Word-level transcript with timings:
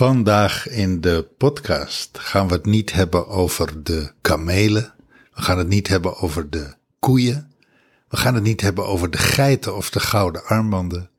Vandaag 0.00 0.68
in 0.68 1.00
de 1.00 1.28
podcast 1.38 2.18
gaan 2.18 2.48
we 2.48 2.54
het 2.54 2.66
niet 2.66 2.92
hebben 2.92 3.28
over 3.28 3.82
de 3.82 4.12
kamelen. 4.20 4.94
We 5.34 5.42
gaan 5.42 5.58
het 5.58 5.68
niet 5.68 5.88
hebben 5.88 6.16
over 6.16 6.50
de 6.50 6.74
koeien. 6.98 7.52
We 8.08 8.16
gaan 8.16 8.34
het 8.34 8.42
niet 8.42 8.60
hebben 8.60 8.86
over 8.86 9.10
de 9.10 9.18
geiten 9.18 9.76
of 9.76 9.90
de 9.90 10.00
gouden 10.00 10.44
armbanden. 10.44 11.10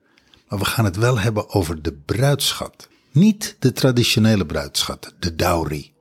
Maar 0.48 0.60
we 0.60 0.66
gaan 0.66 0.86
het 0.86 0.96
wel 0.96 1.20
hebben 1.20 1.50
over 1.50 1.82
de 1.82 1.94
bruidschat. 1.94 2.88
Niet 3.12 3.56
de 3.60 3.72
traditionele 3.72 4.46
bruidschat, 4.46 5.14
de 5.20 5.36
dowry. 5.36 5.92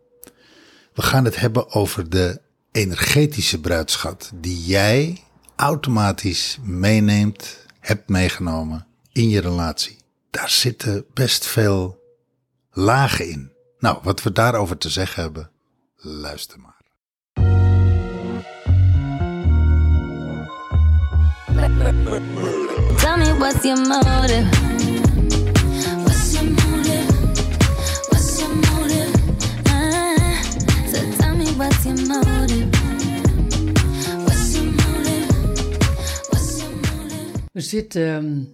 We 0.95 1.03
gaan 1.03 1.25
het 1.25 1.37
hebben 1.41 1.73
over 1.73 2.11
de 2.11 2.41
energetische 2.73 3.61
bruidschat 3.61 4.31
die 4.35 4.65
jij 4.65 5.23
automatisch 5.57 6.59
meeneemt, 6.63 7.57
hebt 7.81 8.09
meegenomen 8.09 8.87
in 9.13 9.29
je 9.29 9.41
relatie. 9.41 9.97
Daar 10.31 10.51
zitten 10.51 11.05
best 11.15 11.47
veel 11.47 12.00
lagen 12.71 13.29
in. 13.29 13.53
Nou, 13.79 13.99
wat 14.03 14.23
we 14.23 14.33
daarover 14.33 14.79
te 14.79 14.89
zeggen 14.91 15.23
hebben, 15.23 15.51
luister 15.97 16.61
maar. 16.61 16.79
Tell 22.99 23.17
me 23.17 23.35
what's 23.39 23.65
your 23.65 23.79
motive? 23.89 24.47
What's 26.05 26.33
your 26.35 26.45
motive? 26.45 27.07
What's 28.09 28.41
your 28.41 28.55
motive? 28.55 29.13
Ah, 29.67 30.43
so 30.93 30.99
tell 31.19 31.35
me 31.37 31.47
what's 31.57 31.85
your 31.85 31.97
motive? 32.07 32.69
What's 34.25 34.55
your 34.55 34.65
motive? 34.65 35.29
What's 36.31 36.61
your 36.61 36.71
motive? 36.71 37.41
We 37.53 37.61
zitten 37.61 38.15
ehm, 38.15 38.45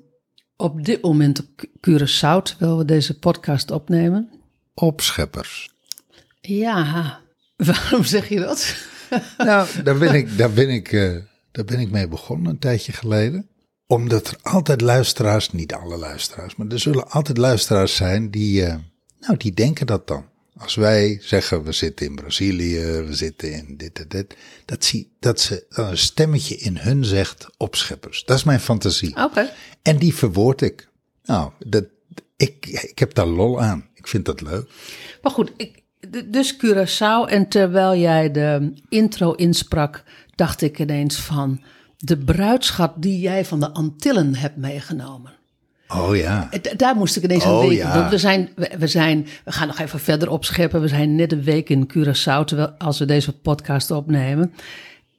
op 0.57 0.85
dit 0.85 1.03
moment 1.03 1.41
op 1.41 1.65
Curaçao 1.89 2.43
terwijl 2.43 2.79
we 2.79 2.85
deze 2.85 3.19
podcast 3.19 3.71
opnemen. 3.71 4.31
Opscheppers. 4.75 5.71
Ja, 6.41 7.21
waarom 7.57 8.05
zeg 8.05 8.29
je 8.29 8.41
dat? 8.41 8.77
Nou, 9.39 9.83
daar 9.83 9.99
ben 9.99 10.15
ik, 10.15 10.39
daar 10.39 10.51
ben 10.51 10.69
ik, 10.69 10.93
eh, 10.93 11.17
daar 11.51 11.65
ben 11.65 11.81
ik 11.81 11.91
mee 11.91 12.09
begonnen 12.09 12.51
een 12.51 12.59
tijdje 12.59 12.93
geleden. 12.93 13.49
Omdat 13.87 14.29
er 14.29 14.39
altijd 14.43 14.81
luisteraars, 14.81 15.53
niet 15.53 15.75
alle 15.75 15.97
luisteraars, 15.97 16.57
maar 16.57 16.67
er 16.67 16.81
zullen 16.81 17.11
altijd 17.11 17.39
luisteraars 17.39 17.97
zijn 17.97 18.31
die, 18.31 18.65
eh, 18.65 18.77
nou, 19.21 19.37
die 19.37 19.53
denken 19.53 19.87
dat 19.87 20.07
dan. 20.07 20.25
Als 20.59 20.75
wij 20.75 21.19
zeggen 21.23 21.63
we 21.63 21.73
zitten 21.73 22.07
in 22.07 22.15
Brazilië, 22.15 22.81
we 22.81 23.15
zitten 23.15 23.53
in 23.53 23.77
dit 23.77 23.99
en 23.99 24.09
dit, 24.09 24.37
dat, 24.65 24.85
zie, 24.85 25.13
dat 25.21 25.41
ze 25.41 25.67
een 25.69 25.99
stemmetje 25.99 26.57
in 26.57 26.77
hun 26.77 27.05
zegt 27.05 27.47
opscheppers. 27.57 28.25
Dat 28.25 28.37
is 28.37 28.45
mijn 28.45 28.61
fantasie. 28.61 29.17
Oké. 29.25 29.53
En 29.83 29.97
die 29.99 30.15
verwoord 30.15 30.61
ik. 30.61 30.89
Nou, 31.25 31.51
dat, 31.59 31.85
ik, 32.37 32.67
ik 32.67 32.99
heb 32.99 33.15
daar 33.15 33.27
lol 33.27 33.61
aan. 33.61 33.89
Ik 33.95 34.09
vind 34.09 34.25
dat 34.25 34.41
leuk. 34.41 34.71
Maar 35.23 35.33
goed, 35.33 35.53
ik, 35.57 35.83
dus 36.27 36.57
Curaçao. 36.57 37.31
En 37.31 37.49
terwijl 37.49 37.97
jij 38.01 38.31
de 38.31 38.73
intro 38.89 39.33
insprak, 39.33 40.05
dacht 40.35 40.63
ik 40.63 40.79
ineens 40.79 41.17
van 41.17 41.63
de 41.99 42.19
bruidschat 42.19 42.93
die 42.97 43.21
jij 43.21 43.45
van 43.45 43.61
de 43.61 43.71
Antillen 43.71 44.35
hebt 44.35 44.57
meegenomen. 44.57 45.33
Oh 45.89 46.17
ja. 46.17 46.49
D- 46.61 46.79
Daar 46.79 46.97
moest 46.97 47.17
ik 47.17 47.23
ineens 47.23 47.45
aan 47.45 47.53
Oh, 47.53 47.61
denken. 47.61 47.77
ja. 47.77 47.99
Want 47.99 48.11
we 48.11 48.19
zijn, 48.19 48.49
we, 48.57 48.71
we 48.79 48.87
zijn, 48.87 49.27
we 49.45 49.53
gaan 49.53 49.67
nog 49.67 49.79
even 49.79 50.01
verder 50.01 50.31
opscheppen. 50.31 50.81
We 50.81 50.89
zijn 50.89 51.15
net 51.15 51.33
een 51.33 51.43
week 51.43 51.69
in 51.69 51.91
Curaçao, 51.93 52.45
terwijl 52.45 52.69
als 52.79 52.99
we 52.99 53.05
deze 53.05 53.33
podcast 53.33 53.91
opnemen. 53.91 54.53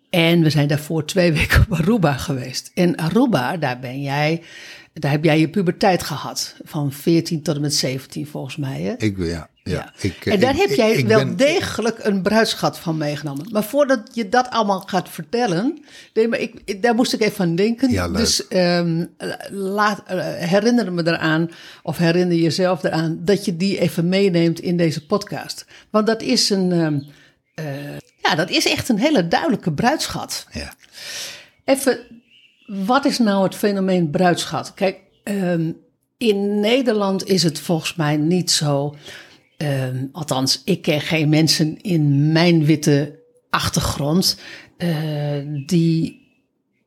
En 0.10 0.42
we 0.42 0.50
zijn 0.50 0.68
daarvoor 0.68 1.06
twee 1.06 1.32
weken 1.40 1.62
op 1.70 1.74
Aruba 1.80 2.14
geweest. 2.14 2.72
En 2.74 2.96
Aruba, 2.96 3.58
daar 3.58 3.80
ben 3.80 4.02
jij, 4.02 4.42
daar 4.94 5.12
heb 5.12 5.24
jij 5.24 5.40
je 5.40 5.50
puberteit 5.50 6.04
gehad. 6.04 6.56
Van 6.64 6.92
14 6.92 7.42
tot 7.42 7.56
en 7.56 7.62
met 7.62 7.74
17 7.76 8.28
volgens 8.28 8.56
mij. 8.58 8.82
Hè? 8.82 8.94
Ik, 8.98 9.18
ja, 9.18 9.50
ja. 9.70 9.94
Ik, 10.00 10.26
eh, 10.26 10.34
en 10.34 10.40
daar 10.40 10.54
ik- 10.54 10.60
heb 10.60 10.70
jij 10.70 10.92
ik 10.94 11.08
wel 11.08 11.18
ben- 11.18 11.36
degelijk 11.36 12.00
een 12.04 12.22
bruidschat 12.22 12.80
van 12.80 12.98
meegenomen. 12.98 13.48
Maar 13.52 13.64
voordat 13.64 14.02
je 14.14 14.30
dat 14.30 14.50
allemaal 14.50 14.80
gaat 14.80 15.10
vertellen, 15.10 15.80
nee, 16.14 16.28
maar 16.28 16.40
ik, 16.40 16.82
daar 16.82 16.96
moest 16.96 17.14
ik 17.14 17.22
even 17.22 17.46
aan 17.46 17.56
denken. 17.56 17.92
Ja, 17.92 18.08
leuk. 18.08 18.18
Dus 18.18 18.48
ehm, 18.48 19.06
laat, 19.52 20.04
eh, 20.08 20.18
herinner 20.36 20.94
me 20.94 21.08
eraan, 21.08 21.50
of 21.84 21.98
herinner 21.98 22.38
jezelf 22.38 22.84
eraan, 22.84 23.20
dat 23.22 23.46
je 23.46 23.58
die 23.58 23.80
even 23.80 24.10
meeneemt 24.10 24.60
in 24.60 24.78
deze 24.78 25.06
podcast. 25.06 25.66
Want 25.90 26.08
dat 26.08 26.22
is 26.22 26.50
een, 26.50 26.72
ehm, 26.72 27.00
eh, 27.54 27.98
ja, 28.22 28.36
dat 28.36 28.50
is 28.50 28.68
echt 28.68 28.90
een 28.90 29.00
hele 29.00 29.28
duidelijke 29.28 29.72
bruidschat. 29.74 30.48
Ja. 30.52 30.74
Even, 31.66 32.00
wat 32.66 33.06
is 33.06 33.18
nou 33.18 33.44
het 33.44 33.56
fenomeen 33.56 34.10
bruidschat? 34.10 34.74
Kijk, 34.74 35.00
ehm, 35.24 35.72
in 36.18 36.60
Nederland 36.60 37.28
is 37.28 37.44
het 37.44 37.60
volgens 37.60 37.96
mij 37.96 38.18
niet 38.18 38.52
zo. 38.52 38.96
Ehm, 39.58 40.06
althans, 40.12 40.62
ik 40.66 40.82
ken 40.82 41.02
geen 41.02 41.30
mensen 41.30 41.82
in 41.82 42.32
mijn 42.32 42.66
witte 42.66 43.20
achtergrond 43.50 44.40
eh, 44.78 45.38
die 45.66 46.26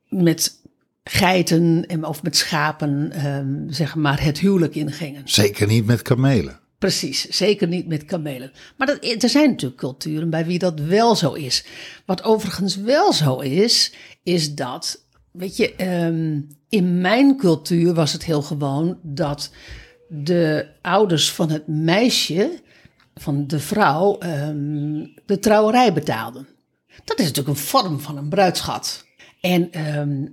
met 0.09 0.61
geiten 1.05 1.87
en- 1.87 2.05
of 2.05 2.23
met 2.23 2.37
schapen, 2.37 3.13
ehm, 3.13 3.71
zeg 3.71 3.95
maar, 3.95 4.23
het 4.23 4.39
huwelijk 4.39 4.75
ingingen. 4.75 5.23
Zeker 5.25 5.67
niet 5.67 5.87
met 5.87 6.03
kamelen. 6.03 6.61
Precies, 6.79 7.29
zeker 7.29 7.69
niet 7.69 7.87
met 7.87 8.05
kamelen. 8.05 8.53
Maar 8.77 8.87
dat, 8.87 9.23
er 9.23 9.29
zijn 9.29 9.51
natuurlijk 9.51 9.81
culturen 9.81 10.31
bij 10.31 10.47
wie 10.47 10.59
dat 10.59 10.81
wel 10.81 11.17
zo 11.17 11.33
is. 11.33 11.65
Wat 12.07 12.23
overigens 12.25 12.77
wel 12.77 13.13
zo 13.13 13.39
is, 13.39 13.93
is 14.23 14.55
dat, 14.55 15.05
weet 15.33 15.57
je, 15.57 15.75
ehm, 15.75 16.41
in 16.69 17.01
mijn 17.01 17.37
cultuur 17.37 17.95
was 17.95 18.13
het 18.13 18.25
heel 18.25 18.43
gewoon 18.43 18.99
dat 19.03 19.51
de 20.13 20.67
ouders 20.83 21.33
van 21.33 21.51
het 21.51 21.67
meisje, 21.67 22.61
van 23.15 23.47
de 23.47 23.59
vrouw, 23.59 24.19
ehm, 24.19 25.07
de 25.27 25.39
trouwerij 25.41 25.93
betaalden. 25.93 26.49
Dat 27.05 27.19
is 27.19 27.27
natuurlijk 27.27 27.57
een 27.57 27.65
vorm 27.65 28.01
van 28.01 28.17
een 28.17 28.29
bruidschat. 28.29 29.05
En 29.41 29.73
ehm, 29.73 30.25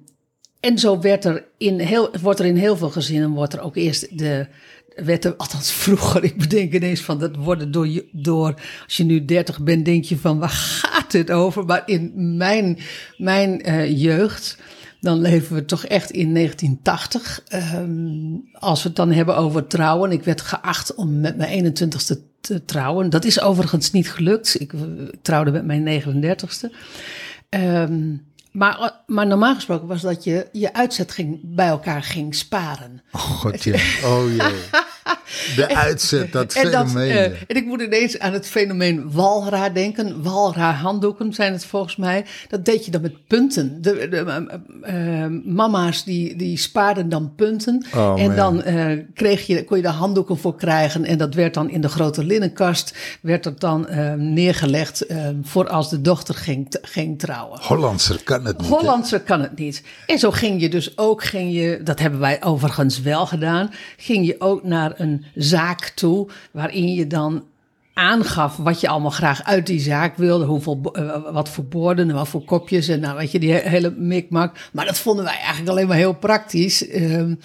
en 0.59 0.79
zo 0.79 0.99
werd 0.99 1.25
er 1.25 1.45
in 1.57 1.79
heel, 1.79 2.09
wordt 2.21 2.39
er 2.39 2.45
in 2.45 2.55
heel 2.55 2.77
veel 2.77 2.89
gezinnen 2.89 3.29
wordt 3.29 3.53
er 3.53 3.61
ook 3.61 3.75
eerst 3.75 4.17
de. 4.17 4.47
Werd 4.95 5.25
er, 5.25 5.35
althans 5.35 5.71
vroeger, 5.71 6.23
ik 6.29 6.37
bedenk 6.37 6.73
ineens 6.73 7.01
van 7.01 7.19
dat 7.19 7.35
worden 7.35 7.71
door, 7.71 8.03
door. 8.11 8.53
Als 8.85 8.97
je 8.97 9.03
nu 9.03 9.25
30 9.25 9.61
bent, 9.61 9.85
denk 9.85 10.03
je 10.03 10.17
van 10.17 10.39
waar 10.39 10.49
gaat 10.49 11.11
het 11.11 11.31
over? 11.31 11.65
Maar 11.65 11.83
in 11.85 12.37
mijn, 12.37 12.77
mijn 13.17 13.61
eh, 13.61 14.01
jeugd, 14.01 14.57
dan 14.99 15.21
leven 15.21 15.55
we 15.55 15.65
toch 15.65 15.85
echt 15.85 16.11
in 16.11 16.33
1980. 16.33 17.41
Ehm, 17.47 17.89
als 18.53 18.81
we 18.81 18.87
het 18.87 18.97
dan 18.97 19.11
hebben 19.11 19.37
over 19.37 19.67
trouwen. 19.67 20.11
Ik 20.11 20.23
werd 20.23 20.41
geacht 20.41 20.95
om 20.95 21.19
met 21.19 21.37
mijn 21.37 21.49
21ste 21.49 22.17
te 22.41 22.65
trouwen. 22.65 23.09
Dat 23.09 23.25
is 23.25 23.41
overigens 23.41 23.91
niet 23.91 24.11
gelukt. 24.11 24.61
Ik 24.61 24.73
eh, 24.73 24.81
trouwde 25.21 25.51
met 25.51 25.65
mijn 25.65 25.83
39ste. 25.83 26.71
Ehm, 27.49 28.15
maar, 28.51 29.03
maar 29.05 29.27
normaal 29.27 29.55
gesproken 29.55 29.87
was 29.87 30.01
dat 30.01 30.23
je 30.23 30.47
je 30.51 30.73
uitzet 30.73 31.11
ging, 31.11 31.39
bij 31.43 31.67
elkaar 31.67 32.03
ging 32.03 32.35
sparen. 32.35 33.01
Oh 33.11 33.21
god, 33.21 33.63
ja. 33.63 33.75
Oh 34.09 34.35
jee. 34.35 34.53
De 35.55 35.75
uitzet, 35.75 36.31
dat 36.31 36.53
En, 36.63 36.71
dat, 36.71 36.87
fenomeen. 36.87 37.11
eh, 37.11 37.23
en 37.25 37.55
ik 37.55 37.65
moet 37.65 37.81
ineens 37.81 38.19
aan 38.19 38.33
het 38.33 38.47
fenomeen 38.47 39.11
walra 39.11 39.69
denken. 39.69 40.23
Walra 40.23 40.71
handdoeken 40.71 41.33
zijn 41.33 41.53
het 41.53 41.65
volgens 41.65 41.95
mij. 41.95 42.25
Dat 42.49 42.65
deed 42.65 42.85
je 42.85 42.91
dan 42.91 43.01
met 43.01 43.27
punten. 43.27 43.81
De, 43.81 44.07
de, 44.09 44.17
eh, 44.81 45.23
eh, 45.23 45.31
mama's 45.45 46.03
die, 46.03 46.35
die 46.35 46.57
spaarden 46.57 47.09
dan 47.09 47.33
punten. 47.35 47.85
Oh, 47.95 48.21
en 48.21 48.27
man. 48.27 48.35
dan 48.35 48.63
kreeg 49.13 49.47
je, 49.47 49.63
kon 49.63 49.77
je 49.77 49.83
daar 49.83 49.93
handdoeken 49.93 50.37
voor 50.37 50.55
krijgen. 50.55 51.05
En 51.05 51.17
dat 51.17 51.33
werd 51.33 51.53
dan 51.53 51.69
in 51.69 51.81
de 51.81 51.89
grote 51.89 52.23
linnenkast 52.23 52.97
werd 53.21 53.43
dat 53.43 53.59
dan 53.59 53.87
neergelegd 54.33 55.05
voor 55.43 55.69
als 55.69 55.89
de 55.89 56.01
dochter 56.01 56.35
ging, 56.35 56.75
ging 56.81 57.19
trouwen. 57.19 57.59
Hollandser 57.61 58.23
kan 58.23 58.45
het 58.45 58.57
niet. 58.57 58.69
hè? 58.69 58.75
Hollandser 58.75 59.19
kan 59.19 59.41
het 59.41 59.57
niet. 59.57 59.83
En 60.05 60.19
zo 60.19 60.31
ging 60.31 60.61
je 60.61 60.69
dus 60.69 60.97
ook, 60.97 61.23
ging 61.23 61.53
je, 61.53 61.79
dat 61.83 61.99
hebben 61.99 62.19
wij 62.19 62.43
overigens 62.43 63.01
wel 63.01 63.25
gedaan, 63.25 63.71
ging 63.97 64.25
je 64.25 64.35
ook 64.39 64.63
naar 64.63 64.96
een 64.99 65.25
zaak 65.35 65.89
toe 65.95 66.29
waarin 66.51 66.93
je 66.93 67.07
dan 67.07 67.43
aangaf 67.93 68.57
wat 68.57 68.81
je 68.81 68.87
allemaal 68.87 69.09
graag 69.11 69.43
uit 69.43 69.65
die 69.65 69.79
zaak 69.79 70.15
wilde. 70.17 70.45
Hoeveel, 70.45 70.79
eh, 70.93 71.31
wat 71.33 71.49
voor 71.49 71.65
borden 71.65 72.09
en 72.09 72.15
wat 72.15 72.27
voor 72.27 72.43
kopjes 72.43 72.87
en 72.87 72.99
nou 72.99 73.17
weet 73.17 73.31
je, 73.31 73.39
die 73.39 73.51
he- 73.53 73.69
hele 73.69 73.89
mikmak. 73.97 74.69
Maar 74.73 74.85
dat 74.85 74.97
vonden 74.99 75.25
wij 75.25 75.33
eigenlijk 75.37 75.69
alleen 75.69 75.87
maar 75.87 75.97
heel 75.97 76.13
praktisch. 76.13 76.87
ehm, 76.87 77.35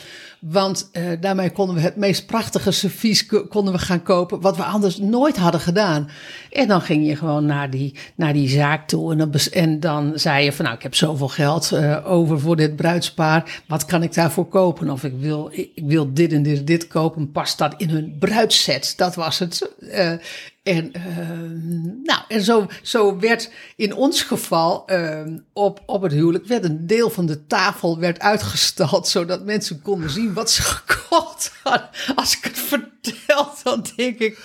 want 0.43 0.89
eh, 0.93 1.03
daarmee 1.21 1.51
konden 1.51 1.75
we 1.75 1.81
het 1.81 1.97
meest 1.97 2.27
prachtige 2.27 2.71
servies 2.71 3.27
ko- 3.27 3.47
konden 3.47 3.73
we 3.73 3.79
gaan 3.79 4.03
kopen, 4.03 4.41
wat 4.41 4.57
we 4.57 4.63
anders 4.63 4.97
nooit 4.99 5.37
hadden 5.37 5.61
gedaan. 5.61 6.09
En 6.51 6.69
dan 6.69 6.81
ging 6.81 7.07
je 7.07 7.17
gewoon 7.17 7.47
naar 7.47 7.71
die, 7.71 7.95
naar 8.15 8.33
die 8.33 8.49
zaak 8.49 8.89
toe 8.89 9.13
en 9.13 9.19
dan, 9.19 9.33
en 9.53 9.81
dan 9.81 10.13
zei 10.15 10.45
je 10.45 10.53
van 10.53 10.65
nou, 10.65 10.77
ik 10.77 10.83
heb 10.83 10.95
zoveel 10.95 11.29
geld 11.29 11.73
eh, 11.73 12.11
over 12.13 12.41
voor 12.41 12.57
dit 12.57 12.77
bruidspaar. 12.77 13.63
Wat 13.67 13.85
kan 13.85 14.03
ik 14.03 14.15
daarvoor 14.15 14.47
kopen? 14.49 14.91
Of 14.91 15.05
ik 15.05 15.15
wil, 15.19 15.49
ik 15.53 15.71
wil 15.85 16.13
dit 16.13 16.33
en 16.33 16.43
dit, 16.43 16.67
dit 16.67 16.87
kopen. 16.87 17.31
Past 17.33 17.59
dat 17.59 17.75
in 17.77 17.89
hun 17.89 18.17
bruidsset? 18.19 18.93
Dat 18.97 19.15
was 19.15 19.39
het. 19.39 19.71
Eh, 19.91 20.13
En, 20.63 20.93
ehm, 20.93 21.83
nou, 22.03 22.21
en 22.29 22.43
zo, 22.43 22.67
zo 22.83 23.19
werd 23.19 23.51
in 23.77 23.95
ons 23.95 24.23
geval 24.23 24.87
ehm, 24.87 25.39
op, 25.53 25.83
op 25.87 26.03
het 26.03 26.13
huwelijk 26.13 26.47
werd 26.47 26.65
een 26.65 26.87
deel 26.87 27.11
van 27.11 27.27
de 27.27 27.47
tafel 27.47 27.99
werd 27.99 28.21
uitgestald, 28.21 29.09
zodat 29.19 29.45
mensen 29.45 29.83
konden 29.83 30.11
zien 30.11 30.33
wat 30.35 30.51
ze 30.51 30.63
gekocht 30.85 31.53
hadden. 31.63 31.89
Als 32.15 32.37
ik 32.37 32.45
het 32.45 32.59
vertel, 32.59 33.49
dan 33.63 33.87
denk 33.97 34.19
ik, 34.19 34.39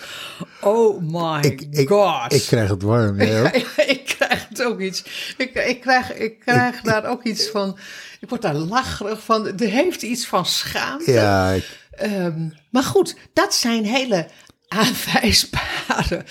oh 0.62 1.02
my 1.02 1.40
Ik, 1.46 1.62
ik, 1.72 1.88
god. 1.90 2.34
ik 2.34 2.42
krijg 2.48 2.70
het 2.70 2.82
warm. 2.82 3.22
Ja, 3.22 3.52
ik 3.88 4.02
krijg 4.18 4.46
het 4.50 4.64
ook 4.64 4.80
iets. 4.80 5.04
Ik, 5.38 5.54
ik 5.54 5.82
krijg, 5.82 6.14
ik 6.14 6.40
krijg 6.40 6.82
daar 6.82 7.06
ook 7.06 7.24
iets 7.24 7.48
van. 7.50 7.78
Ik 8.20 8.30
word 8.30 8.42
daar 8.42 8.56
lacherig 8.56 9.24
van. 9.24 9.48
Er 9.48 9.70
heeft 9.70 10.02
iets 10.02 10.28
van 10.28 10.46
schaamte. 10.46 11.12
Ja, 11.12 11.52
ik- 11.52 11.86
Ehm, 11.92 12.50
maar 12.70 12.84
goed, 12.84 13.16
dat 13.34 13.54
zijn 13.54 13.86
hele 13.86 14.28
aanwijsbare 14.68 16.26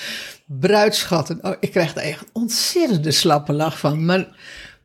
bruidschatten. 0.46 1.38
Oh, 1.44 1.54
ik 1.60 1.70
krijg 1.70 1.92
daar 1.92 2.04
echt 2.04 2.20
een 2.20 2.28
ontzettende 2.32 3.10
slappe 3.10 3.52
lach 3.52 3.78
van. 3.78 4.04
Maar, 4.04 4.36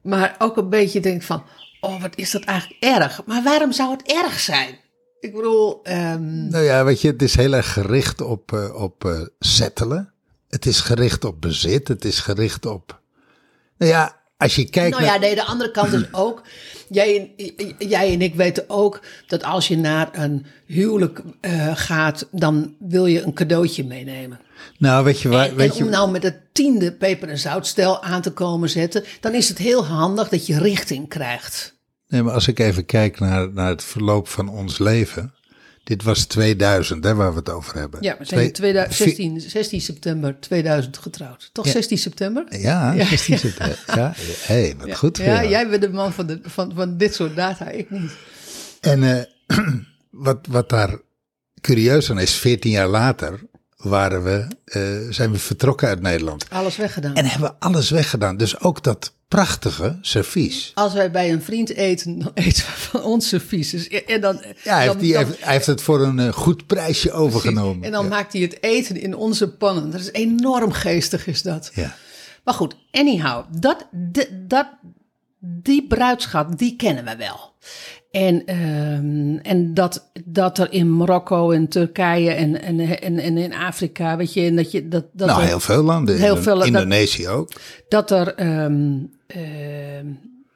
maar 0.02 0.36
ook 0.38 0.58
een 0.58 0.70
beetje 0.70 1.00
denk 1.00 1.22
van, 1.22 1.44
oh 1.80 2.02
wat 2.02 2.16
is 2.16 2.32
dat 2.32 2.44
eigenlijk 2.44 2.84
erg. 2.84 3.26
Maar 3.26 3.44
waarom 3.44 3.72
zou 3.72 3.92
het 3.92 4.12
erg 4.24 4.40
zijn? 4.40 4.80
Ik 5.20 5.34
bedoel, 5.34 5.84
ehm, 5.84 6.48
Nou 6.48 6.64
ja, 6.64 6.84
weet 6.84 7.02
je, 7.02 7.08
het 7.08 7.22
is 7.22 7.36
heel 7.36 7.54
erg 7.54 7.74
gericht 7.74 8.22
op, 8.22 8.54
eh, 8.54 8.76
op 8.76 9.06
eh, 9.06 9.22
settelen. 9.40 10.14
Het 10.50 10.66
is 10.66 10.80
gericht 10.80 11.26
op 11.26 11.42
bezit. 11.42 11.88
Het 11.88 12.06
is 12.06 12.20
gericht 12.20 12.66
op. 12.66 13.02
Nou 13.78 13.92
ja, 13.92 14.21
als 14.42 14.56
je 14.56 14.70
kijkt 14.70 14.92
Nou 14.92 15.04
ja, 15.04 15.10
naar. 15.12 15.20
nee, 15.20 15.36
de 15.36 15.44
andere 15.44 15.72
kant 15.72 15.94
is 15.94 16.04
ook. 16.12 16.42
Jij 16.90 17.32
en, 17.38 17.76
jij 17.78 18.14
en 18.14 18.22
ik 18.22 18.36
weten 18.36 18.64
ook 18.68 19.02
dat 19.28 19.44
als 19.44 19.68
je 19.68 19.78
naar 19.78 20.10
een 20.12 20.46
huwelijk 20.66 21.22
eh, 21.42 21.72
gaat, 21.74 22.28
dan 22.32 22.76
wil 22.80 23.06
je 23.06 23.22
een 23.22 23.34
cadeautje 23.34 23.84
meenemen. 23.84 24.40
Nou, 24.78 25.04
weet 25.04 25.22
je 25.22 25.30
waar. 25.30 25.50
En, 25.50 25.56
weet 25.56 25.72
en 25.72 25.78
je, 25.78 25.84
om 25.84 25.90
nou 25.90 26.12
met 26.12 26.24
het 26.24 26.40
tiende 26.52 26.92
peper- 26.92 27.30
en 27.30 27.40
zoutstel 27.40 28.04
aan 28.04 28.22
te 28.22 28.32
komen 28.32 28.70
zetten, 28.70 29.04
dan 29.20 29.34
is 29.34 29.50
het 29.50 29.58
heel 29.58 29.86
handig 29.86 30.30
dat 30.30 30.46
je 30.46 30.60
richting 30.60 31.10
krijgt. 31.10 31.80
Nee, 32.08 32.24
maar 32.24 32.34
als 32.34 32.48
ik 32.48 32.60
even 32.60 32.86
kijk 32.86 33.20
naar, 33.20 33.54
naar 33.54 33.70
het 33.70 33.84
verloop 33.84 34.28
van 34.28 34.50
ons 34.50 34.80
leven. 34.80 35.34
Dit 35.84 36.04
was 36.04 36.26
2000, 36.26 37.04
hè, 37.04 37.16
waar 37.16 37.32
we 37.32 37.38
het 37.40 37.50
over 37.50 37.76
hebben. 37.78 38.04
Ja, 38.04 38.16
we 38.18 38.26
zijn 38.26 38.40
Twee- 38.40 38.52
2000 38.52 38.96
vi- 38.96 39.04
16, 39.04 39.42
16 39.42 39.82
september 39.82 40.40
2000 40.40 40.98
getrouwd. 40.98 41.50
Toch 41.54 41.66
Ja. 41.66 41.72
16 41.72 41.98
september? 41.98 42.46
Ja, 42.60 42.92
Ja. 42.94 43.06
16 43.06 43.38
september. 43.40 43.84
Ja, 43.96 44.14
hey, 44.42 44.76
wat 44.78 44.98
goed. 44.98 45.18
Ja, 45.18 45.46
jij 45.46 45.70
bent 45.70 45.82
de 45.82 45.90
man 45.90 46.14
van, 46.14 46.26
de, 46.28 46.40
van, 46.44 46.72
van 46.76 46.98
dit 46.98 47.14
soort 47.16 47.36
data, 47.36 47.70
ik 47.70 47.90
niet. 47.90 48.12
En 48.80 49.04
eh, 49.48 49.58
wat, 50.10 50.40
wat 50.50 50.70
daar 50.70 51.00
curieus 51.62 52.10
aan 52.12 52.20
is, 52.20 52.32
14 52.34 52.72
jaar 52.72 52.88
later 52.88 53.40
waren 53.82 54.24
we, 54.24 54.48
eh, 54.66 54.82
zijn 55.10 55.32
we 55.32 55.38
vertrokken 55.38 55.88
uit 55.88 56.02
Nederland. 56.02 56.46
Alles 56.50 56.76
weggedaan. 56.78 57.14
En 57.16 57.26
hebben 57.26 57.50
we 57.50 57.56
alles 57.66 57.90
weggedaan. 57.90 58.38
Dus 58.38 58.60
ook 58.60 58.84
dat 58.84 59.14
prachtige 59.28 59.98
servies. 60.02 60.72
Als 60.76 60.94
wij 60.94 61.12
bij 61.12 61.32
een 61.32 61.42
vriend 61.42 61.70
eten, 61.70 62.20
dan 62.20 62.32
eten 62.34 62.64
we 62.66 62.72
van 62.72 63.04
ons 63.04 63.28
servies. 63.28 63.70
Dus, 63.70 63.88
en 63.88 64.22
dan, 64.22 64.42
Ja, 64.64 64.76
hij 64.76 64.86
dan- 64.86 64.96
heeft, 64.96 65.00
die, 65.00 65.14
dan- 65.14 65.26
heeft, 65.26 65.44
hij 65.44 65.54
heeft 65.54 65.66
het 65.66 65.82
voor 65.82 66.02
een 66.02 66.20
eh, 66.20 66.34
goed 66.34 66.68
prijsje 66.68 67.12
overgenomen. 67.12 67.84
En 67.86 67.92
dan 67.92 68.04
ja. 68.04 68.10
maakt 68.10 68.34
hij 68.34 68.42
het 68.42 68.64
eten 68.64 68.98
in 69.02 69.16
onze 69.16 69.50
pannen. 69.52 69.92
Dat 69.92 70.00
is 70.02 70.12
enorm 70.12 70.72
geestig, 70.72 71.28
is 71.28 71.42
dat. 71.42 71.72
ja. 71.74 71.96
Maar 72.44 72.54
goed, 72.54 72.76
anyhow, 72.92 73.44
dat, 73.60 73.88
de- 73.92 74.46
dat, 74.48 74.68
die 75.40 75.88
bruidschat, 75.88 76.58
die 76.58 76.76
kennen 76.76 77.04
we 77.06 77.16
wel. 77.16 77.54
En, 78.12 78.46
ehm, 78.46 79.38
en 79.38 79.74
dat, 79.74 80.12
dat 80.26 80.58
er 80.58 80.72
in 80.72 80.96
Marokko 80.98 81.52
en 81.52 81.68
Turkije 81.68 82.32
en, 82.32 82.62
en, 82.62 82.80
en, 83.02 83.18
en 83.20 83.38
in 83.38 83.54
Afrika, 83.54 84.18
weet 84.18 84.34
je, 84.34 84.42
en 84.42 84.56
dat 84.56 84.72
je 84.72 84.88
dat, 84.88 85.06
dat 85.14 85.28
Nou, 85.28 85.42
er, 85.42 85.48
heel 85.48 85.60
veel 85.60 85.84
landen. 85.84 86.18
Heel 86.18 86.30
Indo- 86.30 86.42
veel- 86.42 86.56
dat- 86.58 86.66
Indonesië 86.68 87.28
ook. 87.28 87.52
dat 87.90 88.12
er 88.12 88.36
ehm, 88.36 88.98
ehm, 89.28 90.06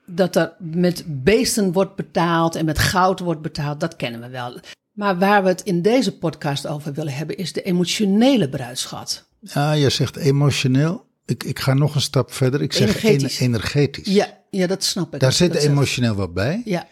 dat 0.05 0.35
er 0.35 0.53
met 0.59 1.03
beesten 1.07 1.71
wordt 1.71 1.95
betaald 1.95 2.55
en 2.55 2.65
met 2.65 2.79
goud 2.79 3.19
wordt 3.19 3.41
betaald, 3.41 3.79
dat 3.79 3.95
kennen 3.95 4.21
we 4.21 4.29
wel. 4.29 4.59
Maar 4.91 5.17
waar 5.19 5.43
we 5.43 5.49
het 5.49 5.61
in 5.61 5.81
deze 5.81 6.17
podcast 6.17 6.67
over 6.67 6.93
willen 6.93 7.13
hebben, 7.13 7.37
is 7.37 7.53
de 7.53 7.61
emotionele 7.61 8.49
bruidschat. 8.49 9.25
Ja, 9.41 9.71
je 9.71 9.89
zegt 9.89 10.15
emotioneel. 10.15 11.03
Ik, 11.25 11.43
ik 11.43 11.59
ga 11.59 11.73
nog 11.73 11.95
een 11.95 12.01
stap 12.01 12.33
verder. 12.33 12.61
Ik 12.61 12.73
zeg 12.73 12.87
Energetisch. 12.87 13.39
ener- 13.39 13.47
energetisch. 13.55 14.13
Ja, 14.13 14.27
ja 14.49 14.67
dat 14.67 14.83
snap 14.83 15.13
ik. 15.13 15.19
Daar 15.19 15.31
zit 15.33 15.53
Dat 15.53 15.61
emotioneel 15.63 16.15
wat 16.15 16.33
bij. 16.33 16.61
Ja, 16.65 16.87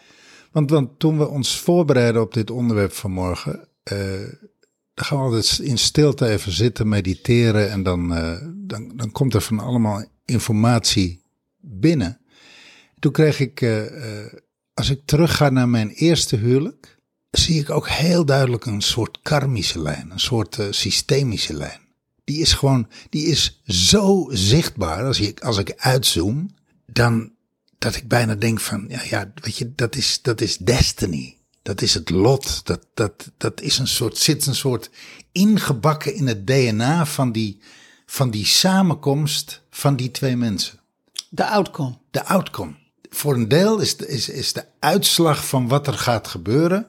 Want, 0.54 0.70
want 0.70 0.98
toen 0.98 1.18
we 1.18 1.28
ons 1.28 1.60
voorbereiden 1.60 2.22
op 2.22 2.34
dit 2.34 2.50
onderwerp 2.50 2.92
vanmorgen, 2.92 3.68
eh 3.82 3.94
dan 4.94 5.04
gaan 5.04 5.18
we 5.18 5.24
altijd 5.24 5.58
in 5.58 5.78
stilte 5.78 6.28
even 6.28 6.52
zitten, 6.52 6.88
mediteren 6.88 7.70
en 7.70 7.82
dan, 7.82 8.14
eh, 8.14 8.36
dan, 8.54 8.92
dan 8.96 9.12
komt 9.12 9.34
er 9.34 9.40
van 9.40 9.58
allemaal 9.58 10.04
informatie 10.24 11.22
binnen. 11.60 12.20
Toen 12.98 13.12
kreeg 13.12 13.40
ik, 13.40 13.60
eh, 13.60 13.82
als 14.74 14.90
ik 14.90 15.00
terugga 15.04 15.50
naar 15.50 15.68
mijn 15.68 15.90
eerste 15.90 16.36
huwelijk, 16.36 16.98
zie 17.30 17.60
ik 17.60 17.70
ook 17.70 17.88
heel 17.88 18.24
duidelijk 18.24 18.66
een 18.66 18.80
soort 18.82 19.18
karmische 19.22 19.82
lijn, 19.82 20.10
een 20.10 20.20
soort 20.20 20.58
systemische 20.70 21.54
lijn. 21.54 21.80
Die 22.24 22.40
is 22.40 22.52
gewoon, 22.52 22.88
die 23.10 23.26
is 23.26 23.62
zo 23.66 24.28
zichtbaar 24.30 25.04
als 25.04 25.20
ik, 25.20 25.40
als 25.40 25.58
ik 25.58 25.74
uitzoom, 25.76 26.54
dan 26.86 27.33
dat 27.84 27.96
ik 27.96 28.08
bijna 28.08 28.34
denk 28.34 28.60
van, 28.60 28.84
ja, 28.88 29.00
ja 29.02 29.32
weet 29.34 29.56
je, 29.56 29.72
dat 29.74 29.96
is, 29.96 30.22
dat 30.22 30.40
is 30.40 30.56
destiny. 30.56 31.38
Dat 31.62 31.82
is 31.82 31.94
het 31.94 32.10
lot. 32.10 32.66
Dat, 32.66 32.86
dat, 32.94 33.30
dat 33.36 33.60
is 33.60 33.78
een 33.78 33.86
soort, 33.88 34.18
zit 34.18 34.46
een 34.46 34.54
soort 34.54 34.90
ingebakken 35.32 36.14
in 36.14 36.26
het 36.26 36.46
DNA 36.46 37.06
van 37.06 37.32
die, 37.32 37.60
van 38.06 38.30
die 38.30 38.46
samenkomst 38.46 39.62
van 39.70 39.96
die 39.96 40.10
twee 40.10 40.36
mensen. 40.36 40.80
de 41.28 41.46
outcome. 41.46 41.98
De 42.10 42.24
outcome. 42.24 42.74
Voor 43.10 43.34
een 43.34 43.48
deel 43.48 43.78
is 43.78 43.96
de, 43.96 44.08
is, 44.08 44.28
is 44.28 44.52
de 44.52 44.64
uitslag 44.78 45.46
van 45.46 45.68
wat 45.68 45.86
er 45.86 45.98
gaat 45.98 46.28
gebeuren, 46.28 46.88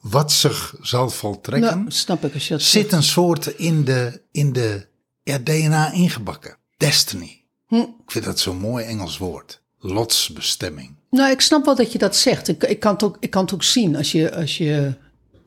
wat 0.00 0.32
zich 0.32 0.74
zal 0.80 1.10
voltrekken, 1.10 1.78
Nou, 1.78 1.90
snap 1.90 2.24
ik 2.24 2.34
als 2.34 2.48
je 2.48 2.54
dat 2.54 2.62
zit 2.62 2.92
een 2.92 3.02
soort 3.02 3.46
in 3.46 3.84
de, 3.84 4.22
in 4.30 4.52
de 4.52 4.86
ja, 5.22 5.38
DNA 5.38 5.92
ingebakken. 5.92 6.56
Destiny. 6.76 7.44
Hm. 7.66 7.74
Ik 7.74 8.10
vind 8.10 8.24
dat 8.24 8.38
zo'n 8.38 8.58
mooi 8.58 8.84
Engels 8.84 9.18
woord. 9.18 9.62
Lotsbestemming. 9.80 10.94
Nou, 11.10 11.30
ik 11.30 11.40
snap 11.40 11.64
wel 11.64 11.76
dat 11.76 11.92
je 11.92 11.98
dat 11.98 12.16
zegt. 12.16 12.48
Ik, 12.48 12.64
ik, 12.64 12.80
kan, 12.80 12.92
het 12.92 13.02
ook, 13.02 13.16
ik 13.20 13.30
kan 13.30 13.42
het 13.42 13.54
ook 13.54 13.62
zien 13.62 13.96
als 13.96 14.12
je, 14.12 14.34
als 14.34 14.58
je 14.58 14.94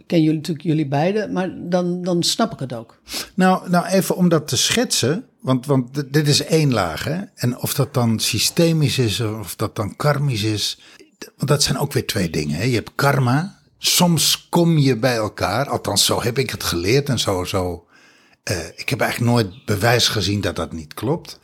ken 0.08 0.22
jullie 0.22 0.38
natuurlijk 0.38 0.66
jullie 0.66 0.88
beiden, 0.88 1.32
maar 1.32 1.50
dan, 1.58 2.02
dan 2.02 2.24
snap 2.24 2.54
ik 2.54 2.60
het 2.60 2.74
ook. 2.74 3.00
Nou, 3.34 3.70
nou, 3.70 3.86
even 3.86 4.16
om 4.16 4.30
dat 4.30 4.48
te 4.48 4.58
schetsen, 4.58 5.26
want, 5.40 5.66
want 5.66 6.14
dit 6.14 6.28
is 6.28 6.44
één 6.44 6.74
laag, 6.74 7.04
hè? 7.04 7.22
En 7.36 7.58
of 7.58 7.74
dat 7.74 7.94
dan 7.94 8.20
systemisch 8.20 8.98
is 8.98 9.20
of 9.20 9.56
dat 9.56 9.76
dan 9.76 9.96
karmisch 9.96 10.44
is, 10.44 10.80
want 11.36 11.50
dat 11.50 11.64
zijn 11.64 11.78
ook 11.78 11.94
weer 11.94 12.06
twee 12.08 12.30
dingen. 12.30 12.58
Hè? 12.58 12.64
Je 12.64 12.76
hebt 12.76 12.92
karma, 12.96 13.60
soms 13.78 14.48
kom 14.50 14.78
je 14.78 14.98
bij 14.98 15.16
elkaar, 15.16 15.70
althans 15.70 16.06
zo 16.06 16.22
heb 16.22 16.38
ik 16.38 16.50
het 16.50 16.64
geleerd 16.64 17.10
en 17.10 17.20
zo, 17.20 17.44
zo. 17.44 17.86
eh, 18.44 18.58
ik 18.76 18.90
heb 18.90 19.00
eigenlijk 19.02 19.32
nooit 19.32 19.66
bewijs 19.66 20.08
gezien 20.08 20.42
dat 20.42 20.56
dat 20.56 20.72
niet 20.72 20.94
klopt. 20.94 21.40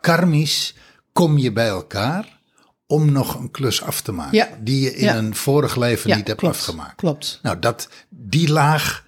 Karmisch 0.00 0.74
kom 1.20 1.38
je 1.38 1.52
bij 1.52 1.68
elkaar 1.68 2.38
om 2.86 3.12
nog 3.12 3.34
een 3.38 3.50
klus 3.50 3.82
af 3.82 4.00
te 4.00 4.12
maken, 4.12 4.36
Ja. 4.36 4.48
die 4.60 4.80
je 4.80 4.94
in 4.94 5.04
Ja. 5.04 5.16
een 5.16 5.34
vorig 5.34 5.76
leven 5.76 6.10
Ja, 6.10 6.16
niet 6.16 6.26
hebt 6.26 6.38
klopt, 6.38 6.54
afgemaakt. 6.56 6.94
klopt. 6.96 7.38
Nou, 7.42 7.58
dat, 7.58 7.88
die 8.08 8.48
laag 8.48 9.04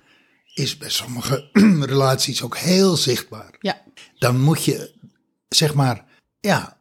is 0.54 0.76
bij 0.76 0.90
sommige 0.90 1.48
relaties 1.94 2.42
ook 2.42 2.56
heel 2.56 2.96
zichtbaar. 2.96 3.56
Ja, 3.60 3.82
Dan 4.18 4.40
moet 4.40 4.64
je, 4.64 4.92
zeg 5.48 5.74
maar, 5.74 6.04
ja, 6.40 6.76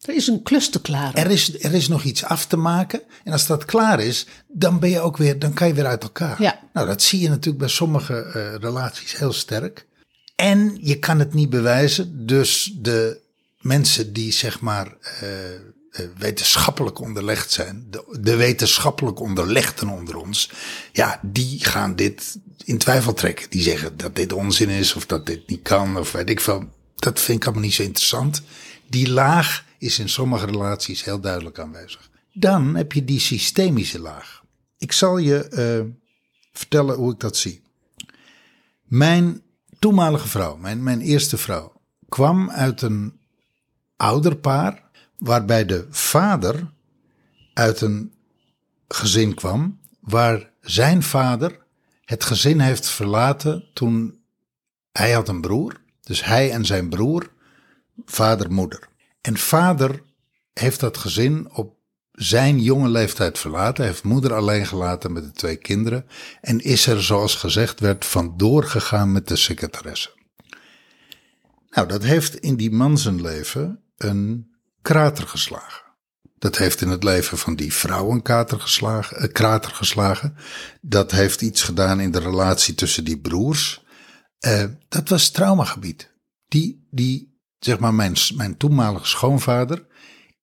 er 0.00 0.14
is 0.14 0.26
een 0.26 0.42
klus 0.42 0.70
te 0.70 0.80
klaren. 0.80 1.14
er 1.24 1.30
is, 1.30 1.62
er 1.64 1.74
is 1.74 1.88
nog 1.88 2.02
iets 2.02 2.24
af 2.24 2.46
te 2.46 2.56
maken. 2.56 3.02
En 3.24 3.32
als 3.32 3.46
dat 3.46 3.64
klaar 3.64 4.00
is, 4.00 4.26
dan 4.48 4.78
ben 4.78 4.90
je 4.90 5.00
ook 5.00 5.16
weer, 5.16 5.38
dan 5.38 5.52
kan 5.52 5.68
je 5.68 5.74
weer 5.74 5.86
uit 5.86 6.02
elkaar. 6.02 6.42
Ja. 6.42 6.60
Nou, 6.72 6.86
dat 6.86 7.02
zie 7.02 7.20
je 7.20 7.28
natuurlijk 7.28 7.58
bij 7.58 7.68
sommige 7.68 8.14
eh, 8.22 8.54
relaties 8.54 9.16
heel 9.16 9.32
sterk. 9.32 9.86
En 10.36 10.78
je 10.80 10.98
kan 10.98 11.18
het 11.18 11.34
niet 11.34 11.50
bewijzen, 11.50 12.26
dus 12.26 12.72
de 12.78 13.28
mensen 13.60 14.12
die 14.12 14.32
zeg 14.32 14.60
maar 14.60 14.96
eh, 15.20 15.54
eh, 15.54 15.60
wetenschappelijk 16.18 17.00
onderlegd 17.00 17.50
zijn, 17.50 17.86
de, 18.20 18.36
wetenschappelijk 18.36 19.20
onderlegden 19.20 19.88
onder 19.88 20.16
ons, 20.16 20.50
ja, 20.92 21.20
die 21.22 21.64
gaan 21.64 21.96
dit 21.96 22.38
in 22.64 22.78
twijfel 22.78 23.14
trekken. 23.14 23.50
Die 23.50 23.62
zeggen 23.62 23.96
dat 23.96 24.16
dit 24.16 24.32
onzin 24.32 24.68
is 24.68 24.94
of 24.94 25.06
dat 25.06 25.26
dit 25.26 25.48
niet 25.48 25.62
kan 25.62 25.98
of 25.98 26.12
weet 26.12 26.30
ik 26.30 26.40
veel. 26.40 26.64
Dat 26.96 27.20
vind 27.20 27.38
ik 27.38 27.44
allemaal 27.44 27.64
niet 27.64 27.74
zo 27.74 27.82
interessant. 27.82 28.42
Die 28.88 29.10
laag 29.10 29.64
is 29.78 29.98
in 29.98 30.08
sommige 30.08 30.46
relaties 30.46 31.04
heel 31.04 31.20
duidelijk 31.20 31.58
aanwezig. 31.58 32.10
Dan 32.32 32.74
heb 32.74 32.92
je 32.92 33.04
die 33.04 33.20
systemische 33.20 33.98
laag. 33.98 34.42
Ik 34.78 34.92
zal 34.92 35.18
je 35.18 35.48
eh, 35.48 35.80
vertellen 36.52 36.96
hoe 36.96 37.12
ik 37.12 37.20
dat 37.20 37.36
zie. 37.36 37.62
Mijn 38.82 39.42
toenmalige 39.78 40.28
vrouw, 40.28 40.56
mijn, 40.56 40.82
mijn 40.82 41.00
eerste 41.00 41.36
vrouw, 41.36 41.72
kwam 42.08 42.50
uit 42.50 42.82
een 42.82 43.19
ouderpaar 44.00 44.82
waarbij 45.18 45.64
de 45.64 45.86
vader 45.90 46.70
uit 47.54 47.80
een 47.80 48.12
gezin 48.88 49.34
kwam 49.34 49.80
waar 50.00 50.50
zijn 50.60 51.02
vader 51.02 51.58
het 52.04 52.24
gezin 52.24 52.60
heeft 52.60 52.88
verlaten 52.88 53.64
toen 53.72 54.18
Hij 54.92 55.12
had 55.12 55.28
een 55.28 55.40
broer, 55.40 55.80
dus 56.00 56.24
hij 56.24 56.50
en 56.50 56.64
zijn 56.64 56.88
broer, 56.88 57.30
vader, 58.04 58.52
moeder. 58.52 58.88
En 59.20 59.36
vader 59.36 60.02
heeft 60.52 60.80
dat 60.80 60.96
gezin 60.96 61.52
op 61.52 61.74
zijn 62.12 62.60
jonge 62.60 62.88
leeftijd 62.88 63.38
verlaten. 63.38 63.84
Heeft 63.84 64.02
moeder 64.02 64.34
alleen 64.34 64.66
gelaten 64.66 65.12
met 65.12 65.24
de 65.24 65.32
twee 65.32 65.56
kinderen. 65.56 66.06
En 66.40 66.60
is 66.60 66.86
er, 66.86 67.02
zoals 67.02 67.34
gezegd 67.34 67.80
werd, 67.80 68.04
vandoor 68.04 68.64
gegaan 68.64 69.12
met 69.12 69.28
de 69.28 69.36
secretaresse. 69.36 70.10
Nou, 71.70 71.88
dat 71.88 72.02
heeft 72.02 72.36
in 72.36 72.56
die 72.56 72.70
man 72.70 72.98
zijn 72.98 73.20
leven 73.20 73.82
een 74.02 74.50
krater 74.82 75.28
geslagen. 75.28 75.82
Dat 76.38 76.58
heeft 76.58 76.80
in 76.80 76.88
het 76.88 77.04
leven 77.04 77.38
van 77.38 77.54
die 77.54 77.74
vrouw 77.74 78.10
een 78.10 78.22
krater 78.22 78.60
geslagen, 78.60 79.16
eh, 79.16 79.32
krater 79.32 79.70
geslagen. 79.70 80.36
Dat 80.80 81.10
heeft 81.10 81.42
iets 81.42 81.62
gedaan 81.62 82.00
in 82.00 82.10
de 82.10 82.18
relatie 82.18 82.74
tussen 82.74 83.04
die 83.04 83.18
broers. 83.18 83.84
Eh, 84.38 84.64
dat 84.88 85.08
was 85.08 85.30
traumagebied. 85.30 86.10
Die, 86.48 86.86
die, 86.90 87.40
zeg 87.58 87.78
maar, 87.78 87.94
mijn, 87.94 88.16
mijn 88.34 88.56
toenmalige 88.56 89.06
schoonvader 89.06 89.86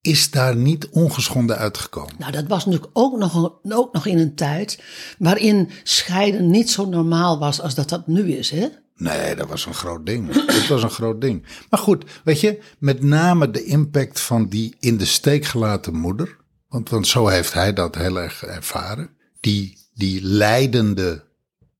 is 0.00 0.30
daar 0.30 0.56
niet 0.56 0.88
ongeschonden 0.88 1.56
uitgekomen. 1.56 2.14
Nou, 2.18 2.32
dat 2.32 2.46
was 2.46 2.64
natuurlijk 2.64 2.90
ook 2.92 3.18
nog, 3.18 3.60
ook 3.68 3.92
nog 3.92 4.06
in 4.06 4.18
een 4.18 4.34
tijd 4.34 4.82
waarin 5.18 5.70
scheiden 5.82 6.50
niet 6.50 6.70
zo 6.70 6.84
normaal 6.84 7.38
was 7.38 7.60
als 7.60 7.74
dat 7.74 7.88
dat 7.88 8.06
nu 8.06 8.32
is, 8.32 8.50
hè? 8.50 8.68
Nee, 8.98 9.34
dat 9.34 9.48
was 9.48 9.66
een 9.66 9.74
groot 9.74 10.06
ding. 10.06 10.32
dat 10.32 10.66
was 10.66 10.82
een 10.82 10.90
groot 10.90 11.20
ding. 11.20 11.46
Maar 11.70 11.80
goed, 11.80 12.04
weet 12.24 12.40
je, 12.40 12.62
met 12.78 13.02
name 13.02 13.50
de 13.50 13.64
impact 13.64 14.20
van 14.20 14.48
die 14.48 14.76
in 14.80 14.96
de 14.96 15.04
steek 15.04 15.44
gelaten 15.44 15.94
moeder. 15.94 16.36
Want, 16.68 16.90
want 16.90 17.06
zo 17.06 17.26
heeft 17.26 17.52
hij 17.52 17.72
dat 17.72 17.94
heel 17.94 18.20
erg 18.20 18.42
ervaren. 18.42 19.10
Die, 19.40 19.78
die 19.94 20.22
leidende, 20.22 21.24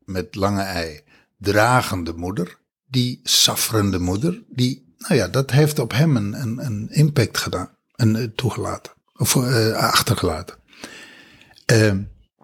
met 0.04 0.34
lange 0.34 0.62
ei, 0.62 1.00
dragende 1.38 2.12
moeder. 2.12 2.58
Die 2.86 3.20
safferende 3.22 3.98
moeder. 3.98 4.42
Die, 4.48 4.94
nou 4.98 5.14
ja, 5.14 5.28
dat 5.28 5.50
heeft 5.50 5.78
op 5.78 5.92
hem 5.92 6.16
een, 6.16 6.32
een, 6.40 6.64
een 6.64 6.88
impact 6.90 7.38
gedaan. 7.38 7.70
En 7.94 8.14
uh, 8.14 8.24
toegelaten. 8.24 8.92
Of 9.16 9.34
uh, 9.34 9.72
achtergelaten. 9.72 10.56
Uh, 11.72 11.92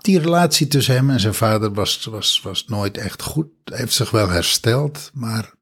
die 0.05 0.19
relatie 0.19 0.67
tussen 0.67 0.95
hem 0.95 1.11
en 1.11 1.21
zijn 1.21 1.35
vader 1.35 1.73
was, 1.73 2.05
was, 2.05 2.41
was 2.41 2.67
nooit 2.67 2.99
echt 2.99 3.23
goed. 3.23 3.49
Hij 3.65 3.79
heeft 3.79 3.93
zich 3.93 4.11
wel 4.11 4.29
hersteld, 4.29 5.11
maar 5.15 5.55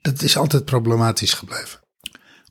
dat 0.00 0.22
is 0.22 0.36
altijd 0.36 0.64
problematisch 0.64 1.32
gebleven. 1.32 1.80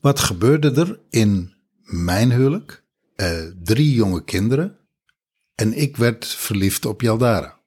Wat 0.00 0.20
gebeurde 0.20 0.80
er 0.80 1.00
in 1.10 1.54
mijn 1.82 2.32
huwelijk? 2.32 2.82
Uh, 3.16 3.28
drie 3.62 3.94
jonge 3.94 4.24
kinderen 4.24 4.76
en 5.54 5.78
ik 5.78 5.96
werd 5.96 6.26
verliefd 6.26 6.86
op 6.86 7.00
Jaldara. 7.00 7.60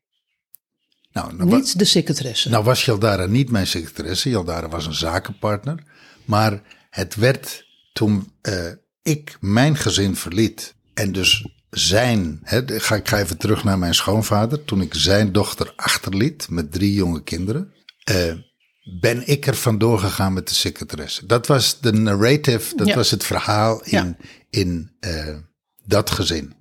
Nou, 1.11 1.35
nou 1.35 1.55
niet 1.55 1.79
de 1.79 1.85
secretaresse. 1.85 2.49
Nou 2.49 2.63
was 2.63 2.85
Jaldara 2.85 3.25
niet 3.25 3.51
mijn 3.51 3.67
secretaresse. 3.67 4.29
Jaldara 4.29 4.69
was 4.69 4.85
een 4.85 4.93
zakenpartner. 4.93 5.83
Maar 6.25 6.61
het 6.89 7.15
werd 7.15 7.65
toen 7.93 8.31
uh, 8.41 8.71
ik 9.01 9.37
mijn 9.39 9.75
gezin 9.77 10.15
verliet 10.15 10.75
en 10.93 11.11
dus 11.11 11.47
zijn, 11.77 12.39
hè, 12.43 12.79
ga, 12.79 12.95
ik 12.95 13.07
ga 13.07 13.19
even 13.19 13.37
terug 13.37 13.63
naar 13.63 13.79
mijn 13.79 13.95
schoonvader, 13.95 14.65
toen 14.65 14.81
ik 14.81 14.93
zijn 14.93 15.31
dochter 15.31 15.73
achterliet 15.75 16.47
met 16.49 16.71
drie 16.71 16.93
jonge 16.93 17.23
kinderen, 17.23 17.73
uh, 18.11 18.33
ben 18.99 19.27
ik 19.27 19.47
er 19.47 19.55
vandoor 19.55 19.99
gegaan 19.99 20.33
met 20.33 20.47
de 20.47 20.53
secretaresse. 20.53 21.25
Dat 21.25 21.47
was 21.47 21.79
de 21.79 21.93
narrative, 21.93 22.75
dat 22.75 22.93
was 22.93 23.11
het 23.11 23.23
verhaal 23.23 23.81
in, 23.83 23.91
ja. 23.91 24.15
in 24.49 24.91
uh, 24.99 25.35
dat 25.85 26.11
gezin. 26.11 26.53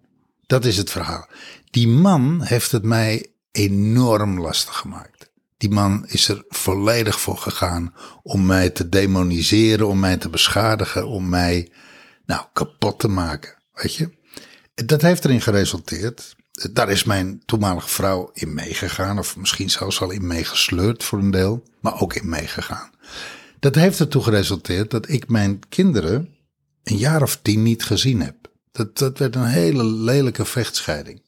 Dat 0.47 0.65
is 0.65 0.77
het 0.77 0.91
verhaal. 0.91 1.29
Die 1.71 1.89
man 1.89 2.43
heeft 2.43 2.73
het 2.73 2.85
mij 2.85 3.27
enorm 3.53 4.41
lastig 4.41 4.77
gemaakt. 4.77 5.31
Die 5.57 5.71
man 5.71 6.07
is 6.07 6.29
er 6.29 6.45
volledig 6.49 7.21
voor 7.21 7.37
gegaan 7.37 7.95
om 8.23 8.47
mij 8.47 8.71
te 8.71 8.89
demoniseren, 8.89 9.89
om 9.89 9.99
mij 9.99 10.17
te 10.17 10.29
beschadigen, 10.29 11.07
om 11.09 11.29
mij 11.29 11.73
nou 12.27 12.45
kapot 12.53 12.99
te 12.99 13.09
maken. 13.09 13.63
Weet 13.73 13.95
je? 13.95 14.23
Dat 14.75 15.03
heeft 15.03 15.25
erin 15.25 15.41
geresulteerd. 15.41 16.37
Daar 16.73 16.91
is 16.91 17.05
mijn 17.05 17.43
toenmalige 17.47 17.89
vrouw 17.89 18.31
in 18.33 18.55
meegegaan, 18.55 19.19
of 19.19 19.37
misschien 19.37 19.71
zelfs 19.71 20.01
al 20.01 20.11
in 20.11 20.27
meegesleurd 20.27 21.05
voor 21.05 21.19
een 21.19 21.31
deel, 21.31 21.63
maar 21.81 22.01
ook 22.01 22.15
in 22.15 22.29
meegegaan. 22.29 22.91
Dat 23.59 23.75
heeft 23.75 24.01
ertoe 24.01 24.23
geresulteerd 24.23 24.91
dat 24.91 25.09
ik 25.09 25.29
mijn 25.29 25.61
kinderen 25.69 26.35
een 26.85 26.97
jaar 26.97 27.23
of 27.23 27.39
tien 27.43 27.63
niet 27.63 27.85
gezien 27.85 28.21
heb. 28.21 28.37
Dat, 28.73 28.99
dat 28.99 29.19
werd 29.19 29.35
een 29.35 29.45
hele 29.45 29.85
lelijke 29.85 30.45
vechtscheiding. 30.45 31.23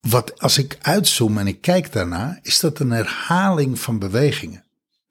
Wat 0.00 0.40
als 0.40 0.58
ik 0.58 0.78
uitzoom 0.80 1.38
en 1.38 1.46
ik 1.46 1.60
kijk 1.60 1.92
daarna, 1.92 2.38
is 2.42 2.60
dat 2.60 2.78
een 2.78 2.90
herhaling 2.90 3.78
van 3.80 3.98
bewegingen. 3.98 4.64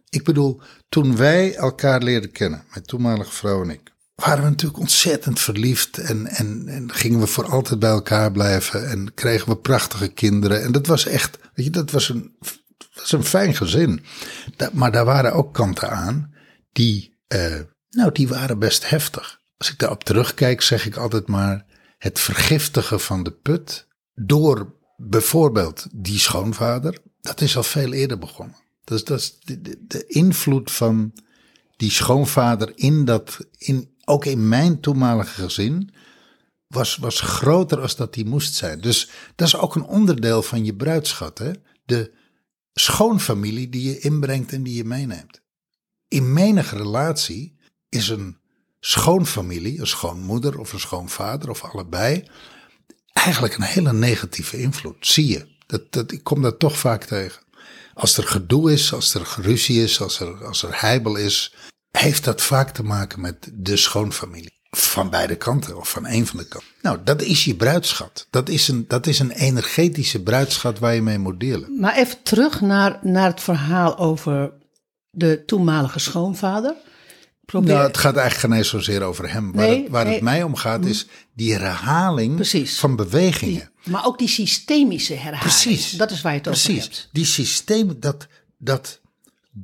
Ik 0.10 0.24
bedoel, 0.24 0.62
toen 0.90 1.16
wij 1.16 1.56
elkaar 1.56 2.02
leerden 2.02 2.32
kennen, 2.32 2.64
mijn 2.70 2.86
toenmalige 2.86 3.32
vrouw 3.32 3.64
en 3.64 3.70
ik, 3.70 3.92
waren 4.24 4.44
we 4.44 4.50
natuurlijk 4.50 4.80
ontzettend 4.80 5.40
verliefd 5.40 5.98
en, 5.98 6.28
en, 6.28 6.68
en 6.68 6.94
gingen 6.94 7.20
we 7.20 7.28
voor 7.28 7.50
altijd 7.50 7.80
bij 7.80 7.90
elkaar 7.90 8.32
blijven 8.32 8.90
en 8.90 9.14
kregen 9.14 9.50
we 9.50 9.58
prachtige 9.58 10.08
kinderen. 10.08 10.64
En 10.64 10.72
dat 10.72 10.88
was 10.88 11.06
echt, 11.06 11.38
weet 11.54 11.66
je, 11.66 11.72
dat 11.72 11.92
was 11.92 12.10
een, 12.10 12.38
was 12.94 13.12
een 13.12 13.24
fijn 13.24 13.56
gezin. 13.56 14.04
Maar 14.72 14.92
daar 14.92 15.06
waren 15.06 15.34
ook 15.34 15.54
kanten 15.54 15.90
aan 15.90 16.34
die, 16.72 17.18
uh, 17.28 17.60
nou, 17.90 18.12
die 18.12 18.28
waren 18.28 18.60
best 18.60 18.90
heftig. 18.90 19.40
Als 19.58 19.72
ik 19.72 19.80
daarop 19.80 20.04
terugkijk, 20.04 20.62
zeg 20.62 20.86
ik 20.86 20.96
altijd 20.96 21.28
maar 21.28 21.66
het 21.98 22.20
vergiftigen 22.20 23.00
van 23.00 23.24
de 23.24 23.32
put 23.32 23.88
door 24.14 24.76
bijvoorbeeld 24.96 25.88
die 25.92 26.20
schoonvader. 26.20 26.98
Dat 27.22 27.42
is 27.42 27.58
al 27.58 27.64
veel 27.64 27.94
eerder 27.94 28.18
begonnen. 28.20 28.58
Dus 28.84 29.04
dat 29.04 29.20
is 29.20 29.40
de, 29.40 29.86
de 29.88 30.06
invloed 30.08 30.72
van 30.72 31.14
die 31.76 31.92
schoonvader 31.92 32.72
in 32.76 33.06
dat, 33.06 33.38
in, 33.58 33.96
ook 34.10 34.26
in 34.26 34.50
mijn 34.50 34.80
toenmalige 34.80 35.42
gezin, 35.42 35.94
was, 36.68 36.96
was 36.96 37.20
groter 37.20 37.82
als 37.82 37.96
dat 37.96 38.14
die 38.14 38.26
moest 38.26 38.54
zijn. 38.54 38.82
Dus 38.82 39.10
dat 39.36 39.48
is 39.48 39.58
ook 39.58 39.76
een 39.76 39.86
onderdeel 39.86 40.42
van 40.42 40.66
je 40.66 40.76
bruidschat. 40.76 41.38
Hè? 41.38 41.52
De 41.86 42.14
schoonfamilie 42.74 43.70
die 43.70 43.90
je 43.90 44.00
inbrengt 44.00 44.54
en 44.54 44.64
die 44.64 44.76
je 44.76 44.84
meeneemt. 44.84 45.42
In 46.08 46.34
menige 46.34 46.78
relatie 46.78 47.58
is 47.90 48.10
een 48.10 48.38
schoonfamilie, 48.80 49.80
een 49.80 49.88
schoonmoeder 49.88 50.60
of 50.60 50.74
een 50.74 50.80
schoonvader 50.80 51.50
of 51.50 51.64
allebei, 51.64 52.24
eigenlijk 53.14 53.56
een 53.56 53.64
hele 53.64 53.94
negatieve 53.94 54.58
invloed. 54.58 55.08
Zie 55.08 55.28
je. 55.28 55.56
Dat, 55.66 55.92
dat, 55.92 56.12
ik 56.12 56.24
kom 56.24 56.42
dat 56.42 56.60
toch 56.60 56.78
vaak 56.78 57.04
tegen. 57.04 57.42
Als 57.94 58.18
er 58.18 58.28
gedoe 58.28 58.72
is, 58.72 58.94
als 58.94 59.14
er 59.14 59.36
ruzie 59.42 59.84
is, 59.84 60.02
als 60.02 60.20
er, 60.20 60.46
als 60.46 60.64
er 60.64 60.82
heibel 60.82 61.16
is, 61.16 61.56
heeft 61.92 62.24
dat 62.24 62.42
vaak 62.42 62.70
te 62.70 62.84
maken 62.84 63.22
met 63.22 63.50
de 63.54 63.78
schoonfamilie. 63.78 64.56
Van 64.70 65.10
beide 65.10 65.36
kanten 65.36 65.78
of 65.78 65.90
van 65.90 66.08
een 66.08 66.28
van 66.28 66.38
de 66.38 66.48
kanten. 66.48 66.70
Nou, 66.82 66.98
dat 67.04 67.22
is 67.22 67.46
je 67.46 67.56
bruidschat. 67.56 68.28
Dat 68.30 68.50
is 68.50 68.68
een, 68.68 68.86
dat 68.88 69.08
is 69.08 69.20
een 69.20 69.32
energetische 69.32 70.24
bruidschat 70.24 70.80
waar 70.80 70.94
je 70.94 71.02
mee 71.02 71.18
moet 71.18 71.40
delen. 71.40 71.80
Maar 71.80 71.96
even 71.96 72.18
terug 72.24 72.62
naar, 72.62 73.00
naar 73.02 73.30
het 73.30 73.42
verhaal 73.42 73.98
over 73.98 74.54
de 75.10 75.44
toenmalige 75.46 76.00
schoonvader. 76.00 76.76
Probeer... 77.46 77.74
Nou, 77.74 77.88
het 77.88 77.98
gaat 77.98 78.16
eigenlijk 78.16 78.48
geen 78.48 78.58
eens 78.58 78.70
zozeer 78.70 79.02
over 79.02 79.32
hem. 79.32 79.52
Waar, 79.52 79.68
nee, 79.68 79.82
het, 79.82 79.92
waar 79.92 80.06
nee. 80.06 80.14
het 80.14 80.24
mij 80.24 80.44
om 80.44 80.56
gaat 80.56 80.86
is 80.86 81.08
die 81.34 81.54
herhaling 81.54 82.36
Precies. 82.36 82.80
van 82.80 82.96
bewegingen. 82.96 83.72
Die, 83.84 83.92
maar 83.92 84.06
ook 84.06 84.18
die 84.18 84.28
systemische 84.28 85.14
herhaling. 85.14 85.42
Precies. 85.42 85.92
Dat 85.92 86.12
is 86.12 86.22
waar 86.22 86.32
je 86.32 86.40
het 86.40 86.48
Precies. 86.48 86.70
over 86.70 86.82
hebt. 86.82 87.10
Die 87.12 87.26
systeem, 87.26 88.00
dat, 88.00 88.28
dat 88.58 89.02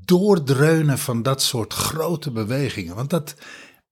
doordreunen 0.06 1.00
van 1.00 1.24
dat 1.24 1.42
soort 1.42 1.74
grote 1.74 2.32
bewegingen. 2.32 2.96
Want 2.96 3.10
dat, 3.10 3.36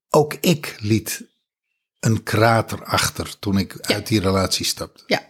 ook 0.10 0.34
ik 0.34 0.76
liet 0.80 1.30
een 2.00 2.24
krater 2.24 2.84
achter 2.84 3.40
toen 3.40 3.58
ik 3.58 3.78
ja. 3.82 3.96
uit 3.96 4.08
die 4.08 4.22
relatie 4.22 4.66
stapte. 4.66 5.04
Ja. 5.08 5.30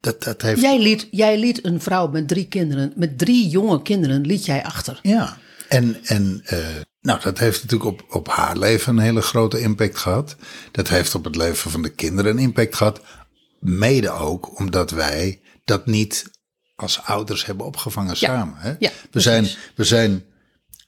Dat, 0.00 0.22
dat 0.22 0.42
heeft... 0.42 0.60
jij, 0.60 0.80
liet, 0.80 1.08
jij 1.10 1.38
liet 1.38 1.64
een 1.64 1.80
vrouw 1.80 2.08
met 2.08 2.28
drie 2.28 2.48
kinderen, 2.48 2.92
met 2.96 3.18
drie 3.18 3.48
jonge 3.48 3.82
kinderen, 3.82 4.20
liet 4.20 4.44
jij 4.44 4.64
achter. 4.64 4.98
Ja, 5.02 5.38
en, 5.68 6.04
en 6.04 6.44
uh, 6.52 6.66
nou, 7.00 7.20
dat 7.20 7.38
heeft 7.38 7.62
natuurlijk 7.62 7.90
op, 7.90 8.14
op 8.14 8.28
haar 8.28 8.56
leven 8.56 8.96
een 8.96 9.02
hele 9.02 9.22
grote 9.22 9.60
impact 9.60 9.98
gehad. 9.98 10.36
Dat 10.70 10.88
heeft 10.88 11.14
op 11.14 11.24
het 11.24 11.36
leven 11.36 11.70
van 11.70 11.82
de 11.82 11.94
kinderen 11.94 12.32
een 12.32 12.42
impact 12.42 12.76
gehad. 12.76 13.00
Mede 13.60 14.10
ook 14.10 14.58
omdat 14.58 14.90
wij 14.90 15.40
dat 15.64 15.86
niet 15.86 16.30
als 16.74 17.02
ouders 17.02 17.46
hebben 17.46 17.66
opgevangen 17.66 18.16
samen. 18.16 18.56
Hè? 18.56 18.74
Ja, 18.78 18.90
we, 19.10 19.20
zijn, 19.20 19.48
we 19.74 19.84
zijn 19.84 20.24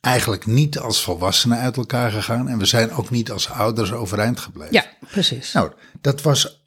eigenlijk 0.01 0.47
niet 0.47 0.79
als 0.79 1.03
volwassenen 1.03 1.59
uit 1.59 1.77
elkaar 1.77 2.11
gegaan 2.11 2.49
en 2.49 2.59
we 2.59 2.67
zijn 2.67 2.91
ook 2.91 3.11
niet 3.11 3.31
als 3.31 3.51
ouders 3.51 3.93
overeind 3.93 4.41
gebleven. 4.41 4.75
Ja, 4.75 4.85
precies. 5.11 5.53
Nou, 5.53 5.73
dat 6.01 6.23
was 6.23 6.65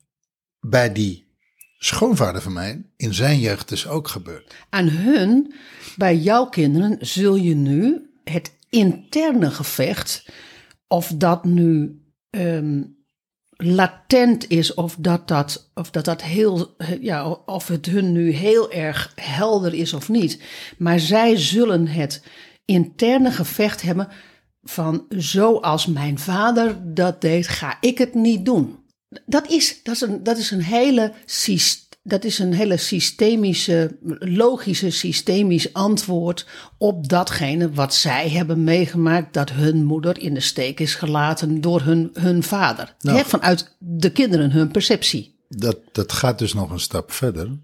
bij 0.60 0.94
die 0.94 1.28
schoonvader 1.78 2.42
van 2.42 2.54
mij 2.54 2.86
in 2.98 3.14
zijn 3.14 3.40
jeugd 3.40 3.70
dus 3.70 3.88
ook 3.88 4.08
gebeurd. 4.08 4.56
Aan 4.70 4.88
hun, 4.88 5.54
bij 5.98 6.18
jouw 6.18 6.46
kinderen, 6.46 6.98
zul 7.00 7.36
je 7.36 7.56
nu 7.56 8.10
het 8.24 8.52
interne 8.70 9.52
gevecht, 9.52 10.26
of 10.88 11.12
dat 11.16 11.44
nu 11.46 12.02
um, 12.30 12.98
latent 13.64 14.50
is 14.50 14.74
of 14.74 14.96
dat 15.00 15.28
dat, 15.28 15.70
of 15.74 15.92
dat 15.92 16.06
dat 16.06 16.22
heel, 16.22 16.76
ja, 17.02 17.30
of 17.30 17.68
het 17.68 17.86
hun 17.86 18.12
nu 18.12 18.32
heel 18.32 18.72
erg 18.72 19.12
helder 19.16 19.74
is 19.74 19.94
of 19.94 20.10
niet. 20.10 20.42
Maar 20.78 21.00
zij 21.00 21.38
zullen 21.38 21.88
het 21.88 22.24
interne 22.66 23.32
gevecht 23.32 23.82
hebben 23.82 24.08
van 24.64 25.06
zoals 25.10 25.86
mijn 25.86 26.20
vader 26.20 26.94
dat 26.94 27.22
deed, 27.22 27.48
ga 27.48 27.78
ik 27.82 27.98
het 27.98 28.14
niet 28.14 28.46
doen. 28.46 28.80
Dat 29.26 29.48
is, 29.48 29.84
dat 29.84 29.96
is, 29.96 30.02
een, 30.02 30.24
dat 30.24 30.38
is 30.38 30.52
een 30.52 30.64
hele 30.64 31.14
systeem 31.26 31.89
dat 32.10 32.24
is 32.24 32.40
een 32.40 32.54
hele 32.54 32.78
systemische, 32.78 33.98
logische, 34.20 34.90
systemisch 34.90 35.74
antwoord 35.74 36.48
op 36.78 37.10
datgene 37.10 37.72
wat 37.72 37.96
zij 37.96 38.30
hebben 38.30 38.64
meegemaakt 38.64 39.34
dat 39.34 39.52
hun 39.52 39.84
moeder 39.84 40.20
in 40.20 40.34
de 40.34 40.40
steek 40.40 40.80
is 40.80 40.96
gelaten 40.96 41.62
door 41.62 41.82
hun, 41.82 42.10
hun 42.14 42.44
vader. 42.44 42.96
Nou. 43.00 43.26
Vanuit 43.26 43.76
de 43.80 44.12
kinderen 44.12 44.52
hun 44.52 44.72
perceptie. 44.72 45.38
Dat, 45.48 45.78
dat 45.92 46.12
gaat 46.12 46.40
dus 46.40 46.54
nog 46.54 46.72
een 46.72 46.80
stap 46.80 47.12
verder. 47.12 47.60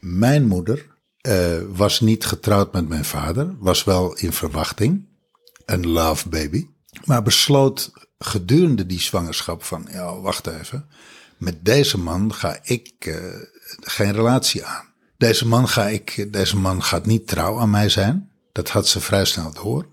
Mijn 0.00 0.46
moeder 0.46 0.86
eh, 1.20 1.58
was 1.72 2.00
niet 2.00 2.24
getrouwd 2.24 2.72
met 2.72 2.88
mijn 2.88 3.04
vader, 3.04 3.54
was 3.58 3.84
wel 3.84 4.16
in 4.16 4.32
verwachting, 4.32 5.08
een 5.64 5.86
love 5.86 6.28
baby, 6.28 6.66
maar 7.04 7.22
besloot 7.22 7.92
gedurende 8.18 8.86
die 8.86 9.00
zwangerschap 9.00 9.62
van, 9.62 9.86
ja, 9.90 10.20
wacht 10.20 10.46
even, 10.46 10.88
met 11.36 11.64
deze 11.64 11.98
man 11.98 12.34
ga 12.34 12.58
ik 12.62 12.92
eh, 12.98 13.14
geen 13.80 14.12
relatie 14.12 14.64
aan. 14.64 14.84
Deze 15.16 15.46
man, 15.46 15.68
ga 15.68 15.88
ik, 15.88 16.32
deze 16.32 16.56
man 16.56 16.82
gaat 16.82 17.06
niet 17.06 17.26
trouw 17.26 17.58
aan 17.58 17.70
mij 17.70 17.88
zijn. 17.88 18.30
Dat 18.52 18.68
had 18.68 18.88
ze 18.88 19.00
vrij 19.00 19.24
snel 19.24 19.52
door. 19.52 19.86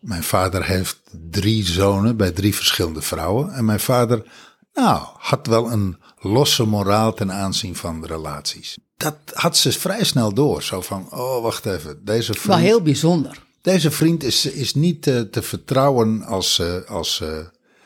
Mijn 0.00 0.22
vader 0.22 0.64
heeft 0.64 1.00
drie 1.30 1.66
zonen 1.66 2.16
bij 2.16 2.30
drie 2.30 2.54
verschillende 2.54 3.02
vrouwen. 3.02 3.52
En 3.52 3.64
mijn 3.64 3.80
vader, 3.80 4.22
nou, 4.74 5.06
had 5.18 5.46
wel 5.46 5.72
een 5.72 5.96
losse 6.18 6.64
moraal 6.64 7.14
ten 7.14 7.32
aanzien 7.32 7.76
van 7.76 8.06
relaties. 8.06 8.78
Dat 8.96 9.16
had 9.32 9.56
ze 9.56 9.72
vrij 9.72 10.04
snel 10.04 10.34
door. 10.34 10.62
Zo 10.62 10.80
van, 10.80 11.12
oh, 11.12 11.42
wacht 11.42 11.66
even, 11.66 12.04
deze 12.04 12.32
Wel 12.32 12.42
vriend, 12.42 12.60
heel 12.60 12.82
bijzonder. 12.82 13.42
deze 13.62 13.90
vriend 13.90 14.22
is, 14.22 14.46
is 14.46 14.74
niet 14.74 15.02
te, 15.02 15.28
te 15.30 15.42
vertrouwen 15.42 16.22
als, 16.22 16.58
eh, 16.58 16.84
als 16.86 17.20
eh, 17.20 17.38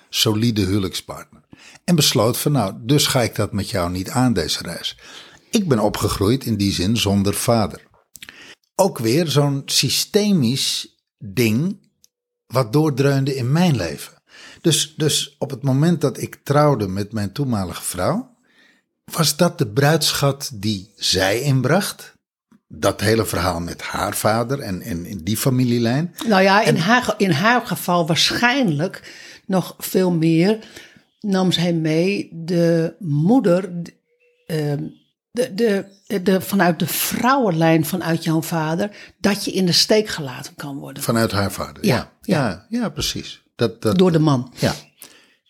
solide 0.09 0.61
huwelijkspartner. 0.61 1.43
En 1.85 1.97
besloot 1.97 2.37
van, 2.37 2.53
nou, 2.53 2.75
dus 2.81 3.07
ga 3.07 3.23
ik 3.23 3.35
dat 3.35 3.53
met 3.53 3.71
jou 3.71 3.91
niet 3.91 4.11
aan 4.11 4.33
deze 4.33 4.63
reis. 4.63 4.97
Ik 5.51 5.69
ben 5.69 5.79
opgegroeid 5.79 6.45
in 6.45 6.57
die 6.57 6.73
zin 6.73 6.97
zonder 6.97 7.35
vader. 7.35 7.87
Ook 8.75 8.99
weer 8.99 9.27
zo'n 9.27 9.63
systemisch 9.67 10.97
ding 11.19 11.79
wat 12.47 12.73
doordreunde 12.73 13.37
in 13.37 13.53
mijn 13.53 13.77
leven. 13.77 14.23
Dus, 14.61 14.95
dus 14.97 15.37
op 15.39 15.51
het 15.51 15.63
moment 15.63 16.01
dat 16.01 16.21
ik 16.21 16.41
trouwde 16.43 16.89
met 16.89 17.13
mijn 17.13 17.33
toenmalige 17.33 17.83
vrouw, 17.83 18.37
was 19.05 19.37
dat 19.37 19.59
de 19.59 19.69
bruidschat 19.69 20.51
die 20.55 20.93
zij 20.97 21.41
inbracht. 21.41 22.17
Dat 22.69 23.01
hele 23.01 23.27
verhaal 23.27 23.61
met 23.61 23.83
haar 23.83 24.17
vader 24.17 24.61
en, 24.61 24.83
en 24.83 25.07
in 25.07 25.19
die 25.19 25.37
familielijn. 25.37 26.15
Nou 26.27 26.43
ja, 26.43 26.63
in, 26.63 26.77
haar, 26.77 27.15
in 27.17 27.31
haar 27.31 27.67
geval 27.67 28.07
waarschijnlijk 28.07 29.13
nog 29.47 29.75
veel 29.79 30.11
meer 30.11 30.59
nam 31.21 31.53
zij 31.53 31.73
mee 31.73 32.29
de 32.33 32.95
moeder, 32.99 33.73
ehm, 34.47 34.85
de, 35.55 35.55
de, 36.07 36.23
de, 36.23 36.41
vanuit 36.41 36.79
de 36.79 36.87
vrouwenlijn 36.87 37.85
vanuit 37.85 38.25
jouw 38.25 38.43
vader, 38.43 38.97
dat 39.21 39.45
je 39.45 39.51
in 39.53 39.67
de 39.67 39.73
steek 39.73 40.09
gelaten 40.09 40.55
kan 40.55 40.79
worden 40.79 41.03
Vanuit 41.03 41.33
haar 41.33 41.53
vader. 41.53 41.85
Ja, 41.87 42.13
ja, 42.23 42.49
ja, 42.49 42.67
ja, 42.81 42.89
precies. 42.89 43.43
Dat, 43.57 43.83
dat, 43.83 43.99
door 43.99 44.13
de 44.13 44.19
man. 44.19 44.53
Ja. 44.59 44.75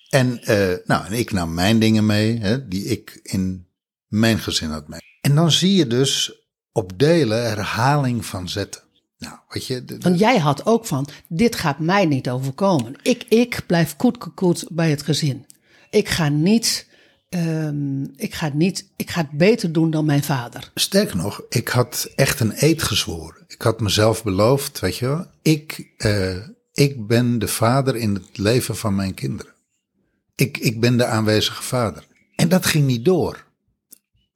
En, 0.09 0.42
eh, 0.42 0.75
nou, 0.85 1.07
en 1.07 1.12
ik 1.12 1.33
nam 1.33 1.54
mijn 1.54 1.78
dingen 1.78 2.07
mee, 2.07 2.38
hè, 2.38 2.68
die 2.68 2.85
ik 2.85 3.21
in 3.23 3.66
mijn 4.07 4.38
gezin 4.38 4.71
had 4.71 4.88
mee. 4.88 5.00
En 5.21 5.35
dan 5.35 5.50
zie 5.50 5.75
je 5.75 5.87
dus 5.87 6.33
op 6.73 6.99
delen 6.99 7.42
herhaling 7.49 8.26
van 8.26 8.49
zetten. 8.49 8.83
Nou, 9.18 9.37
weet 9.49 9.66
je, 9.66 9.85
de- 9.85 9.99
de- 9.99 10.09
Want 10.09 10.18
jij 10.18 10.38
had 10.38 10.66
ook 10.66 10.87
van, 10.87 11.09
dit 11.28 11.57
gaat 11.57 11.78
mij 11.78 12.07
niet 12.07 12.30
overkomen. 12.30 12.95
Ik, 13.02 13.25
ik 13.28 13.61
blijf 13.66 13.97
koet 14.35 14.66
bij 14.71 14.90
het 14.90 15.02
gezin. 15.02 15.47
Ik 15.90 16.09
ga 16.09 16.28
niet, 16.28 16.88
ehm, 17.28 18.02
ik 18.02 18.35
ga 18.35 18.50
niet, 18.54 18.90
ik 18.97 19.11
ga 19.11 19.20
het 19.20 19.30
beter 19.30 19.73
doen 19.73 19.90
dan 19.90 20.04
mijn 20.04 20.23
vader. 20.23 20.70
sterker 20.75 21.16
nog, 21.16 21.42
ik 21.49 21.68
had 21.68 22.11
echt 22.14 22.40
een 22.40 22.52
eed 22.56 22.82
gezworen. 22.82 23.44
Ik 23.49 23.62
had 23.62 23.80
mezelf 23.80 24.25
beloofd, 24.25 24.80
weet 24.80 24.97
je 24.97 25.06
wel, 25.06 25.26
ik, 25.42 25.92
eh, 25.97 26.49
ik 26.73 27.06
ben 27.06 27.38
de 27.38 27.49
vader 27.49 27.97
in 27.97 28.14
het 28.14 28.38
leven 28.38 28.76
van 28.76 28.94
mijn 28.94 29.14
kinderen. 29.14 29.53
Ik, 30.35 30.59
ik 30.59 30.81
ben 30.81 30.96
de 30.96 31.05
aanwezige 31.05 31.62
vader. 31.62 32.07
En 32.35 32.48
dat 32.48 32.66
ging 32.66 32.87
niet 32.87 33.05
door. 33.05 33.46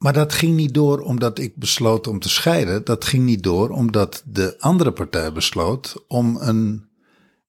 Maar 0.03 0.13
dat 0.13 0.33
ging 0.33 0.57
niet 0.57 0.75
door 0.75 1.01
omdat 1.01 1.39
ik 1.39 1.57
besloot 1.57 2.07
om 2.07 2.19
te 2.19 2.29
scheiden. 2.29 2.85
Dat 2.85 3.05
ging 3.05 3.25
niet 3.25 3.43
door 3.43 3.71
omdat 3.71 4.23
de 4.27 4.57
andere 4.59 4.93
partij 4.93 5.33
besloot 5.33 6.05
om 6.09 6.37
een 6.41 6.89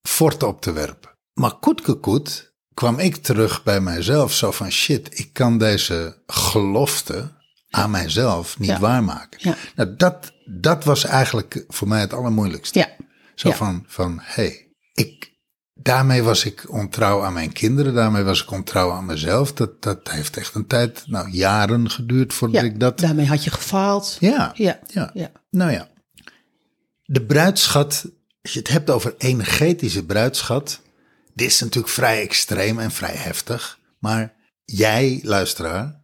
fort 0.02 0.44
op 0.44 0.62
te 0.62 0.72
werpen. 0.72 1.10
Maar 1.34 1.60
koetkekoet 1.60 2.53
kwam 2.74 3.00
ik 3.00 3.16
terug 3.18 3.64
bij 3.64 3.82
mijzelf 3.82 4.34
zo 4.34 4.52
van 4.52 4.72
shit, 4.72 5.20
ik 5.20 5.34
kan 5.34 5.58
deze 5.58 6.18
gelofte 6.28 7.32
aan 7.70 7.92
mijzelf 7.92 8.60
niet 8.60 8.70
Ja. 8.70 8.80
waarmaken. 8.80 9.40
Ja. 9.44 9.56
Nou, 9.76 9.96
dat, 9.96 10.32
dat 10.46 10.84
was 10.84 11.04
eigenlijk 11.06 11.66
voor 11.68 11.88
mij 11.88 12.00
het 12.00 12.14
allermoeilijkste. 12.14 12.80
Ja, 12.80 12.90
Zo 13.36 13.52
van, 13.52 13.86
van 13.88 14.20
hey, 14.22 14.68
ik, 14.94 15.32
daarmee 15.74 16.24
was 16.24 16.46
ik 16.46 16.66
ontrouw 16.72 17.24
aan 17.24 17.34
mijn 17.34 17.52
kinderen, 17.52 17.94
daarmee 17.94 18.24
was 18.24 18.44
ik 18.44 18.52
ontrouw 18.52 18.92
aan 18.92 19.06
mezelf. 19.06 19.54
Dat, 19.54 19.82
dat 19.82 20.12
heeft 20.12 20.38
echt 20.38 20.56
een 20.56 20.68
tijd, 20.68 21.04
nou 21.08 21.30
jaren 21.30 21.90
geduurd 21.90 22.34
voordat 22.34 22.64
ik 22.64 22.80
dat... 22.80 23.00
daarmee 23.00 23.28
had 23.28 23.44
je 23.44 23.52
gefaald. 23.52 24.18
Ja, 24.20 24.52
Ja, 24.56 24.80
ja. 24.88 25.12
ja. 25.14 25.32
Nou 25.50 25.72
ja, 25.72 25.88
de 27.06 27.26
bruidschat, 27.26 28.06
als 28.42 28.54
je 28.54 28.60
het 28.60 28.68
hebt 28.68 28.90
over 28.90 29.16
energetische 29.18 30.06
bruidschat, 30.06 30.82
dit 31.34 31.48
is 31.48 31.60
natuurlijk 31.60 31.93
vrij 31.93 32.22
extreem 32.22 32.80
en 32.80 32.91
vrij 32.91 33.15
heftig. 33.15 33.80
Maar 34.00 34.34
jij, 34.65 35.19
luisteraar, 35.24 36.02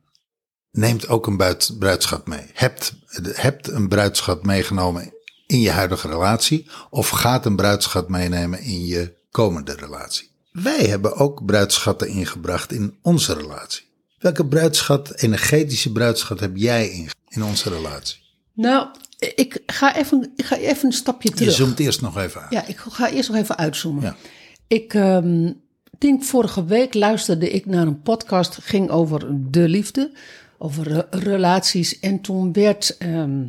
neemt 0.71 1.07
ook 1.07 1.27
een 1.27 1.37
buit- 1.37 1.75
bruidschat 1.79 2.27
mee. 2.27 2.45
Hebt, 2.53 2.93
hebt 3.33 3.67
een 3.67 3.87
bruidschat 3.87 4.43
meegenomen 4.45 5.13
in 5.47 5.59
je 5.59 5.71
huidige 5.71 6.07
relatie 6.07 6.67
of 6.89 7.09
gaat 7.09 7.45
een 7.45 7.55
bruidschat 7.55 8.09
meenemen 8.09 8.59
in 8.59 8.85
je 8.85 9.13
komende 9.31 9.73
relatie. 9.75 10.27
Wij 10.51 10.85
hebben 10.85 11.15
ook 11.15 11.45
bruidschatten 11.45 12.07
ingebracht 12.07 12.71
in 12.71 12.97
onze 13.01 13.33
relatie. 13.33 13.87
Welke 14.19 14.45
bruidschat, 14.45 15.11
energetische 15.21 15.91
bruidschat 15.91 16.39
heb 16.39 16.51
jij 16.55 16.89
in, 16.89 17.09
in 17.27 17.43
onze 17.43 17.69
relatie? 17.69 18.17
Nou, 18.53 18.87
ik 19.17 19.61
ga 19.65 19.95
even, 19.95 20.31
ik 20.35 20.45
ga 20.45 20.57
even 20.57 20.85
een 20.85 20.91
stapje 20.93 21.29
Je 21.29 21.35
terug. 21.35 21.53
zoomt 21.53 21.79
eerst 21.79 22.01
nog 22.01 22.17
even 22.17 22.41
aan. 22.41 22.47
Ja, 22.49 22.65
ik 22.67 22.77
ga 22.79 23.09
eerst 23.09 23.29
nog 23.29 23.37
even 23.37 23.57
uitzoomen. 23.57 24.03
Ja. 24.03 24.15
Ik 24.69 24.93
ehm, 24.93 25.51
denk 25.97 26.23
vorige 26.23 26.65
week 26.65 26.93
luisterde 26.93 27.49
ik 27.49 27.65
naar 27.65 27.87
een 27.87 28.01
podcast, 28.01 28.57
ging 28.61 28.89
over 28.89 29.27
de 29.51 29.67
liefde, 29.67 30.11
over 30.57 30.87
re- 30.87 31.07
relaties. 31.09 31.99
En 31.99 32.21
toen 32.21 32.53
werd, 32.53 32.97
ehm, 32.97 33.43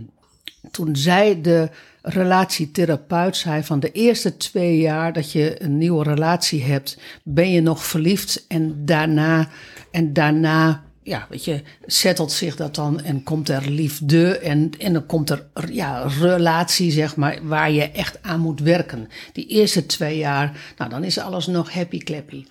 toen 0.71 0.97
zei 0.97 1.41
de 1.41 1.69
relatietherapeut, 2.03 3.37
zei 3.37 3.63
van 3.63 3.81
de 3.81 3.93
eerste 3.93 4.37
twee 4.37 4.79
jaar 4.79 5.13
dat 5.13 5.33
je 5.33 5.63
een 5.63 5.79
nieuwe 5.79 6.03
relatie 6.03 6.63
hebt, 6.63 6.99
ben 7.23 7.51
je 7.51 7.61
nog 7.61 7.85
verliefd 7.85 8.45
en 8.49 8.85
daarna, 8.85 9.49
en 9.91 10.13
daarna 10.13 10.85
ja, 11.11 11.27
weet 11.31 11.45
je, 11.45 11.63
settelt 11.87 12.33
zich 12.33 12.57
dat 12.57 12.75
dan 12.75 13.01
en 13.01 13.23
komt 13.23 13.49
er 13.49 13.71
liefde 13.71 14.39
en, 14.39 14.71
en 14.79 14.93
dan 14.93 15.07
komt 15.07 15.31
er 15.31 15.49
ja, 15.71 16.07
relatie, 16.07 16.91
zeg 16.91 17.17
maar, 17.17 17.39
waar 17.43 17.71
je 17.71 17.91
echt 17.91 18.23
aan 18.23 18.41
moet 18.41 18.61
werken. 18.61 19.09
Die 19.33 19.47
eerste 19.47 19.87
twee 19.87 20.19
jaar, 20.19 20.75
nou 20.77 20.91
dan 20.91 21.05
is 21.05 21.19
alles 21.19 21.47
nog 21.47 21.73
happy 21.73 21.99
clappy. 21.99 22.45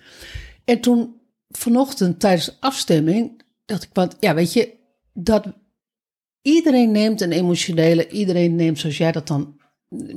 En 0.64 0.80
toen 0.80 1.14
vanochtend 1.48 2.20
tijdens 2.20 2.44
de 2.44 2.54
afstemming, 2.60 3.42
dacht 3.64 3.82
ik, 3.82 3.90
want 3.92 4.16
ja, 4.20 4.34
weet 4.34 4.52
je, 4.52 4.74
dat 5.12 5.46
iedereen 6.42 6.90
neemt 6.90 7.20
een 7.20 7.32
emotionele, 7.32 8.08
iedereen 8.08 8.54
neemt, 8.54 8.78
zoals 8.78 8.98
jij 8.98 9.12
dat 9.12 9.26
dan 9.26 9.60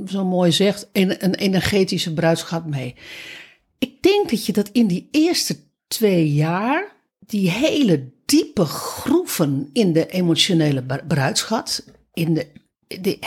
zo 0.08 0.25
mooi 0.25 0.51
zegt, 0.51 0.89
een, 0.91 1.23
een 1.23 1.36
energetische 1.36 2.13
bruidschat 2.13 2.65
mee. 2.65 2.95
Ik 3.77 4.01
denk 4.01 4.29
dat 4.29 4.45
je 4.45 4.53
dat 4.53 4.69
in 4.71 4.88
die 4.88 5.08
eerste 5.12 5.58
twee 5.88 6.34
jaar, 6.34 6.95
die 7.19 7.49
hele 7.49 8.12
diepe 8.26 8.66
groeven 8.66 9.70
in 9.74 9.94
de 9.94 10.08
emotionele 10.08 10.84
bru- 10.84 11.06
bruidschat, 11.08 11.86
in 12.14 12.34
de, 12.34 12.48
de, 12.88 13.20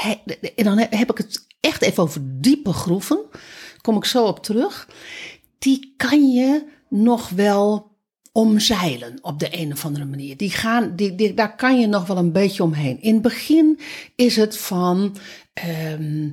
en 0.54 0.64
dan 0.64 0.78
heb 0.78 1.10
ik 1.10 1.18
het 1.18 1.46
echt 1.60 1.82
even 1.82 2.02
over 2.02 2.20
diepe 2.24 2.72
groeven, 2.72 3.20
kom 3.80 3.96
ik 3.96 4.04
zo 4.04 4.24
op 4.24 4.42
terug, 4.42 4.88
die 5.58 5.94
kan 5.96 6.32
je 6.32 6.64
nog 6.88 7.28
wel 7.28 7.94
omzeilen 8.32 9.18
op 9.20 9.38
de 9.38 9.48
een 9.50 9.72
of 9.72 9.84
andere 9.84 10.04
manier. 10.04 10.36
Die 10.36 10.50
gaan, 10.50 10.96
die, 10.96 11.14
die, 11.14 11.34
daar 11.34 11.56
kan 11.56 11.80
je 11.80 11.86
nog 11.86 12.06
wel 12.06 12.16
een 12.16 12.32
beetje 12.32 12.62
omheen. 12.62 13.02
In 13.02 13.12
het 13.12 13.22
begin 13.22 13.78
is 14.14 14.36
het 14.36 14.56
van, 14.56 15.16
ehm, 15.52 16.28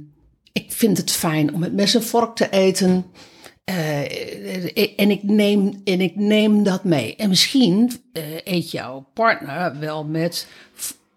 ik 0.52 0.72
vind 0.72 0.98
het 0.98 1.12
fijn 1.12 1.54
om 1.54 1.60
met 1.60 1.74
mes 1.74 1.96
en 1.96 2.04
vork 2.04 2.36
te 2.36 2.50
eten. 2.50 3.06
Eh, 3.64 5.00
en, 5.00 5.12
ik 5.12 5.24
neem, 5.24 5.82
en 5.84 6.02
ik 6.02 6.16
neem 6.16 6.64
dat 6.64 6.84
mee. 6.84 7.16
En 7.16 7.30
misschien 7.30 7.92
eh, 8.14 8.24
eet 8.44 8.72
jouw 8.72 9.06
partner 9.14 9.80
wel 9.80 10.04
met 10.04 10.48